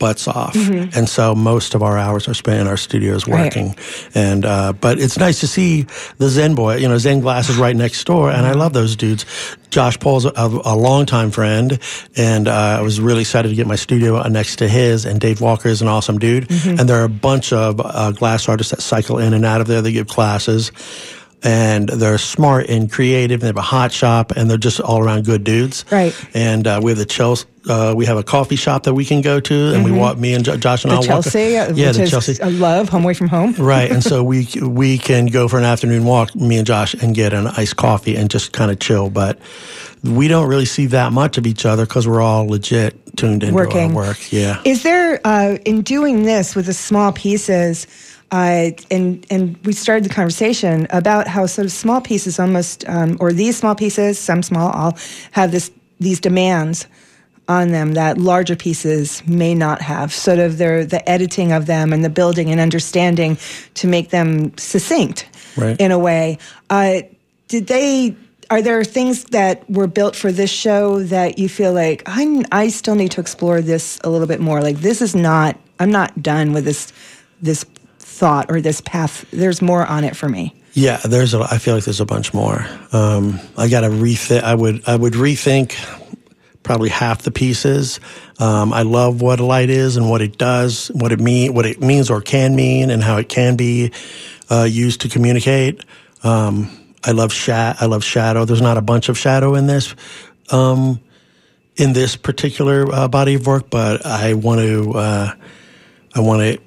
butts 0.00 0.26
off, 0.26 0.54
Mm-hmm. 0.54 0.98
and 0.98 1.08
so 1.08 1.34
most 1.36 1.74
of 1.76 1.82
our 1.84 1.96
hours 1.96 2.26
are 2.26 2.34
spent 2.34 2.60
in 2.60 2.66
our 2.66 2.76
studios 2.76 3.28
Right. 3.28 3.44
working. 3.44 3.76
And 4.14 4.44
uh, 4.44 4.72
but 4.72 4.98
it's 4.98 5.16
nice 5.18 5.38
to 5.40 5.46
see 5.46 5.86
the 6.18 6.28
Zen 6.28 6.56
boy. 6.56 6.76
You 6.76 6.88
know, 6.88 6.98
Zen 6.98 7.20
Glass 7.20 7.48
is 7.48 7.56
right 7.56 7.76
next 7.76 8.02
door, 8.04 8.30
and 8.32 8.44
I 8.46 8.52
love 8.52 8.72
those 8.72 8.96
dudes. 8.96 9.24
Josh 9.70 9.96
Paul's 10.00 10.24
a, 10.24 10.32
a 10.36 10.74
longtime 10.74 11.30
friend, 11.30 11.78
and 12.16 12.48
uh, 12.48 12.78
I 12.80 12.82
was 12.82 13.00
really 13.00 13.20
excited 13.20 13.50
to 13.50 13.54
get 13.54 13.68
my 13.68 13.76
studio 13.76 14.20
next 14.28 14.56
to 14.56 14.66
his. 14.68 15.04
And 15.06 15.20
Dave 15.20 15.40
Walker 15.40 15.68
is 15.68 15.80
an 15.82 15.86
awesome 15.88 16.18
dude, 16.18 16.48
Mm-hmm. 16.48 16.80
and 16.80 16.88
there 16.88 17.00
are 17.00 17.04
a 17.04 17.08
bunch 17.08 17.52
of 17.52 17.78
uh, 17.80 18.10
glass 18.10 18.48
artists 18.48 18.72
that 18.72 18.80
cycle 18.82 19.18
in 19.18 19.32
and 19.34 19.44
out 19.44 19.60
of 19.60 19.68
there. 19.68 19.80
They 19.82 19.92
give 19.92 20.08
classes. 20.08 20.72
And 21.42 21.88
they're 21.88 22.18
smart 22.18 22.68
and 22.68 22.90
creative. 22.92 23.36
And 23.36 23.42
they 23.42 23.46
have 23.48 23.56
a 23.56 23.62
hot 23.62 23.92
shop, 23.92 24.32
and 24.36 24.50
they're 24.50 24.58
just 24.58 24.78
all 24.80 24.98
around 25.02 25.24
good 25.24 25.42
dudes. 25.42 25.84
Right. 25.90 26.14
And 26.34 26.66
uh, 26.66 26.80
we 26.82 26.90
have 26.90 26.98
the 26.98 27.06
Chelsea. 27.06 27.46
Uh, 27.68 27.92
we 27.96 28.06
have 28.06 28.16
a 28.16 28.22
coffee 28.22 28.56
shop 28.56 28.84
that 28.84 28.94
we 28.94 29.04
can 29.04 29.20
go 29.20 29.38
to, 29.40 29.74
and 29.74 29.84
we 29.84 29.90
walk. 29.92 30.16
Me 30.18 30.32
and 30.34 30.44
Jo- 30.44 30.56
Josh 30.56 30.84
and 30.84 30.92
Mm-hmm. 30.92 30.98
Walk. 31.00 31.06
Chelsea, 31.06 31.56
uh, 31.58 31.72
yeah, 31.74 31.92
the 31.92 32.06
Chelsea. 32.06 32.42
I 32.42 32.48
love 32.48 32.88
home 32.88 33.04
away 33.04 33.14
from 33.14 33.28
home. 33.28 33.52
Right, 33.54 33.90
and 33.90 34.02
so 34.02 34.22
we 34.32 34.48
we 34.62 34.96
can 34.98 35.26
go 35.26 35.46
for 35.48 35.58
an 35.58 35.64
afternoon 35.64 36.04
walk, 36.04 36.34
me 36.34 36.56
and 36.58 36.66
Josh, 36.66 36.94
and 36.94 37.14
get 37.14 37.32
an 37.34 37.46
iced 37.46 37.76
coffee 37.76 38.16
and 38.16 38.30
just 38.30 38.52
kind 38.52 38.70
of 38.70 38.78
chill. 38.78 39.10
But 39.10 39.38
we 40.02 40.26
don't 40.28 40.48
really 40.48 40.64
see 40.64 40.86
that 40.86 41.12
much 41.12 41.36
of 41.38 41.46
each 41.46 41.66
other 41.66 41.84
because 41.86 42.08
we're 42.08 42.22
all 42.22 42.46
legit 42.46 42.96
tuned 43.18 43.42
into 43.42 43.54
Working. 43.54 43.90
our 43.90 43.96
work. 43.96 44.32
Yeah, 44.32 44.60
Is 44.64 44.82
there 44.82 45.20
uh, 45.26 45.58
in 45.66 45.82
doing 45.82 46.22
this 46.24 46.54
with 46.56 46.64
the 46.66 46.74
small 46.74 47.12
pieces? 47.12 47.86
Uh, 48.32 48.70
and 48.90 49.26
and 49.30 49.56
we 49.64 49.72
started 49.72 50.04
the 50.04 50.14
conversation 50.14 50.86
about 50.90 51.26
how 51.26 51.46
sort 51.46 51.66
of 51.66 51.72
small 51.72 52.00
pieces 52.00 52.38
almost, 52.38 52.88
um, 52.88 53.16
or 53.20 53.32
these 53.32 53.56
small 53.58 53.74
pieces, 53.74 54.18
some 54.18 54.42
small, 54.42 54.70
all 54.70 54.96
have 55.32 55.50
this 55.50 55.70
these 55.98 56.20
demands 56.20 56.86
on 57.48 57.72
them 57.72 57.94
that 57.94 58.16
larger 58.18 58.54
pieces 58.54 59.26
may 59.26 59.54
not 59.54 59.82
have. 59.82 60.12
Sort 60.12 60.38
of 60.38 60.58
their 60.58 60.84
the 60.86 61.06
editing 61.08 61.50
of 61.50 61.66
them 61.66 61.92
and 61.92 62.04
the 62.04 62.10
building 62.10 62.50
and 62.50 62.60
understanding 62.60 63.36
to 63.74 63.88
make 63.88 64.10
them 64.10 64.56
succinct 64.56 65.26
Right. 65.56 65.76
in 65.80 65.90
a 65.90 65.98
way. 65.98 66.38
Uh, 66.70 67.00
did 67.48 67.66
they? 67.66 68.14
Are 68.50 68.62
there 68.62 68.82
things 68.84 69.24
that 69.26 69.68
were 69.70 69.86
built 69.88 70.14
for 70.16 70.30
this 70.32 70.50
show 70.50 71.02
that 71.04 71.38
you 71.38 71.48
feel 71.48 71.72
like 71.72 72.04
I 72.06 72.44
I 72.52 72.68
still 72.68 72.94
need 72.94 73.10
to 73.12 73.20
explore 73.20 73.60
this 73.60 73.98
a 74.04 74.10
little 74.10 74.28
bit 74.28 74.40
more? 74.40 74.60
Like 74.60 74.78
this 74.78 75.02
is 75.02 75.16
not 75.16 75.56
I'm 75.80 75.90
not 75.90 76.22
done 76.22 76.52
with 76.52 76.64
this 76.64 76.92
this 77.42 77.64
thought 78.20 78.50
or 78.50 78.60
this 78.60 78.80
path. 78.82 79.24
There's 79.32 79.60
more 79.62 79.84
on 79.86 80.04
it 80.04 80.14
for 80.16 80.28
me. 80.28 80.54
yeah. 80.74 80.98
There's 80.98 81.32
a. 81.34 81.40
I 81.40 81.58
feel 81.58 81.74
like 81.74 81.84
there's 81.84 82.00
a 82.00 82.06
bunch 82.06 82.32
more. 82.34 82.66
Um, 82.92 83.40
I 83.56 83.68
got 83.68 83.80
to 83.80 83.88
rethink. 83.88 84.42
I 84.42 84.54
would. 84.54 84.86
I 84.86 84.94
would 84.94 85.14
rethink 85.14 85.74
probably 86.62 86.90
half 86.90 87.22
the 87.22 87.30
pieces. 87.30 87.98
Um, 88.38 88.72
I 88.72 88.82
love 88.82 89.22
what 89.22 89.40
a 89.40 89.44
light 89.44 89.70
is 89.70 89.96
and 89.96 90.08
what 90.10 90.20
it 90.20 90.36
does, 90.38 90.88
what 90.94 91.10
it 91.12 91.18
mean, 91.18 91.54
what 91.54 91.64
it 91.66 91.80
means 91.80 92.10
or 92.10 92.20
can 92.20 92.54
mean, 92.54 92.90
and 92.90 93.02
how 93.02 93.16
it 93.16 93.28
can 93.28 93.56
be 93.56 93.92
uh, 94.50 94.64
used 94.70 95.00
to 95.00 95.08
communicate. 95.08 95.82
Um, 96.22 96.70
I 97.02 97.12
love 97.12 97.32
sha- 97.32 97.74
I 97.80 97.86
love 97.86 98.04
shadow. 98.04 98.44
There's 98.44 98.60
not 98.60 98.76
a 98.76 98.82
bunch 98.82 99.08
of 99.08 99.16
shadow 99.16 99.54
in 99.54 99.66
this, 99.66 99.94
um, 100.52 101.00
in 101.76 101.94
this 101.94 102.14
particular 102.16 102.84
uh, 102.92 103.08
body 103.08 103.34
of 103.34 103.46
work, 103.46 103.70
but 103.70 104.04
I 104.04 104.34
want 104.34 104.60
to. 104.60 104.92
Uh, 104.92 105.34
I 106.14 106.20
want 106.20 106.42
to 106.42 106.58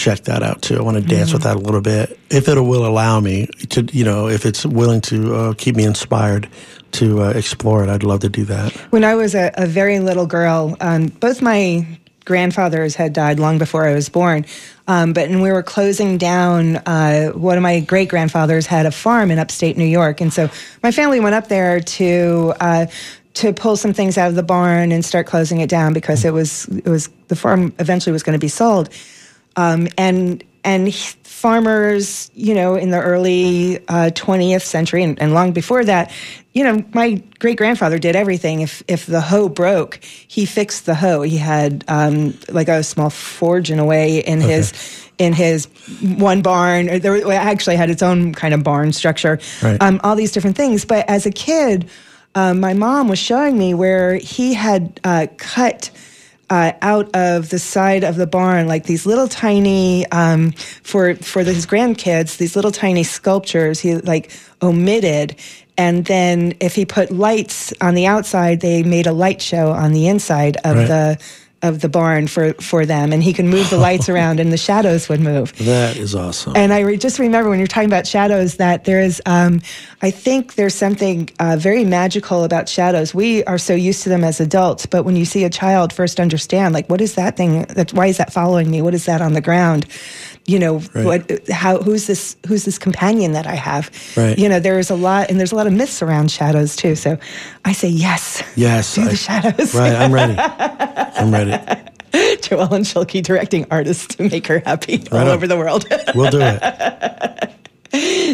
check 0.00 0.20
that 0.20 0.42
out 0.42 0.62
too. 0.62 0.78
I 0.78 0.82
want 0.82 0.96
to 0.96 1.02
dance 1.02 1.32
with 1.32 1.42
that 1.42 1.56
a 1.56 1.60
little 1.60 1.82
bit, 1.82 2.18
if 2.30 2.48
it 2.48 2.58
will 2.58 2.86
allow 2.86 3.20
me 3.20 3.46
to, 3.68 3.82
you 3.92 4.04
know, 4.04 4.28
if 4.28 4.46
it's 4.46 4.64
willing 4.64 5.02
to 5.02 5.34
uh, 5.34 5.54
keep 5.54 5.76
me 5.76 5.84
inspired 5.84 6.48
to 6.92 7.22
uh, 7.22 7.30
explore 7.30 7.84
it. 7.84 7.90
I'd 7.90 8.02
love 8.02 8.20
to 8.20 8.28
do 8.28 8.44
that. 8.46 8.72
When 8.90 9.04
I 9.04 9.14
was 9.14 9.34
a, 9.34 9.52
a 9.54 9.66
very 9.66 10.00
little 10.00 10.26
girl, 10.26 10.76
um, 10.80 11.06
both 11.06 11.42
my 11.42 11.86
grandfathers 12.24 12.94
had 12.94 13.12
died 13.12 13.38
long 13.38 13.58
before 13.58 13.86
I 13.86 13.94
was 13.94 14.08
born. 14.08 14.46
Um, 14.88 15.12
but 15.12 15.28
when 15.28 15.40
we 15.40 15.52
were 15.52 15.62
closing 15.62 16.18
down, 16.18 16.76
uh, 16.78 17.30
one 17.30 17.56
of 17.56 17.62
my 17.62 17.80
great 17.80 18.08
grandfathers 18.08 18.66
had 18.66 18.86
a 18.86 18.90
farm 18.90 19.30
in 19.30 19.38
upstate 19.38 19.76
New 19.76 19.84
York, 19.84 20.20
and 20.20 20.32
so 20.32 20.48
my 20.82 20.90
family 20.90 21.20
went 21.20 21.34
up 21.34 21.48
there 21.48 21.80
to 21.80 22.54
uh, 22.60 22.86
to 23.34 23.52
pull 23.52 23.76
some 23.76 23.92
things 23.92 24.18
out 24.18 24.28
of 24.28 24.34
the 24.34 24.42
barn 24.42 24.90
and 24.90 25.04
start 25.04 25.26
closing 25.26 25.60
it 25.60 25.70
down 25.70 25.92
because 25.92 26.24
it 26.24 26.32
was 26.32 26.66
it 26.68 26.88
was 26.88 27.08
the 27.28 27.36
farm 27.36 27.72
eventually 27.78 28.12
was 28.12 28.22
going 28.22 28.38
to 28.38 28.44
be 28.44 28.48
sold. 28.48 28.88
Um, 29.60 29.88
and 29.98 30.42
and 30.64 30.94
farmers, 30.94 32.30
you 32.34 32.54
know, 32.54 32.76
in 32.76 32.90
the 32.90 33.00
early 33.00 33.78
uh, 33.88 34.10
20th 34.14 34.62
century 34.62 35.02
and, 35.02 35.20
and 35.20 35.32
long 35.32 35.52
before 35.52 35.84
that, 35.84 36.12
you 36.52 36.62
know, 36.64 36.84
my 36.92 37.22
great 37.38 37.56
grandfather 37.56 37.98
did 37.98 38.16
everything. 38.16 38.60
If 38.60 38.82
if 38.88 39.06
the 39.06 39.20
hoe 39.20 39.48
broke, 39.48 40.02
he 40.02 40.46
fixed 40.46 40.86
the 40.86 40.94
hoe. 40.94 41.22
He 41.22 41.36
had 41.36 41.84
um, 41.88 42.34
like 42.48 42.68
a 42.68 42.82
small 42.82 43.10
forge 43.10 43.70
in 43.70 43.78
a 43.78 43.84
way 43.84 44.18
in 44.18 44.40
his 44.40 44.72
in 45.18 45.32
his 45.32 45.66
one 46.18 46.42
barn. 46.42 46.88
Or 46.90 46.98
There 46.98 47.16
it 47.16 47.26
actually 47.28 47.76
had 47.76 47.90
its 47.90 48.02
own 48.02 48.34
kind 48.34 48.54
of 48.54 48.64
barn 48.64 48.92
structure. 48.92 49.38
Right. 49.62 49.80
Um, 49.80 50.00
all 50.02 50.16
these 50.16 50.32
different 50.32 50.56
things. 50.56 50.84
But 50.84 51.08
as 51.08 51.26
a 51.26 51.30
kid, 51.30 51.88
um, 52.34 52.60
my 52.60 52.74
mom 52.74 53.08
was 53.08 53.18
showing 53.18 53.58
me 53.58 53.74
where 53.74 54.14
he 54.16 54.54
had 54.54 55.00
uh, 55.04 55.26
cut 55.36 55.90
uh, 56.50 56.72
out 56.82 57.14
of 57.14 57.48
the 57.50 57.58
side 57.58 58.02
of 58.04 58.16
the 58.16 58.26
barn, 58.26 58.66
like 58.66 58.84
these 58.84 59.06
little 59.06 59.28
tiny 59.28 60.04
um, 60.10 60.50
for 60.82 61.14
for 61.14 61.42
his 61.44 61.64
grandkids, 61.66 62.36
these 62.38 62.56
little 62.56 62.72
tiny 62.72 63.04
sculptures. 63.04 63.80
He 63.80 63.96
like 63.96 64.32
omitted, 64.60 65.36
and 65.78 66.04
then 66.04 66.54
if 66.60 66.74
he 66.74 66.84
put 66.84 67.10
lights 67.12 67.72
on 67.80 67.94
the 67.94 68.06
outside, 68.06 68.60
they 68.60 68.82
made 68.82 69.06
a 69.06 69.12
light 69.12 69.40
show 69.40 69.70
on 69.70 69.92
the 69.92 70.08
inside 70.08 70.56
of 70.64 70.76
Right. 70.76 70.88
the 70.88 71.18
of 71.62 71.80
the 71.80 71.88
barn 71.88 72.26
for 72.26 72.54
for 72.54 72.86
them, 72.86 73.12
and 73.12 73.22
he 73.22 73.32
could 73.32 73.44
move 73.44 73.68
the 73.70 73.76
lights 73.76 74.08
around, 74.12 74.40
and 74.40 74.52
the 74.52 74.56
shadows 74.56 75.08
would 75.08 75.20
move. 75.20 75.56
That 75.58 75.96
is 75.96 76.14
awesome. 76.14 76.54
And 76.56 76.72
I 76.72 76.80
re- 76.80 76.96
just 76.96 77.18
remember 77.18 77.50
when 77.50 77.58
you're 77.58 77.68
talking 77.68 77.88
about 77.88 78.06
shadows 78.06 78.56
that 78.56 78.84
there 78.84 79.00
is, 79.00 79.20
um, 79.26 79.60
I 80.02 80.10
think 80.10 80.54
there's 80.54 80.74
something 80.74 81.30
uh, 81.38 81.56
very 81.58 81.84
magical 81.84 82.44
about 82.44 82.68
shadows. 82.68 83.14
We 83.14 83.44
are 83.44 83.58
so 83.58 83.74
used 83.74 84.02
to 84.04 84.08
them 84.08 84.24
as 84.24 84.40
adults, 84.40 84.86
but 84.86 85.04
when 85.04 85.16
you 85.16 85.24
see 85.24 85.44
a 85.44 85.50
child 85.50 85.92
first 85.92 86.20
understand, 86.20 86.74
like, 86.74 86.88
what 86.88 87.00
is 87.00 87.14
that 87.14 87.36
thing? 87.36 87.62
That 87.64 87.92
why 87.92 88.06
is 88.06 88.16
that 88.16 88.32
following 88.32 88.70
me? 88.70 88.82
What 88.82 88.94
is 88.94 89.06
that 89.06 89.20
on 89.20 89.34
the 89.34 89.40
ground? 89.40 89.86
You 90.50 90.58
know, 90.58 90.74
Right. 90.94 91.04
what? 91.04 91.48
How? 91.48 91.78
Who's 91.78 92.06
this? 92.08 92.34
Who's 92.48 92.64
this 92.64 92.76
companion 92.78 93.32
that 93.32 93.46
I 93.46 93.54
have? 93.54 93.88
Right. 94.16 94.36
You 94.36 94.48
know, 94.48 94.58
there's 94.58 94.90
a 94.90 94.96
lot, 94.96 95.30
and 95.30 95.38
there's 95.38 95.52
a 95.52 95.56
lot 95.56 95.66
of 95.68 95.72
myths 95.72 96.02
around 96.02 96.30
shadows 96.32 96.74
too. 96.74 96.96
So, 96.96 97.18
I 97.64 97.72
say 97.72 97.88
yes. 97.88 98.42
yes, 98.56 98.94
Do 98.96 99.02
I- 99.02 99.08
the 99.08 99.16
shadows. 99.16 99.74
right. 99.74 99.94
I'm 99.94 100.12
ready. 100.12 100.34
I'm 100.38 101.30
ready. 101.30 101.52
Joellen 102.42 102.82
Schilke 102.84 103.22
directing 103.22 103.64
artists 103.70 104.16
to 104.16 104.28
make 104.28 104.48
her 104.48 104.60
happy 104.66 105.04
all 105.12 105.18
on. 105.18 105.28
over 105.28 105.46
the 105.46 105.56
world. 105.56 105.86
We'll 106.16 106.30
do 106.32 106.40
it. 106.42 107.50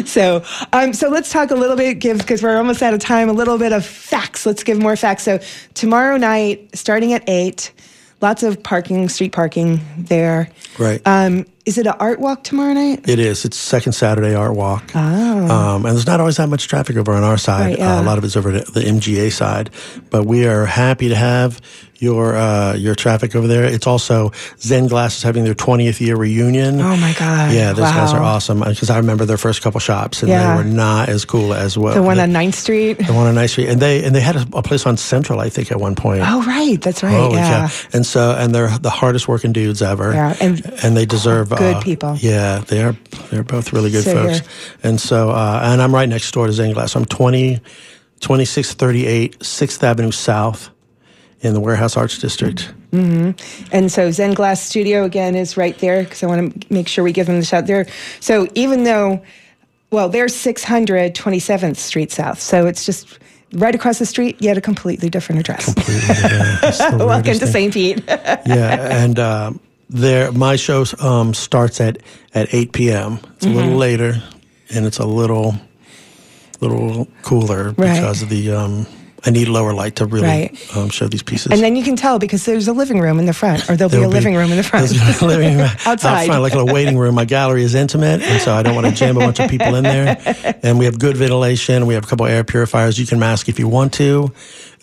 So, 0.05 0.43
um, 0.71 0.93
so 0.93 1.09
let's 1.09 1.31
talk 1.31 1.49
a 1.49 1.55
little 1.55 1.75
bit, 1.75 1.95
give 1.99 2.19
because 2.19 2.43
we're 2.43 2.57
almost 2.57 2.83
out 2.83 2.93
of 2.93 2.99
time. 2.99 3.27
A 3.27 3.33
little 3.33 3.57
bit 3.57 3.73
of 3.73 3.83
facts. 3.83 4.45
Let's 4.45 4.63
give 4.63 4.77
more 4.79 4.95
facts. 4.95 5.23
So, 5.23 5.39
tomorrow 5.73 6.15
night, 6.17 6.69
starting 6.75 7.13
at 7.13 7.23
eight, 7.27 7.71
lots 8.21 8.43
of 8.43 8.61
parking, 8.63 9.09
street 9.09 9.31
parking 9.31 9.79
there. 9.97 10.49
Right. 10.79 11.01
Um, 11.05 11.45
is 11.65 11.77
it 11.77 11.85
an 11.85 11.95
art 11.99 12.19
walk 12.19 12.43
tomorrow 12.43 12.73
night? 12.73 13.07
It 13.09 13.19
is. 13.19 13.43
It's 13.43 13.57
second 13.57 13.91
Saturday 13.91 14.33
art 14.33 14.55
walk. 14.55 14.95
Um, 14.95 15.85
and 15.85 15.95
there's 15.95 16.07
not 16.07 16.19
always 16.21 16.37
that 16.37 16.47
much 16.47 16.67
traffic 16.67 16.95
over 16.95 17.11
on 17.13 17.23
our 17.23 17.37
side. 17.37 17.61
Oh. 17.61 17.69
Right, 17.69 17.79
yeah. 17.79 17.97
uh, 17.97 18.01
a 18.01 18.03
lot 18.03 18.17
of 18.17 18.23
it's 18.23 18.37
over 18.37 18.51
the 18.51 18.79
MGA 18.81 19.31
side. 19.33 19.69
But 20.09 20.25
we 20.25 20.47
are 20.47 20.65
happy 20.65 21.09
to 21.09 21.15
have 21.15 21.59
your 21.99 22.35
uh, 22.35 22.73
your 22.75 22.95
traffic 22.95 23.35
over 23.35 23.47
there. 23.47 23.63
It's 23.65 23.87
also 23.87 24.31
Zen 24.59 24.87
Glass 24.87 25.17
is 25.17 25.23
having 25.23 25.43
their 25.43 25.53
20th 25.55 25.99
year 25.99 26.15
reunion. 26.15 26.79
Oh 26.81 26.95
my 26.97 27.13
God. 27.17 27.53
Yeah, 27.53 27.73
those 27.73 27.85
guys 27.91 28.13
are 28.13 28.21
awesome. 28.21 28.59
Because 28.59 28.89
I 28.89 28.97
remember 28.97 29.25
their 29.25 29.37
first 29.37 29.61
couple 29.61 29.79
shops, 29.79 30.21
and 30.21 30.29
Yeah. 30.29 30.55
they 30.55 30.63
were 30.63 30.69
not 30.69 31.09
as 31.09 31.25
cool 31.25 31.53
as 31.53 31.77
well. 31.77 31.93
The 31.95 32.03
one 32.03 32.17
the, 32.17 32.23
on 32.23 32.31
9th 32.31 32.53
Street. 32.55 32.93
the 32.99 33.13
one 33.13 33.27
on 33.27 33.35
Nice 33.35 33.51
Street, 33.51 33.69
and 33.69 33.81
they 33.81 34.03
and 34.03 34.15
they 34.15 34.21
had 34.21 34.35
a, 34.35 34.45
a 34.53 34.61
place 34.63 34.85
on 34.85 34.97
Central, 34.97 35.39
I 35.39 35.49
think, 35.49 35.71
at 35.71 35.79
one 35.79 35.95
point. 35.95 36.23
Oh, 36.25 36.43
right. 36.43 36.79
That's 36.81 37.03
right. 37.03 37.11
Holy 37.13 37.35
yeah. 37.35 37.67
cow. 37.67 37.75
And 37.93 38.05
so, 38.05 38.35
and 38.37 38.53
they're 38.53 38.77
the 38.77 38.89
hardest 38.89 39.27
working 39.27 39.51
dudes 39.53 39.81
ever. 39.81 40.13
Yeah, 40.13 40.35
and 40.39 40.65
and 40.83 40.95
they 40.97 41.05
deserve 41.05 41.49
good 41.49 41.75
uh, 41.77 41.81
people. 41.81 42.15
Yeah, 42.19 42.59
they 42.59 42.83
are. 42.83 42.95
They're 43.31 43.43
both 43.43 43.73
really 43.73 43.91
good 43.91 44.03
So 44.03 44.13
folks. 44.13 44.39
here. 44.39 44.49
And 44.83 44.99
so, 45.01 45.31
uh, 45.31 45.61
and 45.63 45.81
I'm 45.81 45.93
right 45.93 46.07
next 46.07 46.31
door 46.31 46.47
to 46.47 46.53
Zen 46.53 46.73
Glass. 46.73 46.95
I'm 46.95 47.05
20, 47.05 47.55
2638 48.19 49.39
6th 49.39 49.83
Avenue 49.83 50.11
South 50.11 50.69
in 51.41 51.53
the 51.53 51.59
Warehouse 51.59 51.95
Arts 51.97 52.17
District. 52.19 52.71
Mm-hmm. 52.91 53.67
And 53.71 53.91
so 53.91 54.11
Zen 54.11 54.33
Glass 54.33 54.61
Studio 54.61 55.03
again 55.03 55.35
is 55.35 55.57
right 55.57 55.77
there 55.79 56.03
because 56.03 56.23
I 56.23 56.27
want 56.27 56.61
to 56.61 56.73
make 56.73 56.87
sure 56.87 57.03
we 57.03 57.11
give 57.11 57.27
them 57.27 57.39
the 57.39 57.45
shout 57.45 57.67
there. 57.67 57.85
So 58.19 58.47
even 58.55 58.83
though, 58.85 59.21
well, 59.91 60.09
they're 60.09 60.27
600 60.29 61.13
27th 61.15 61.77
Street 61.77 62.11
South, 62.11 62.39
so 62.39 62.65
it's 62.65 62.85
just 62.85 63.19
right 63.53 63.75
across 63.75 63.99
the 63.99 64.05
street, 64.05 64.35
yet 64.41 64.57
a 64.57 64.61
completely 64.61 65.09
different 65.09 65.39
address. 65.41 65.67
It's 65.77 66.77
the 66.77 67.05
Welcome 67.05 67.37
to. 67.39 67.47
St. 67.47 67.73
Pete. 67.73 68.03
yeah, 68.07 69.03
and 69.03 69.19
um, 69.19 69.59
there, 69.89 70.31
my 70.31 70.55
show 70.55 70.85
um, 70.99 71.33
starts 71.33 71.79
at 71.79 71.99
at 72.33 72.53
eight 72.53 72.71
p.m. 72.73 73.19
It's 73.35 73.45
a 73.45 73.49
Mm-hmm. 73.49 73.55
little 73.57 73.75
later, 73.77 74.21
and 74.73 74.85
it's 74.85 74.97
a 74.99 75.05
little 75.05 75.55
little 76.61 77.07
cooler 77.21 77.65
Right. 77.77 77.93
because 77.99 78.21
of 78.23 78.29
the. 78.29 78.51
Um, 78.51 78.85
I 79.25 79.31
need 79.31 79.47
lower 79.47 79.73
light 79.73 79.95
to 79.97 80.05
really 80.05 80.27
Right. 80.27 80.75
um, 80.75 80.89
show 80.89 81.07
these 81.07 81.23
pieces. 81.23 81.51
and 81.51 81.61
then 81.61 81.75
you 81.75 81.83
can 81.83 81.95
tell 81.95 82.19
because 82.19 82.45
there's 82.45 82.67
a 82.67 82.73
living 82.73 82.99
room 82.99 83.17
in 83.19 83.25
the 83.25 83.33
front, 83.33 83.67
or 83.69 83.75
there'll 83.75 83.89
be 83.89 83.97
a 83.97 83.99
There'll 84.01 84.11
living 84.11 84.35
room 84.35 84.51
in 84.51 84.57
the 84.57 84.63
front. 84.71 84.89
there's 84.89 85.21
a 85.21 85.25
living 85.25 85.57
room 85.57 85.69
Outside. 85.85 86.21
out 86.21 86.25
front, 86.27 86.41
like 86.43 86.53
a 86.53 86.63
waiting 86.63 86.97
room. 86.97 87.15
My 87.15 87.25
gallery 87.25 87.63
is 87.63 87.73
intimate, 87.75 88.21
and 88.21 88.41
so 88.41 88.53
I 88.53 88.61
don't 88.63 88.75
want 88.75 88.87
to 88.87 88.93
jam 88.93 89.17
a 89.17 89.21
bunch 89.21 89.39
of 89.39 89.49
people 89.49 89.73
in 89.75 89.83
there. 89.83 90.17
And 90.63 90.77
we 90.79 90.85
have 90.85 90.99
good 90.99 91.15
ventilation. 91.17 91.85
We 91.87 91.93
have 91.93 92.03
a 92.03 92.07
couple 92.07 92.25
air 92.25 92.43
purifiers. 92.43 92.99
You 92.99 93.05
can 93.05 93.19
mask 93.19 93.47
if 93.49 93.57
you 93.59 93.67
want 93.67 93.93
to. 93.93 94.31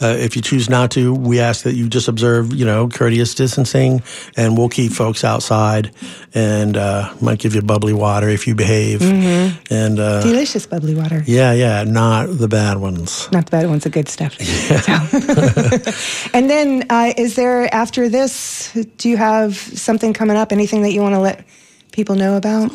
Uh, 0.02 0.08
if 0.18 0.34
you 0.34 0.42
choose 0.42 0.68
not 0.68 0.90
to, 0.90 1.14
we 1.14 1.38
ask 1.38 1.62
that 1.64 1.74
you 1.74 1.88
just 1.88 2.08
observe, 2.08 2.52
you 2.52 2.64
know, 2.64 2.88
courteous 2.88 3.32
distancing, 3.34 4.02
and 4.36 4.58
we'll 4.58 4.68
keep 4.68 4.90
folks 4.92 5.22
outside, 5.22 5.92
and 6.34 6.76
uh, 6.76 7.14
might 7.20 7.38
give 7.38 7.54
you 7.54 7.62
bubbly 7.62 7.92
water 7.92 8.28
if 8.28 8.46
you 8.48 8.56
behave. 8.56 9.00
Mm-hmm. 9.00 9.72
And 9.72 10.00
uh, 10.00 10.20
Delicious 10.22 10.66
bubbly 10.66 10.96
water. 10.96 11.22
yeah, 11.26 11.52
yeah, 11.52 11.84
not 11.84 12.26
the 12.26 12.48
bad 12.48 12.78
ones. 12.78 13.30
Not 13.30 13.46
the 13.46 13.50
bad 13.52 13.68
ones, 13.68 13.84
the 13.84 13.90
good 13.90 14.08
stuff. 14.08 14.34
So- 14.34 16.30
and 16.34 16.50
then, 16.50 16.84
uh, 16.90 17.12
is 17.16 17.36
there 17.36 17.72
after 17.72 18.08
this? 18.08 18.72
Do 18.98 19.08
you 19.08 19.16
have 19.16 19.56
something 19.56 20.12
coming 20.12 20.36
up? 20.36 20.50
Anything 20.52 20.82
that 20.82 20.90
you 20.92 21.02
want 21.02 21.14
to 21.14 21.20
let 21.20 21.44
people 21.92 22.16
know 22.16 22.36
about? 22.36 22.72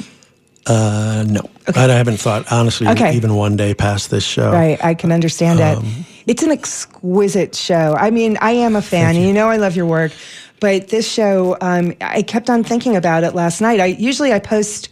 Uh, 0.65 1.25
no, 1.27 1.41
I 1.75 1.81
haven't 1.87 2.17
thought 2.17 2.51
honestly 2.51 2.87
Okay. 2.87 3.15
even 3.15 3.33
one 3.35 3.57
day 3.57 3.73
past 3.73 4.09
this 4.11 4.23
show. 4.23 4.51
Right, 4.51 4.81
I 4.83 4.93
can 4.93 5.11
understand 5.11 5.59
Um, 5.59 5.85
it. 5.85 6.05
It's 6.27 6.43
an 6.43 6.51
exquisite 6.51 7.55
show. 7.55 7.95
I 7.97 8.09
mean, 8.09 8.37
I 8.41 8.51
am 8.51 8.75
a 8.75 8.81
fan, 8.81 9.15
and 9.15 9.25
you 9.25 9.33
know 9.33 9.47
I 9.47 9.57
love 9.57 9.75
your 9.75 9.85
work. 9.85 10.11
But 10.59 10.89
this 10.89 11.09
show, 11.09 11.57
um, 11.61 11.93
I 12.01 12.21
kept 12.21 12.49
on 12.49 12.63
thinking 12.63 12.95
about 12.95 13.23
it 13.23 13.33
last 13.33 13.61
night. 13.61 13.79
I 13.79 13.85
usually 13.85 14.33
I 14.33 14.39
post. 14.39 14.89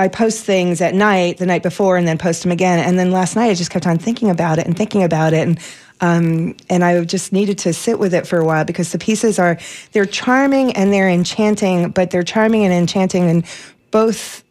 I 0.00 0.06
post 0.06 0.44
things 0.44 0.80
at 0.80 0.94
night, 0.94 1.38
the 1.38 1.46
night 1.46 1.64
before, 1.64 1.96
and 1.96 2.06
then 2.06 2.18
post 2.18 2.44
them 2.44 2.52
again. 2.52 2.78
And 2.78 2.96
then 2.96 3.10
last 3.10 3.34
night, 3.34 3.50
I 3.50 3.54
just 3.54 3.72
kept 3.72 3.84
on 3.84 3.98
thinking 3.98 4.30
about 4.30 4.60
it 4.60 4.66
and 4.66 4.76
thinking 4.76 5.02
about 5.02 5.32
it, 5.32 5.48
and 5.48 5.58
um, 6.00 6.54
and 6.68 6.84
I 6.84 7.04
just 7.04 7.32
needed 7.32 7.58
to 7.58 7.72
sit 7.72 7.98
with 7.98 8.14
it 8.14 8.26
for 8.26 8.38
a 8.38 8.44
while 8.44 8.64
because 8.64 8.92
the 8.92 8.98
pieces 8.98 9.38
are 9.38 9.58
they're 9.92 10.06
charming 10.06 10.72
and 10.72 10.92
they're 10.92 11.08
enchanting, 11.08 11.90
but 11.90 12.10
they're 12.10 12.22
charming 12.22 12.64
and 12.64 12.72
enchanting 12.72 13.28
in 13.28 13.44
both 13.90 14.44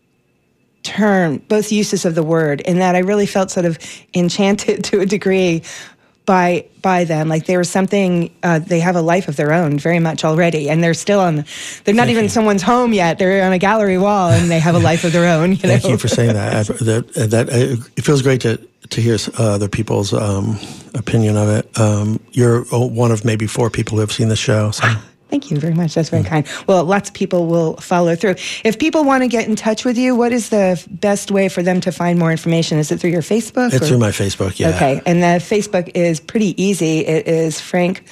term, 0.83 1.37
both 1.47 1.71
uses 1.71 2.05
of 2.05 2.15
the 2.15 2.23
word, 2.23 2.61
in 2.61 2.79
that 2.79 2.95
I 2.95 2.99
really 2.99 3.25
felt 3.25 3.51
sort 3.51 3.65
of 3.65 3.77
enchanted 4.13 4.83
to 4.85 5.01
a 5.01 5.05
degree 5.05 5.63
by 6.27 6.65
by 6.83 7.05
them. 7.05 7.27
Like 7.27 7.47
there 7.47 7.57
was 7.57 7.71
something. 7.71 8.29
Uh, 8.43 8.59
they 8.59 8.79
have 8.79 8.95
a 8.95 9.01
life 9.01 9.27
of 9.27 9.35
their 9.35 9.51
own, 9.51 9.79
very 9.79 9.97
much 9.97 10.23
already, 10.23 10.69
and 10.69 10.83
they're 10.83 10.93
still 10.93 11.19
on. 11.19 11.45
They're 11.83 11.95
not 11.95 12.09
even 12.09 12.29
someone's 12.29 12.61
home 12.61 12.93
yet. 12.93 13.17
They're 13.17 13.43
on 13.43 13.53
a 13.53 13.57
gallery 13.57 13.97
wall, 13.97 14.29
and 14.29 14.51
they 14.51 14.59
have 14.59 14.75
a 14.75 14.79
life 14.79 15.03
of 15.03 15.13
their 15.13 15.25
own. 15.25 15.51
You 15.51 15.57
Thank 15.57 15.85
know? 15.85 15.89
you 15.91 15.97
for 15.97 16.07
saying 16.07 16.33
that. 16.33 16.53
I, 16.53 16.63
that 16.83 17.13
that 17.31 17.49
uh, 17.49 17.83
it 17.95 18.01
feels 18.03 18.21
great 18.21 18.41
to 18.41 18.57
to 18.89 19.01
hear 19.01 19.17
uh, 19.39 19.55
other 19.55 19.69
people's 19.69 20.13
um, 20.13 20.59
opinion 20.93 21.37
of 21.37 21.49
it. 21.49 21.79
Um, 21.79 22.19
you're 22.33 22.65
uh, 22.73 22.85
one 22.85 23.11
of 23.11 23.25
maybe 23.25 23.47
four 23.47 23.71
people 23.71 23.95
who 23.95 24.01
have 24.01 24.11
seen 24.11 24.27
the 24.27 24.35
show. 24.35 24.69
So 24.71 24.85
Thank 25.29 25.51
you 25.51 25.59
very 25.59 25.73
much. 25.73 25.93
That's 25.93 26.09
very 26.09 26.23
kind. 26.23 26.47
Well, 26.67 26.85
lots 26.85 27.09
of 27.09 27.13
people 27.13 27.47
will 27.47 27.75
follow 27.77 28.15
through. 28.15 28.35
If 28.63 28.79
people 28.79 29.03
want 29.03 29.23
to 29.23 29.27
get 29.27 29.47
in 29.47 29.57
touch 29.57 29.83
with 29.83 29.97
you, 29.97 30.15
what 30.15 30.31
is 30.31 30.49
the 30.49 30.81
best 30.89 31.31
way 31.31 31.49
for 31.49 31.61
them 31.61 31.81
to 31.81 31.91
find 31.91 32.17
more 32.17 32.31
information? 32.31 32.77
Is 32.77 32.91
it 32.91 32.99
through 33.01 33.09
your 33.09 33.21
Facebook? 33.21 33.73
it's 33.73 33.83
or- 33.83 33.87
through 33.87 33.97
my 33.97 34.11
Facebook. 34.11 34.57
Yeah. 34.57 34.69
Okay, 34.69 35.01
and 35.05 35.21
the 35.21 35.39
Facebook 35.43 35.91
is 35.93 36.21
pretty 36.21 36.61
easy. 36.61 37.05
It 37.05 37.27
is 37.27 37.59
Frank 37.59 38.03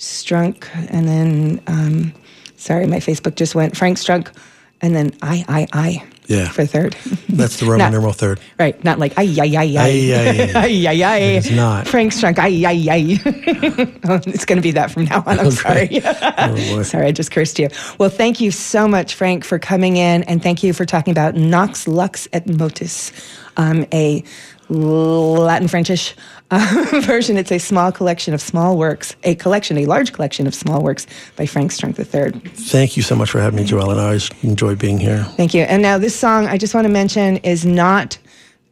Strunk, 0.00 0.66
and 0.90 1.06
then 1.08 1.62
um, 1.68 2.12
sorry, 2.56 2.86
my 2.86 2.98
Facebook 2.98 3.36
just 3.36 3.54
went 3.54 3.76
Frank 3.76 3.96
Strunk, 3.98 4.34
and 4.80 4.96
then 4.96 5.12
I 5.22 5.44
I 5.48 5.66
I 5.72 6.04
Yeah. 6.26 6.48
for 6.48 6.64
third. 6.64 6.94
That's 7.28 7.58
the 7.60 7.66
Roman 7.66 7.78
Not- 7.80 7.92
numeral 7.92 8.12
third. 8.14 8.40
right, 8.58 8.82
not 8.84 8.98
like 8.98 9.12
ay 9.18 9.24
ay 9.38 9.56
ay 9.56 9.76
ay 9.76 9.84
Ay, 9.84 10.14
ay, 10.14 10.28
ay. 10.40 10.52
ay 10.54 10.86
ay 10.86 11.02
ay. 11.02 11.20
It's 11.36 11.50
not. 11.50 11.86
Frank 11.86 12.12
Strunk. 12.12 12.38
Ay 12.38 12.64
ay 12.64 12.88
ay. 12.88 13.20
It's 14.34 14.44
going 14.44 14.56
to 14.56 14.62
be 14.62 14.72
that 14.72 14.90
from 14.90 15.04
now 15.04 15.22
on. 15.26 15.38
I'm 15.40 15.50
sorry. 15.50 16.00
Oh. 16.04 16.82
Sorry, 16.82 17.06
I 17.06 17.12
just 17.12 17.30
cursed 17.30 17.58
you. 17.58 17.68
Well, 17.98 18.08
thank 18.10 18.40
you 18.40 18.50
so 18.50 18.86
much, 18.88 19.14
Frank, 19.14 19.44
for 19.44 19.58
coming 19.58 19.96
in, 19.96 20.22
and 20.24 20.42
thank 20.42 20.62
you 20.62 20.72
for 20.72 20.84
talking 20.84 21.12
about 21.12 21.34
Nox 21.34 21.86
Lux 21.88 22.28
et 22.32 22.46
Motus, 22.46 23.12
um, 23.56 23.86
a 23.92 24.22
Latin 24.68 25.68
Frenchish 25.68 26.14
uh, 26.50 27.00
version. 27.02 27.36
It's 27.36 27.52
a 27.52 27.58
small 27.58 27.92
collection 27.92 28.34
of 28.34 28.40
small 28.40 28.76
works, 28.76 29.14
a 29.24 29.34
collection, 29.34 29.78
a 29.78 29.86
large 29.86 30.12
collection 30.12 30.46
of 30.46 30.54
small 30.54 30.82
works 30.82 31.06
by 31.36 31.46
Frank 31.46 31.72
Strunk 31.72 31.98
III. 31.98 32.40
Thank 32.50 32.96
you 32.96 33.02
so 33.02 33.14
much 33.14 33.30
for 33.30 33.40
having 33.40 33.56
me, 33.56 33.66
Joelle, 33.66 33.90
and 33.90 34.00
I 34.00 34.04
always 34.04 34.30
enjoy 34.42 34.74
being 34.74 34.98
here. 34.98 35.24
Thank 35.36 35.54
you. 35.54 35.62
And 35.62 35.82
now, 35.82 35.98
this 35.98 36.14
song, 36.14 36.46
I 36.46 36.58
just 36.58 36.74
want 36.74 36.86
to 36.86 36.92
mention, 36.92 37.38
is 37.38 37.64
not 37.64 38.18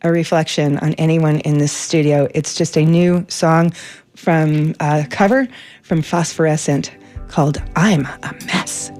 a 0.02 0.10
reflection 0.10 0.78
on 0.78 0.94
anyone 0.94 1.40
in 1.40 1.58
this 1.58 1.72
studio. 1.72 2.28
It's 2.34 2.54
just 2.54 2.76
a 2.76 2.84
new 2.84 3.24
song 3.28 3.72
from 4.16 4.74
uh, 4.80 5.04
cover 5.10 5.48
from 5.82 6.02
Phosphorescent 6.02 6.90
called 7.28 7.62
I'm 7.76 8.06
a 8.06 8.34
Mess. 8.46 8.90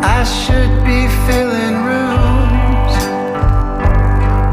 I 0.00 0.24
should 0.24 0.84
be 0.84 1.08
filling 1.26 1.84
rooms 1.84 2.07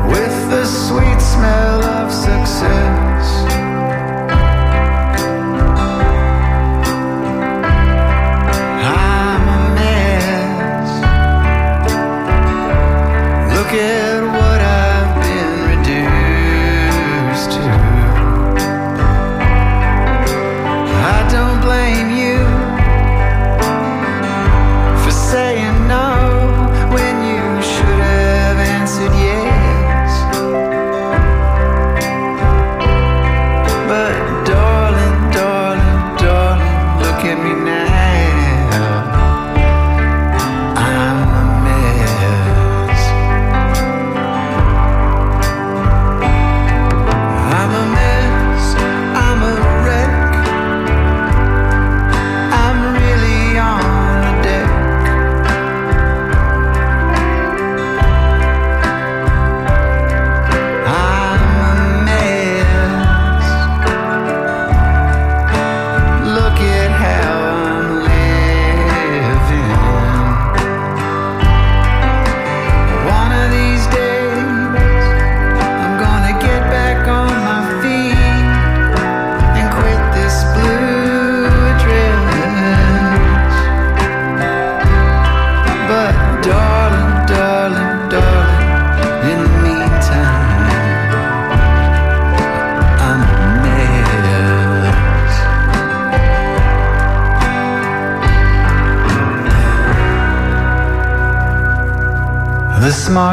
with 0.07 0.49
the 0.49 0.65
sweet 0.65 1.19
smell 1.19 1.83
of 1.83 2.11
success. 2.11 3.45
I'm 8.87 9.47
a 9.47 9.75
mess. 9.75 10.89
Look 13.55 13.71
at 13.73 14.14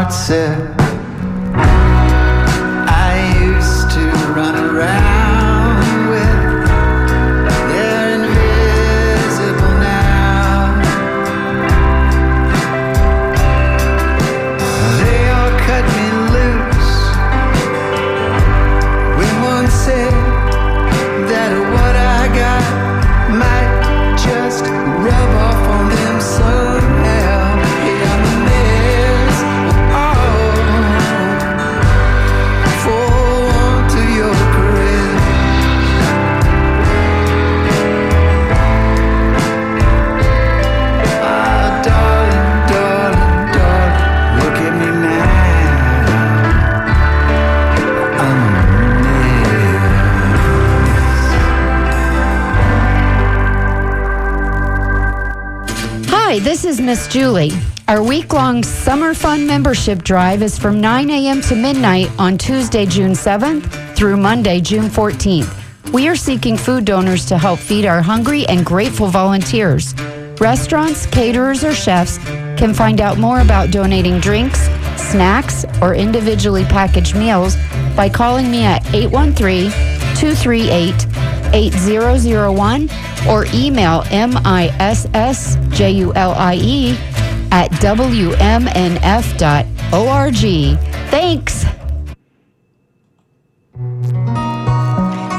The 0.02 0.10
smart 0.10 0.61
Hi, 56.32 56.38
this 56.38 56.64
is 56.64 56.80
Miss 56.80 57.08
Julie. 57.08 57.50
Our 57.88 58.02
week 58.02 58.32
long 58.32 58.62
summer 58.62 59.12
fun 59.12 59.46
membership 59.46 60.02
drive 60.02 60.40
is 60.40 60.58
from 60.58 60.80
9 60.80 61.10
a.m. 61.10 61.42
to 61.42 61.54
midnight 61.54 62.10
on 62.18 62.38
Tuesday, 62.38 62.86
June 62.86 63.12
7th 63.12 63.94
through 63.94 64.16
Monday, 64.16 64.58
June 64.58 64.86
14th. 64.86 65.92
We 65.92 66.08
are 66.08 66.16
seeking 66.16 66.56
food 66.56 66.86
donors 66.86 67.26
to 67.26 67.36
help 67.36 67.58
feed 67.58 67.84
our 67.84 68.00
hungry 68.00 68.46
and 68.46 68.64
grateful 68.64 69.08
volunteers. 69.08 69.94
Restaurants, 70.40 71.04
caterers, 71.04 71.64
or 71.64 71.74
chefs 71.74 72.16
can 72.56 72.72
find 72.72 73.02
out 73.02 73.18
more 73.18 73.40
about 73.40 73.70
donating 73.70 74.18
drinks, 74.18 74.60
snacks, 74.96 75.66
or 75.82 75.94
individually 75.94 76.64
packaged 76.64 77.14
meals 77.14 77.56
by 77.94 78.08
calling 78.08 78.50
me 78.50 78.64
at 78.64 78.82
813 78.94 79.70
238 80.16 80.94
8001 81.54 82.88
or 83.28 83.46
email 83.54 84.04
M-I-S-S-J-U-L-I-E 84.10 85.12
at 87.50 87.70
WMNF.org. 87.72 88.38
Thanks. 91.10 91.64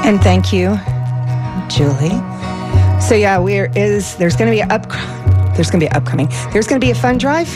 And 0.06 0.20
thank 0.22 0.52
you, 0.52 0.78
Julie. 1.68 2.20
So 3.00 3.14
yeah, 3.14 3.38
we're 3.38 3.70
is 3.74 4.16
there's 4.16 4.36
going 4.36 4.50
to 4.50 4.56
be 4.56 4.62
up 4.62 4.86
there's 5.54 5.70
going 5.70 5.80
to 5.80 5.86
be 5.86 5.92
upcoming. 5.92 6.28
There's 6.52 6.66
going 6.66 6.80
to 6.80 6.84
be 6.84 6.90
a 6.90 6.94
fun 6.94 7.16
drive 7.16 7.48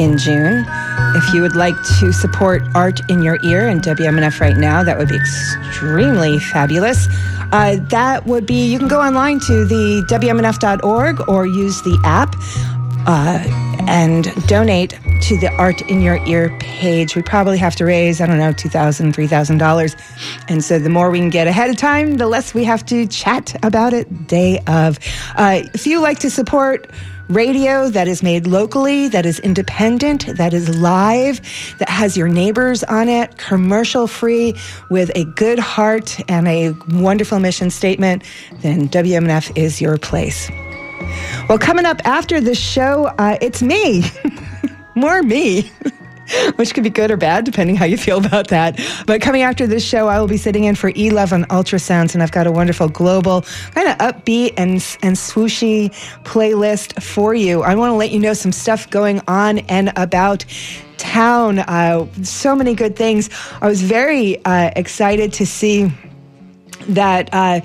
in 0.00 0.16
June. 0.16 0.64
If 1.14 1.34
you 1.34 1.42
would 1.42 1.54
like 1.54 1.76
to 2.00 2.10
support 2.10 2.62
art 2.74 3.00
in 3.10 3.22
your 3.22 3.38
ear 3.44 3.68
and 3.68 3.82
WMNF 3.82 4.40
right 4.40 4.56
now, 4.56 4.82
that 4.82 4.96
would 4.96 5.08
be 5.08 5.16
extremely 5.16 6.38
fabulous. 6.38 7.06
Uh, 7.52 7.76
that 7.90 8.26
would 8.26 8.46
be 8.46 8.64
you 8.64 8.78
can 8.78 8.88
go 8.88 9.00
online 9.00 9.40
to 9.40 9.66
the 9.66 10.02
WMNF.org 10.08 11.28
or 11.28 11.46
use 11.46 11.82
the 11.82 12.00
app. 12.04 12.34
Uh, 13.06 13.66
and 13.88 14.28
donate 14.46 14.90
to 15.22 15.38
the 15.38 15.50
Art 15.58 15.80
in 15.82 16.00
Your 16.02 16.24
Ear 16.26 16.56
page. 16.60 17.16
We 17.16 17.22
probably 17.22 17.56
have 17.58 17.74
to 17.76 17.84
raise, 17.84 18.20
I 18.20 18.26
don't 18.26 18.38
know, 18.38 18.52
$2,000, 18.52 19.12
$3,000. 19.12 20.44
And 20.48 20.62
so 20.62 20.78
the 20.78 20.90
more 20.90 21.10
we 21.10 21.18
can 21.18 21.30
get 21.30 21.46
ahead 21.46 21.70
of 21.70 21.76
time, 21.76 22.18
the 22.18 22.26
less 22.26 22.52
we 22.52 22.62
have 22.64 22.84
to 22.86 23.06
chat 23.06 23.56
about 23.64 23.94
it 23.94 24.28
day 24.28 24.60
of. 24.66 24.98
Uh, 25.34 25.62
if 25.74 25.86
you 25.86 25.98
like 26.00 26.18
to 26.20 26.30
support 26.30 26.90
radio 27.30 27.88
that 27.88 28.08
is 28.08 28.22
made 28.22 28.46
locally, 28.46 29.08
that 29.08 29.24
is 29.24 29.38
independent, 29.40 30.26
that 30.36 30.52
is 30.52 30.68
live, 30.78 31.40
that 31.78 31.88
has 31.88 32.16
your 32.16 32.28
neighbors 32.28 32.82
on 32.84 33.08
it, 33.08 33.38
commercial 33.38 34.06
free, 34.06 34.54
with 34.90 35.10
a 35.14 35.24
good 35.24 35.58
heart 35.58 36.18
and 36.28 36.48
a 36.48 36.74
wonderful 36.90 37.38
mission 37.38 37.70
statement, 37.70 38.24
then 38.62 38.88
WMNF 38.88 39.56
is 39.56 39.80
your 39.80 39.96
place. 39.96 40.50
Well, 41.48 41.58
coming 41.58 41.86
up 41.86 42.00
after 42.04 42.40
the 42.40 42.54
show, 42.54 43.06
uh, 43.18 43.38
it's 43.40 43.62
me. 43.62 44.04
More 44.94 45.22
me. 45.22 45.70
Which 46.56 46.74
could 46.74 46.84
be 46.84 46.90
good 46.90 47.10
or 47.10 47.16
bad, 47.16 47.44
depending 47.44 47.76
how 47.76 47.84
you 47.84 47.96
feel 47.96 48.24
about 48.24 48.48
that. 48.48 48.80
But 49.06 49.20
coming 49.20 49.42
after 49.42 49.66
this 49.66 49.84
show, 49.84 50.08
I 50.08 50.20
will 50.20 50.28
be 50.28 50.36
sitting 50.36 50.64
in 50.64 50.74
for 50.74 50.92
E-Love 50.96 51.32
on 51.32 51.44
Ultrasounds, 51.44 52.14
and 52.14 52.22
I've 52.22 52.32
got 52.32 52.46
a 52.46 52.52
wonderful 52.52 52.88
global, 52.88 53.42
kind 53.74 53.88
of 53.88 53.98
upbeat 53.98 54.54
and 54.56 54.70
and 55.02 55.16
swooshy 55.16 55.90
playlist 56.24 57.02
for 57.02 57.34
you. 57.34 57.62
I 57.62 57.74
want 57.74 57.90
to 57.90 57.94
let 57.94 58.10
you 58.10 58.18
know 58.18 58.34
some 58.34 58.52
stuff 58.52 58.88
going 58.90 59.20
on 59.28 59.58
and 59.60 59.92
about 59.96 60.44
town. 60.98 61.60
Uh, 61.60 62.06
so 62.22 62.54
many 62.54 62.74
good 62.74 62.96
things. 62.96 63.30
I 63.60 63.66
was 63.66 63.82
very 63.82 64.44
uh, 64.44 64.70
excited 64.76 65.32
to 65.34 65.46
see 65.46 65.90
that. 66.88 67.30
Uh, 67.32 67.60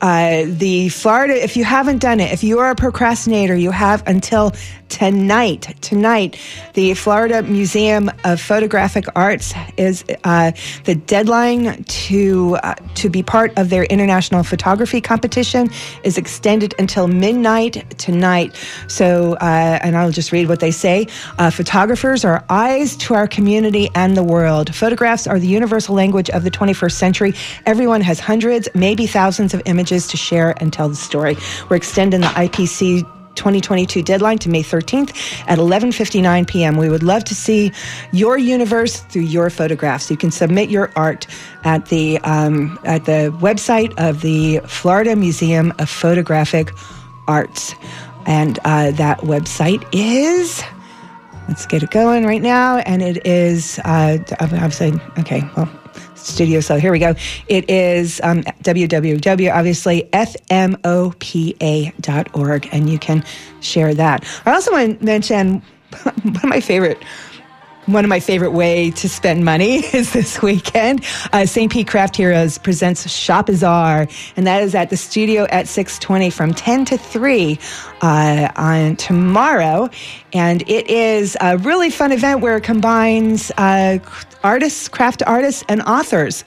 uh, 0.00 0.44
the 0.46 0.90
Florida, 0.90 1.42
if 1.42 1.56
you 1.56 1.64
haven't 1.64 1.98
done 1.98 2.20
it, 2.20 2.30
if 2.30 2.44
you 2.44 2.58
are 2.58 2.68
a 2.68 2.74
procrastinator, 2.74 3.54
you 3.54 3.70
have 3.70 4.06
until 4.06 4.52
tonight. 4.88 5.74
Tonight, 5.80 6.38
the 6.74 6.94
Florida 6.94 7.42
Museum 7.42 8.10
of 8.24 8.40
Photographic 8.40 9.06
Arts 9.16 9.54
is 9.76 10.04
uh, 10.24 10.52
the 10.84 10.94
deadline 10.94 11.84
to 11.84 12.56
uh, 12.62 12.74
to 12.94 13.08
be 13.08 13.22
part 13.22 13.52
of 13.58 13.70
their 13.70 13.84
international 13.84 14.42
photography 14.42 15.00
competition 15.00 15.70
is 16.02 16.18
extended 16.18 16.74
until 16.78 17.08
midnight 17.08 17.84
tonight. 17.98 18.54
So, 18.88 19.34
uh, 19.40 19.78
and 19.82 19.96
I'll 19.96 20.10
just 20.10 20.32
read 20.32 20.48
what 20.48 20.60
they 20.60 20.70
say: 20.70 21.06
uh, 21.38 21.50
Photographers 21.50 22.24
are 22.24 22.44
eyes 22.48 22.96
to 22.96 23.14
our 23.14 23.26
community 23.26 23.88
and 23.94 24.16
the 24.16 24.24
world. 24.24 24.74
Photographs 24.74 25.26
are 25.26 25.38
the 25.38 25.46
universal 25.46 25.94
language 25.94 26.30
of 26.30 26.44
the 26.44 26.50
21st 26.50 26.92
century. 26.92 27.34
Everyone 27.66 28.00
has 28.00 28.20
hundreds, 28.20 28.68
maybe 28.74 29.06
thousands 29.06 29.54
of 29.54 29.62
images 29.66 30.06
to 30.08 30.16
share 30.16 30.54
and 30.60 30.72
tell 30.72 30.88
the 30.88 30.96
story. 30.96 31.36
We're 31.68 31.76
extending 31.76 32.20
the 32.20 32.26
IPC 32.28 33.04
2022 33.34 34.02
deadline 34.02 34.38
to 34.38 34.48
May 34.48 34.62
13th 34.62 35.10
at 35.46 35.58
11:59 35.58 36.46
p.m. 36.46 36.76
We 36.76 36.88
would 36.88 37.02
love 37.02 37.24
to 37.24 37.34
see 37.34 37.72
your 38.12 38.38
universe 38.38 39.00
through 39.00 39.22
your 39.22 39.50
photographs. 39.50 40.10
You 40.10 40.16
can 40.16 40.30
submit 40.30 40.70
your 40.70 40.90
art 40.96 41.26
at 41.64 41.86
the 41.86 42.18
um, 42.18 42.78
at 42.84 43.04
the 43.04 43.34
website 43.40 43.92
of 43.98 44.22
the 44.22 44.60
Florida 44.66 45.16
Museum 45.16 45.72
of 45.78 45.88
Photographic 45.88 46.72
Arts, 47.28 47.74
and 48.26 48.58
uh, 48.64 48.90
that 48.92 49.20
website 49.20 49.86
is. 49.92 50.62
Let's 51.46 51.66
get 51.66 51.82
it 51.82 51.90
going 51.90 52.24
right 52.24 52.40
now, 52.40 52.78
and 52.78 53.02
it 53.02 53.26
is. 53.26 53.78
Uh, 53.84 54.18
I'm 54.40 54.70
saying, 54.70 54.98
okay, 55.18 55.42
well 55.56 55.68
studio. 56.24 56.60
So 56.60 56.76
here 56.76 56.92
we 56.92 56.98
go. 56.98 57.14
It 57.48 57.68
is 57.70 58.20
um, 58.22 58.42
www, 58.42 59.54
obviously, 59.54 60.08
fmopa.org, 60.12 61.58
and 62.72 62.90
you 62.90 62.98
can 62.98 63.24
share 63.60 63.94
that. 63.94 64.24
I 64.46 64.52
also 64.52 64.72
want 64.72 64.98
to 64.98 65.04
mention 65.04 65.62
one 66.02 66.36
of 66.36 66.44
my 66.44 66.60
favorite 66.60 66.98
one 67.86 68.04
of 68.04 68.08
my 68.08 68.20
favorite 68.20 68.52
way 68.52 68.90
to 68.92 69.08
spend 69.08 69.44
money 69.44 69.76
is 69.94 70.12
this 70.12 70.40
weekend. 70.40 71.04
Uh, 71.32 71.46
St. 71.46 71.70
Pete 71.70 71.86
Craft 71.86 72.16
Heroes 72.16 72.58
presents 72.58 73.08
Shop 73.10 73.46
Bazaar, 73.46 74.06
and 74.36 74.46
that 74.46 74.62
is 74.62 74.74
at 74.74 74.90
the 74.90 74.96
studio 74.96 75.46
at 75.50 75.68
620 75.68 76.30
from 76.30 76.54
10 76.54 76.84
to 76.86 76.96
3 76.98 77.58
uh, 78.00 78.48
on 78.56 78.96
tomorrow. 78.96 79.90
And 80.32 80.62
it 80.62 80.88
is 80.88 81.36
a 81.40 81.58
really 81.58 81.90
fun 81.90 82.12
event 82.12 82.40
where 82.40 82.56
it 82.56 82.64
combines 82.64 83.52
uh, 83.58 83.98
artists, 84.42 84.88
craft 84.88 85.22
artists, 85.26 85.64
and 85.68 85.82
authors 85.82 86.44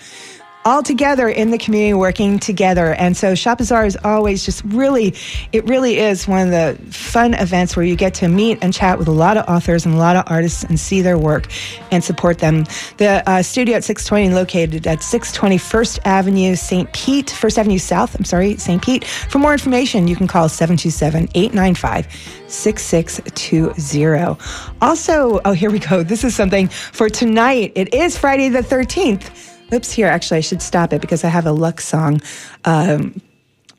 all 0.65 0.83
together 0.83 1.29
in 1.29 1.51
the 1.51 1.57
community 1.57 1.93
working 1.93 2.39
together. 2.39 2.93
And 2.95 3.15
so 3.15 3.35
Shop 3.35 3.59
Bazaar 3.59 3.85
is 3.85 3.97
always 4.03 4.43
just 4.45 4.63
really, 4.65 5.15
it 5.53 5.65
really 5.65 5.97
is 5.97 6.27
one 6.27 6.41
of 6.45 6.51
the 6.51 6.77
fun 6.91 7.33
events 7.35 7.77
where 7.77 7.85
you 7.85 7.95
get 7.95 8.13
to 8.15 8.27
meet 8.27 8.59
and 8.61 8.73
chat 8.73 8.99
with 8.99 9.07
a 9.07 9.11
lot 9.11 9.37
of 9.37 9.47
authors 9.47 9.85
and 9.85 9.95
a 9.95 9.97
lot 9.97 10.17
of 10.17 10.25
artists 10.27 10.63
and 10.65 10.77
see 10.77 11.01
their 11.01 11.17
work 11.17 11.47
and 11.91 12.03
support 12.03 12.39
them. 12.39 12.65
The 12.97 13.23
uh, 13.25 13.43
studio 13.43 13.77
at 13.77 13.85
620 13.85 14.35
located 14.35 14.85
at 14.87 15.01
620 15.01 15.57
First 15.57 15.99
Avenue, 16.03 16.55
St. 16.55 16.91
Pete, 16.91 17.29
First 17.29 17.57
Avenue 17.57 17.77
South, 17.77 18.13
I'm 18.15 18.25
sorry, 18.25 18.57
St. 18.57 18.83
Pete. 18.83 19.05
For 19.05 19.39
more 19.39 19.53
information, 19.53 20.07
you 20.07 20.17
can 20.17 20.27
call 20.27 20.49
727 20.49 21.29
895 21.33 22.07
6620. 22.47 24.37
Also, 24.81 25.39
oh, 25.45 25.53
here 25.53 25.71
we 25.71 25.79
go. 25.79 26.03
This 26.03 26.23
is 26.23 26.35
something 26.35 26.67
for 26.67 27.09
tonight. 27.09 27.71
It 27.75 27.93
is 27.93 28.17
Friday 28.17 28.49
the 28.49 28.59
13th. 28.59 29.56
Oops, 29.73 29.91
here, 29.91 30.07
actually, 30.07 30.37
I 30.37 30.41
should 30.41 30.61
stop 30.61 30.93
it 30.93 31.01
because 31.01 31.23
I 31.23 31.29
have 31.29 31.45
a 31.45 31.51
luck 31.51 31.81
song. 31.81 32.21
Um, 32.65 33.21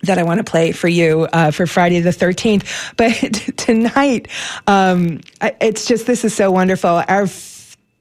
that 0.03 0.17
I 0.17 0.23
want 0.23 0.39
to 0.39 0.45
play 0.45 0.71
for 0.71 0.87
you 0.87 1.27
uh, 1.33 1.51
for 1.51 1.67
Friday 1.67 2.01
the 2.01 2.11
13th. 2.11 2.65
But 2.97 3.57
tonight, 3.57 4.29
um, 4.69 5.21
it's 5.61 5.87
just, 5.87 6.07
this 6.07 6.25
is 6.25 6.35
so 6.35 6.53
wonderful. 6.53 7.03
Our 7.09 7.27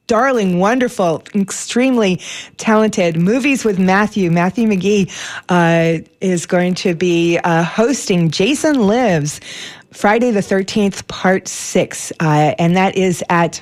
darling, 0.08 0.60
wonderful, 0.60 1.24
extremely 1.36 2.22
talented 2.58 3.18
Movies 3.18 3.66
with 3.66 3.78
Matthew, 3.78 4.32
Matthew 4.32 4.68
McGee, 4.68 5.12
uh, 5.50 6.04
is 6.22 6.46
going 6.46 6.76
to 6.76 6.96
be 6.96 7.38
uh, 7.40 7.64
hosting 7.64 8.30
Jason 8.30 8.80
Lives 8.88 9.42
Friday 9.92 10.32
the 10.32 10.40
13th, 10.42 11.08
part 11.08 11.48
six. 11.48 12.12
Uh, 12.20 12.54
and 12.58 12.76
that 12.76 12.96
is 12.96 13.24
at 13.30 13.62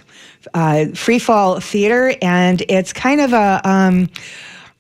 uh, 0.53 0.87
Free 0.93 1.19
Fall 1.19 1.59
Theater, 1.59 2.15
and 2.21 2.63
it's 2.69 2.93
kind 2.93 3.21
of 3.21 3.33
a. 3.33 3.61
Um, 3.63 4.09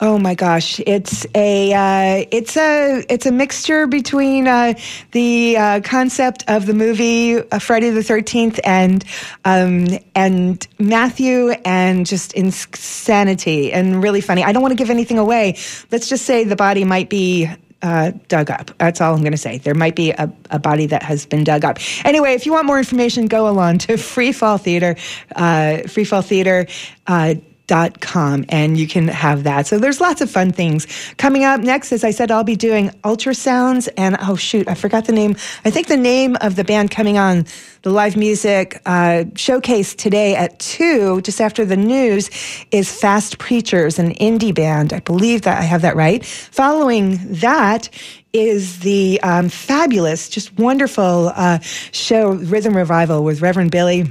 Oh 0.01 0.17
my 0.17 0.35
gosh, 0.35 0.81
it's 0.85 1.25
a 1.33 1.71
uh, 1.73 2.25
it's 2.29 2.57
a 2.57 3.05
it's 3.07 3.25
a 3.25 3.31
mixture 3.31 3.87
between 3.87 4.45
uh, 4.45 4.73
the 5.13 5.55
uh, 5.55 5.81
concept 5.81 6.43
of 6.49 6.65
the 6.65 6.73
movie 6.73 7.37
uh, 7.37 7.59
Friday 7.59 7.91
the 7.91 8.03
Thirteenth 8.03 8.59
and 8.65 9.05
um, 9.45 9.87
and 10.13 10.67
Matthew 10.79 11.51
and 11.63 12.05
just 12.05 12.33
insanity 12.33 13.71
and 13.71 14.03
really 14.03 14.19
funny. 14.19 14.43
I 14.43 14.51
don't 14.51 14.61
want 14.61 14.73
to 14.73 14.75
give 14.75 14.89
anything 14.89 15.17
away. 15.17 15.55
Let's 15.91 16.09
just 16.09 16.25
say 16.25 16.43
the 16.43 16.57
body 16.57 16.83
might 16.83 17.09
be 17.09 17.49
uh, 17.85 18.11
dug 18.27 18.49
up. 18.49 18.71
That's 18.79 18.99
all 18.99 19.13
I'm 19.13 19.21
going 19.21 19.31
to 19.31 19.37
say. 19.37 19.59
There 19.59 19.75
might 19.75 19.95
be 19.95 20.09
a, 20.09 20.31
a, 20.49 20.57
body 20.57 20.87
that 20.87 21.03
has 21.03 21.27
been 21.27 21.43
dug 21.43 21.63
up. 21.63 21.77
Anyway, 22.03 22.33
if 22.33 22.47
you 22.47 22.51
want 22.51 22.65
more 22.65 22.79
information, 22.79 23.27
go 23.27 23.47
along 23.47 23.77
to 23.79 23.95
Free 23.95 24.31
Fall 24.31 24.57
Theater. 24.57 24.95
Uh, 25.35 25.83
Free 25.87 26.03
Fall 26.03 26.23
Theater. 26.23 26.65
Uh, 27.05 27.35
Dot 27.67 27.99
com 27.99 28.45
and 28.49 28.77
you 28.77 28.87
can 28.87 29.07
have 29.07 29.43
that. 29.45 29.65
So 29.65 29.79
there's 29.79 29.99
lots 29.99 30.21
of 30.21 30.29
fun 30.29 30.51
things 30.51 30.85
coming 31.17 31.43
up. 31.43 31.61
Next, 31.61 31.91
as 31.91 32.03
I 32.03 32.11
said, 32.11 32.29
I'll 32.29 32.43
be 32.43 32.55
doing 32.55 32.89
ultrasounds 33.03 33.89
and 33.97 34.15
oh 34.21 34.35
shoot, 34.35 34.67
I 34.67 34.75
forgot 34.75 35.05
the 35.05 35.13
name. 35.13 35.35
I 35.65 35.71
think 35.71 35.87
the 35.87 35.97
name 35.97 36.37
of 36.41 36.57
the 36.57 36.63
band 36.63 36.91
coming 36.91 37.17
on 37.17 37.45
the 37.81 37.89
live 37.89 38.15
music 38.17 38.79
uh, 38.85 39.23
showcase 39.35 39.95
today 39.95 40.35
at 40.35 40.59
two, 40.59 41.21
just 41.21 41.41
after 41.41 41.65
the 41.65 41.75
news, 41.75 42.29
is 42.69 42.91
Fast 42.91 43.39
Preachers, 43.39 43.97
an 43.97 44.13
indie 44.13 44.53
band. 44.53 44.93
I 44.93 44.99
believe 44.99 45.41
that 45.41 45.57
I 45.57 45.63
have 45.63 45.81
that 45.81 45.95
right. 45.95 46.23
Following 46.23 47.17
that 47.39 47.89
is 48.31 48.81
the 48.81 49.19
um, 49.23 49.49
fabulous, 49.49 50.29
just 50.29 50.55
wonderful 50.59 51.31
uh, 51.33 51.57
show 51.91 52.33
Rhythm 52.33 52.77
Revival 52.77 53.23
with 53.23 53.41
Reverend 53.41 53.71
Billy. 53.71 54.05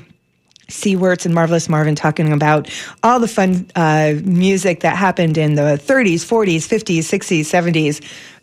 C. 0.68 0.96
Wirtz 0.96 1.26
and 1.26 1.34
Marvelous 1.34 1.68
Marvin 1.68 1.94
talking 1.94 2.32
about 2.32 2.70
all 3.02 3.20
the 3.20 3.28
fun 3.28 3.66
uh, 3.74 4.14
music 4.24 4.80
that 4.80 4.96
happened 4.96 5.38
in 5.38 5.54
the 5.54 5.80
30s, 5.82 6.24
40s, 6.24 6.66
50s, 6.66 6.98
60s, 6.98 7.40
70s, 7.40 8.00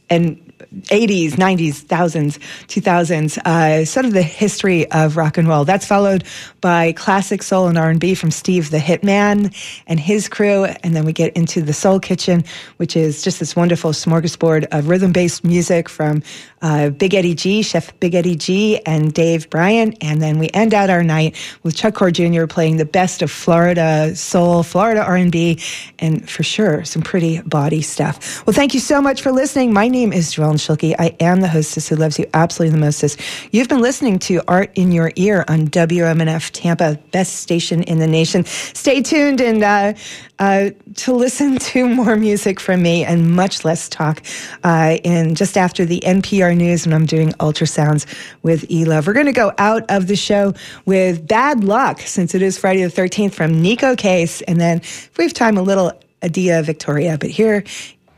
and 0.09 0.51
80s, 0.71 1.31
90s, 1.31 1.75
thousands, 1.81 2.37
2000s, 2.67 3.37
uh, 3.39 3.85
sort 3.85 4.05
of 4.05 4.13
the 4.13 4.21
history 4.21 4.89
of 4.91 5.17
rock 5.17 5.37
and 5.37 5.47
roll. 5.47 5.65
That's 5.65 5.85
followed 5.85 6.23
by 6.59 6.91
classic 6.93 7.43
soul 7.43 7.67
and 7.67 7.77
R&B 7.77 8.15
from 8.15 8.31
Steve 8.31 8.71
the 8.71 8.77
Hitman 8.77 9.55
and 9.87 9.99
his 9.99 10.29
crew, 10.29 10.65
and 10.65 10.95
then 10.95 11.05
we 11.05 11.13
get 11.13 11.35
into 11.35 11.61
the 11.61 11.73
Soul 11.73 11.99
Kitchen, 11.99 12.43
which 12.77 12.95
is 12.95 13.23
just 13.23 13.39
this 13.39 13.55
wonderful 13.55 13.91
smorgasbord 13.91 14.65
of 14.71 14.87
rhythm-based 14.87 15.43
music 15.43 15.89
from 15.89 16.21
uh, 16.61 16.89
Big 16.89 17.13
Eddie 17.13 17.35
G, 17.35 17.61
Chef 17.61 17.97
Big 17.99 18.15
Eddie 18.15 18.35
G, 18.35 18.79
and 18.85 19.13
Dave 19.13 19.49
Bryant. 19.49 19.97
and 20.01 20.21
then 20.21 20.39
we 20.39 20.49
end 20.49 20.73
out 20.73 20.89
our 20.89 21.03
night 21.03 21.35
with 21.63 21.75
Chuck 21.75 21.95
Core 21.95 22.11
Jr. 22.11 22.45
playing 22.45 22.77
the 22.77 22.85
best 22.85 23.21
of 23.21 23.31
Florida 23.31 24.15
soul, 24.15 24.63
Florida 24.63 25.01
R&B, 25.03 25.59
and 25.99 26.29
for 26.29 26.43
sure 26.43 26.83
some 26.85 27.01
pretty 27.01 27.41
body 27.41 27.81
stuff. 27.81 28.45
Well, 28.45 28.53
thank 28.53 28.73
you 28.73 28.79
so 28.79 29.01
much 29.01 29.21
for 29.21 29.31
listening. 29.31 29.73
My 29.73 29.87
name 29.87 30.13
is 30.13 30.33
Joellen 30.33 30.55
Schilke. 30.55 30.95
I 30.99 31.15
am 31.19 31.41
the 31.41 31.47
hostess 31.47 31.89
who 31.89 31.95
loves 31.95 32.19
you 32.19 32.25
absolutely 32.33 32.77
the 32.77 32.85
mostest. 32.85 33.19
You've 33.51 33.69
been 33.69 33.81
listening 33.81 34.19
to 34.19 34.41
Art 34.47 34.71
in 34.75 34.91
Your 34.91 35.11
Ear 35.15 35.45
on 35.47 35.67
WMNF 35.67 36.51
Tampa, 36.51 36.99
best 37.11 37.37
station 37.37 37.83
in 37.83 37.99
the 37.99 38.07
nation. 38.07 38.45
Stay 38.45 39.01
tuned 39.01 39.41
and 39.41 39.63
uh, 39.63 39.93
uh, 40.41 40.71
to 40.95 41.13
listen 41.13 41.59
to 41.59 41.87
more 41.87 42.15
music 42.15 42.59
from 42.59 42.81
me 42.81 43.05
and 43.05 43.31
much 43.31 43.63
less 43.63 43.87
talk 43.87 44.23
uh, 44.63 44.97
in 45.03 45.35
just 45.35 45.55
after 45.55 45.85
the 45.85 46.01
NPR 46.01 46.57
news 46.57 46.85
when 46.85 46.93
I'm 46.93 47.05
doing 47.05 47.29
ultrasounds 47.33 48.07
with 48.41 48.69
E-Love. 48.69 49.05
We're 49.05 49.13
going 49.13 49.27
to 49.27 49.31
go 49.31 49.53
out 49.59 49.83
of 49.89 50.07
the 50.07 50.15
show 50.15 50.53
with 50.85 51.27
Bad 51.27 51.63
Luck 51.63 52.01
since 52.01 52.33
it 52.33 52.41
is 52.41 52.57
Friday 52.57 52.83
the 52.83 52.89
13th 52.89 53.33
from 53.33 53.61
Neko 53.61 53.95
Case. 53.95 54.41
And 54.41 54.59
then 54.59 54.79
if 54.79 55.11
we 55.17 55.25
have 55.25 55.33
time, 55.33 55.57
a 55.57 55.61
little 55.61 55.93
Adia 56.23 56.63
Victoria. 56.63 57.19
But 57.19 57.29
here 57.29 57.63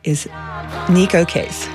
is 0.05 0.25
Neko 0.87 1.27
Case. 1.27 1.67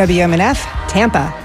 WMNF, 0.00 0.64
Tampa. 0.88 1.39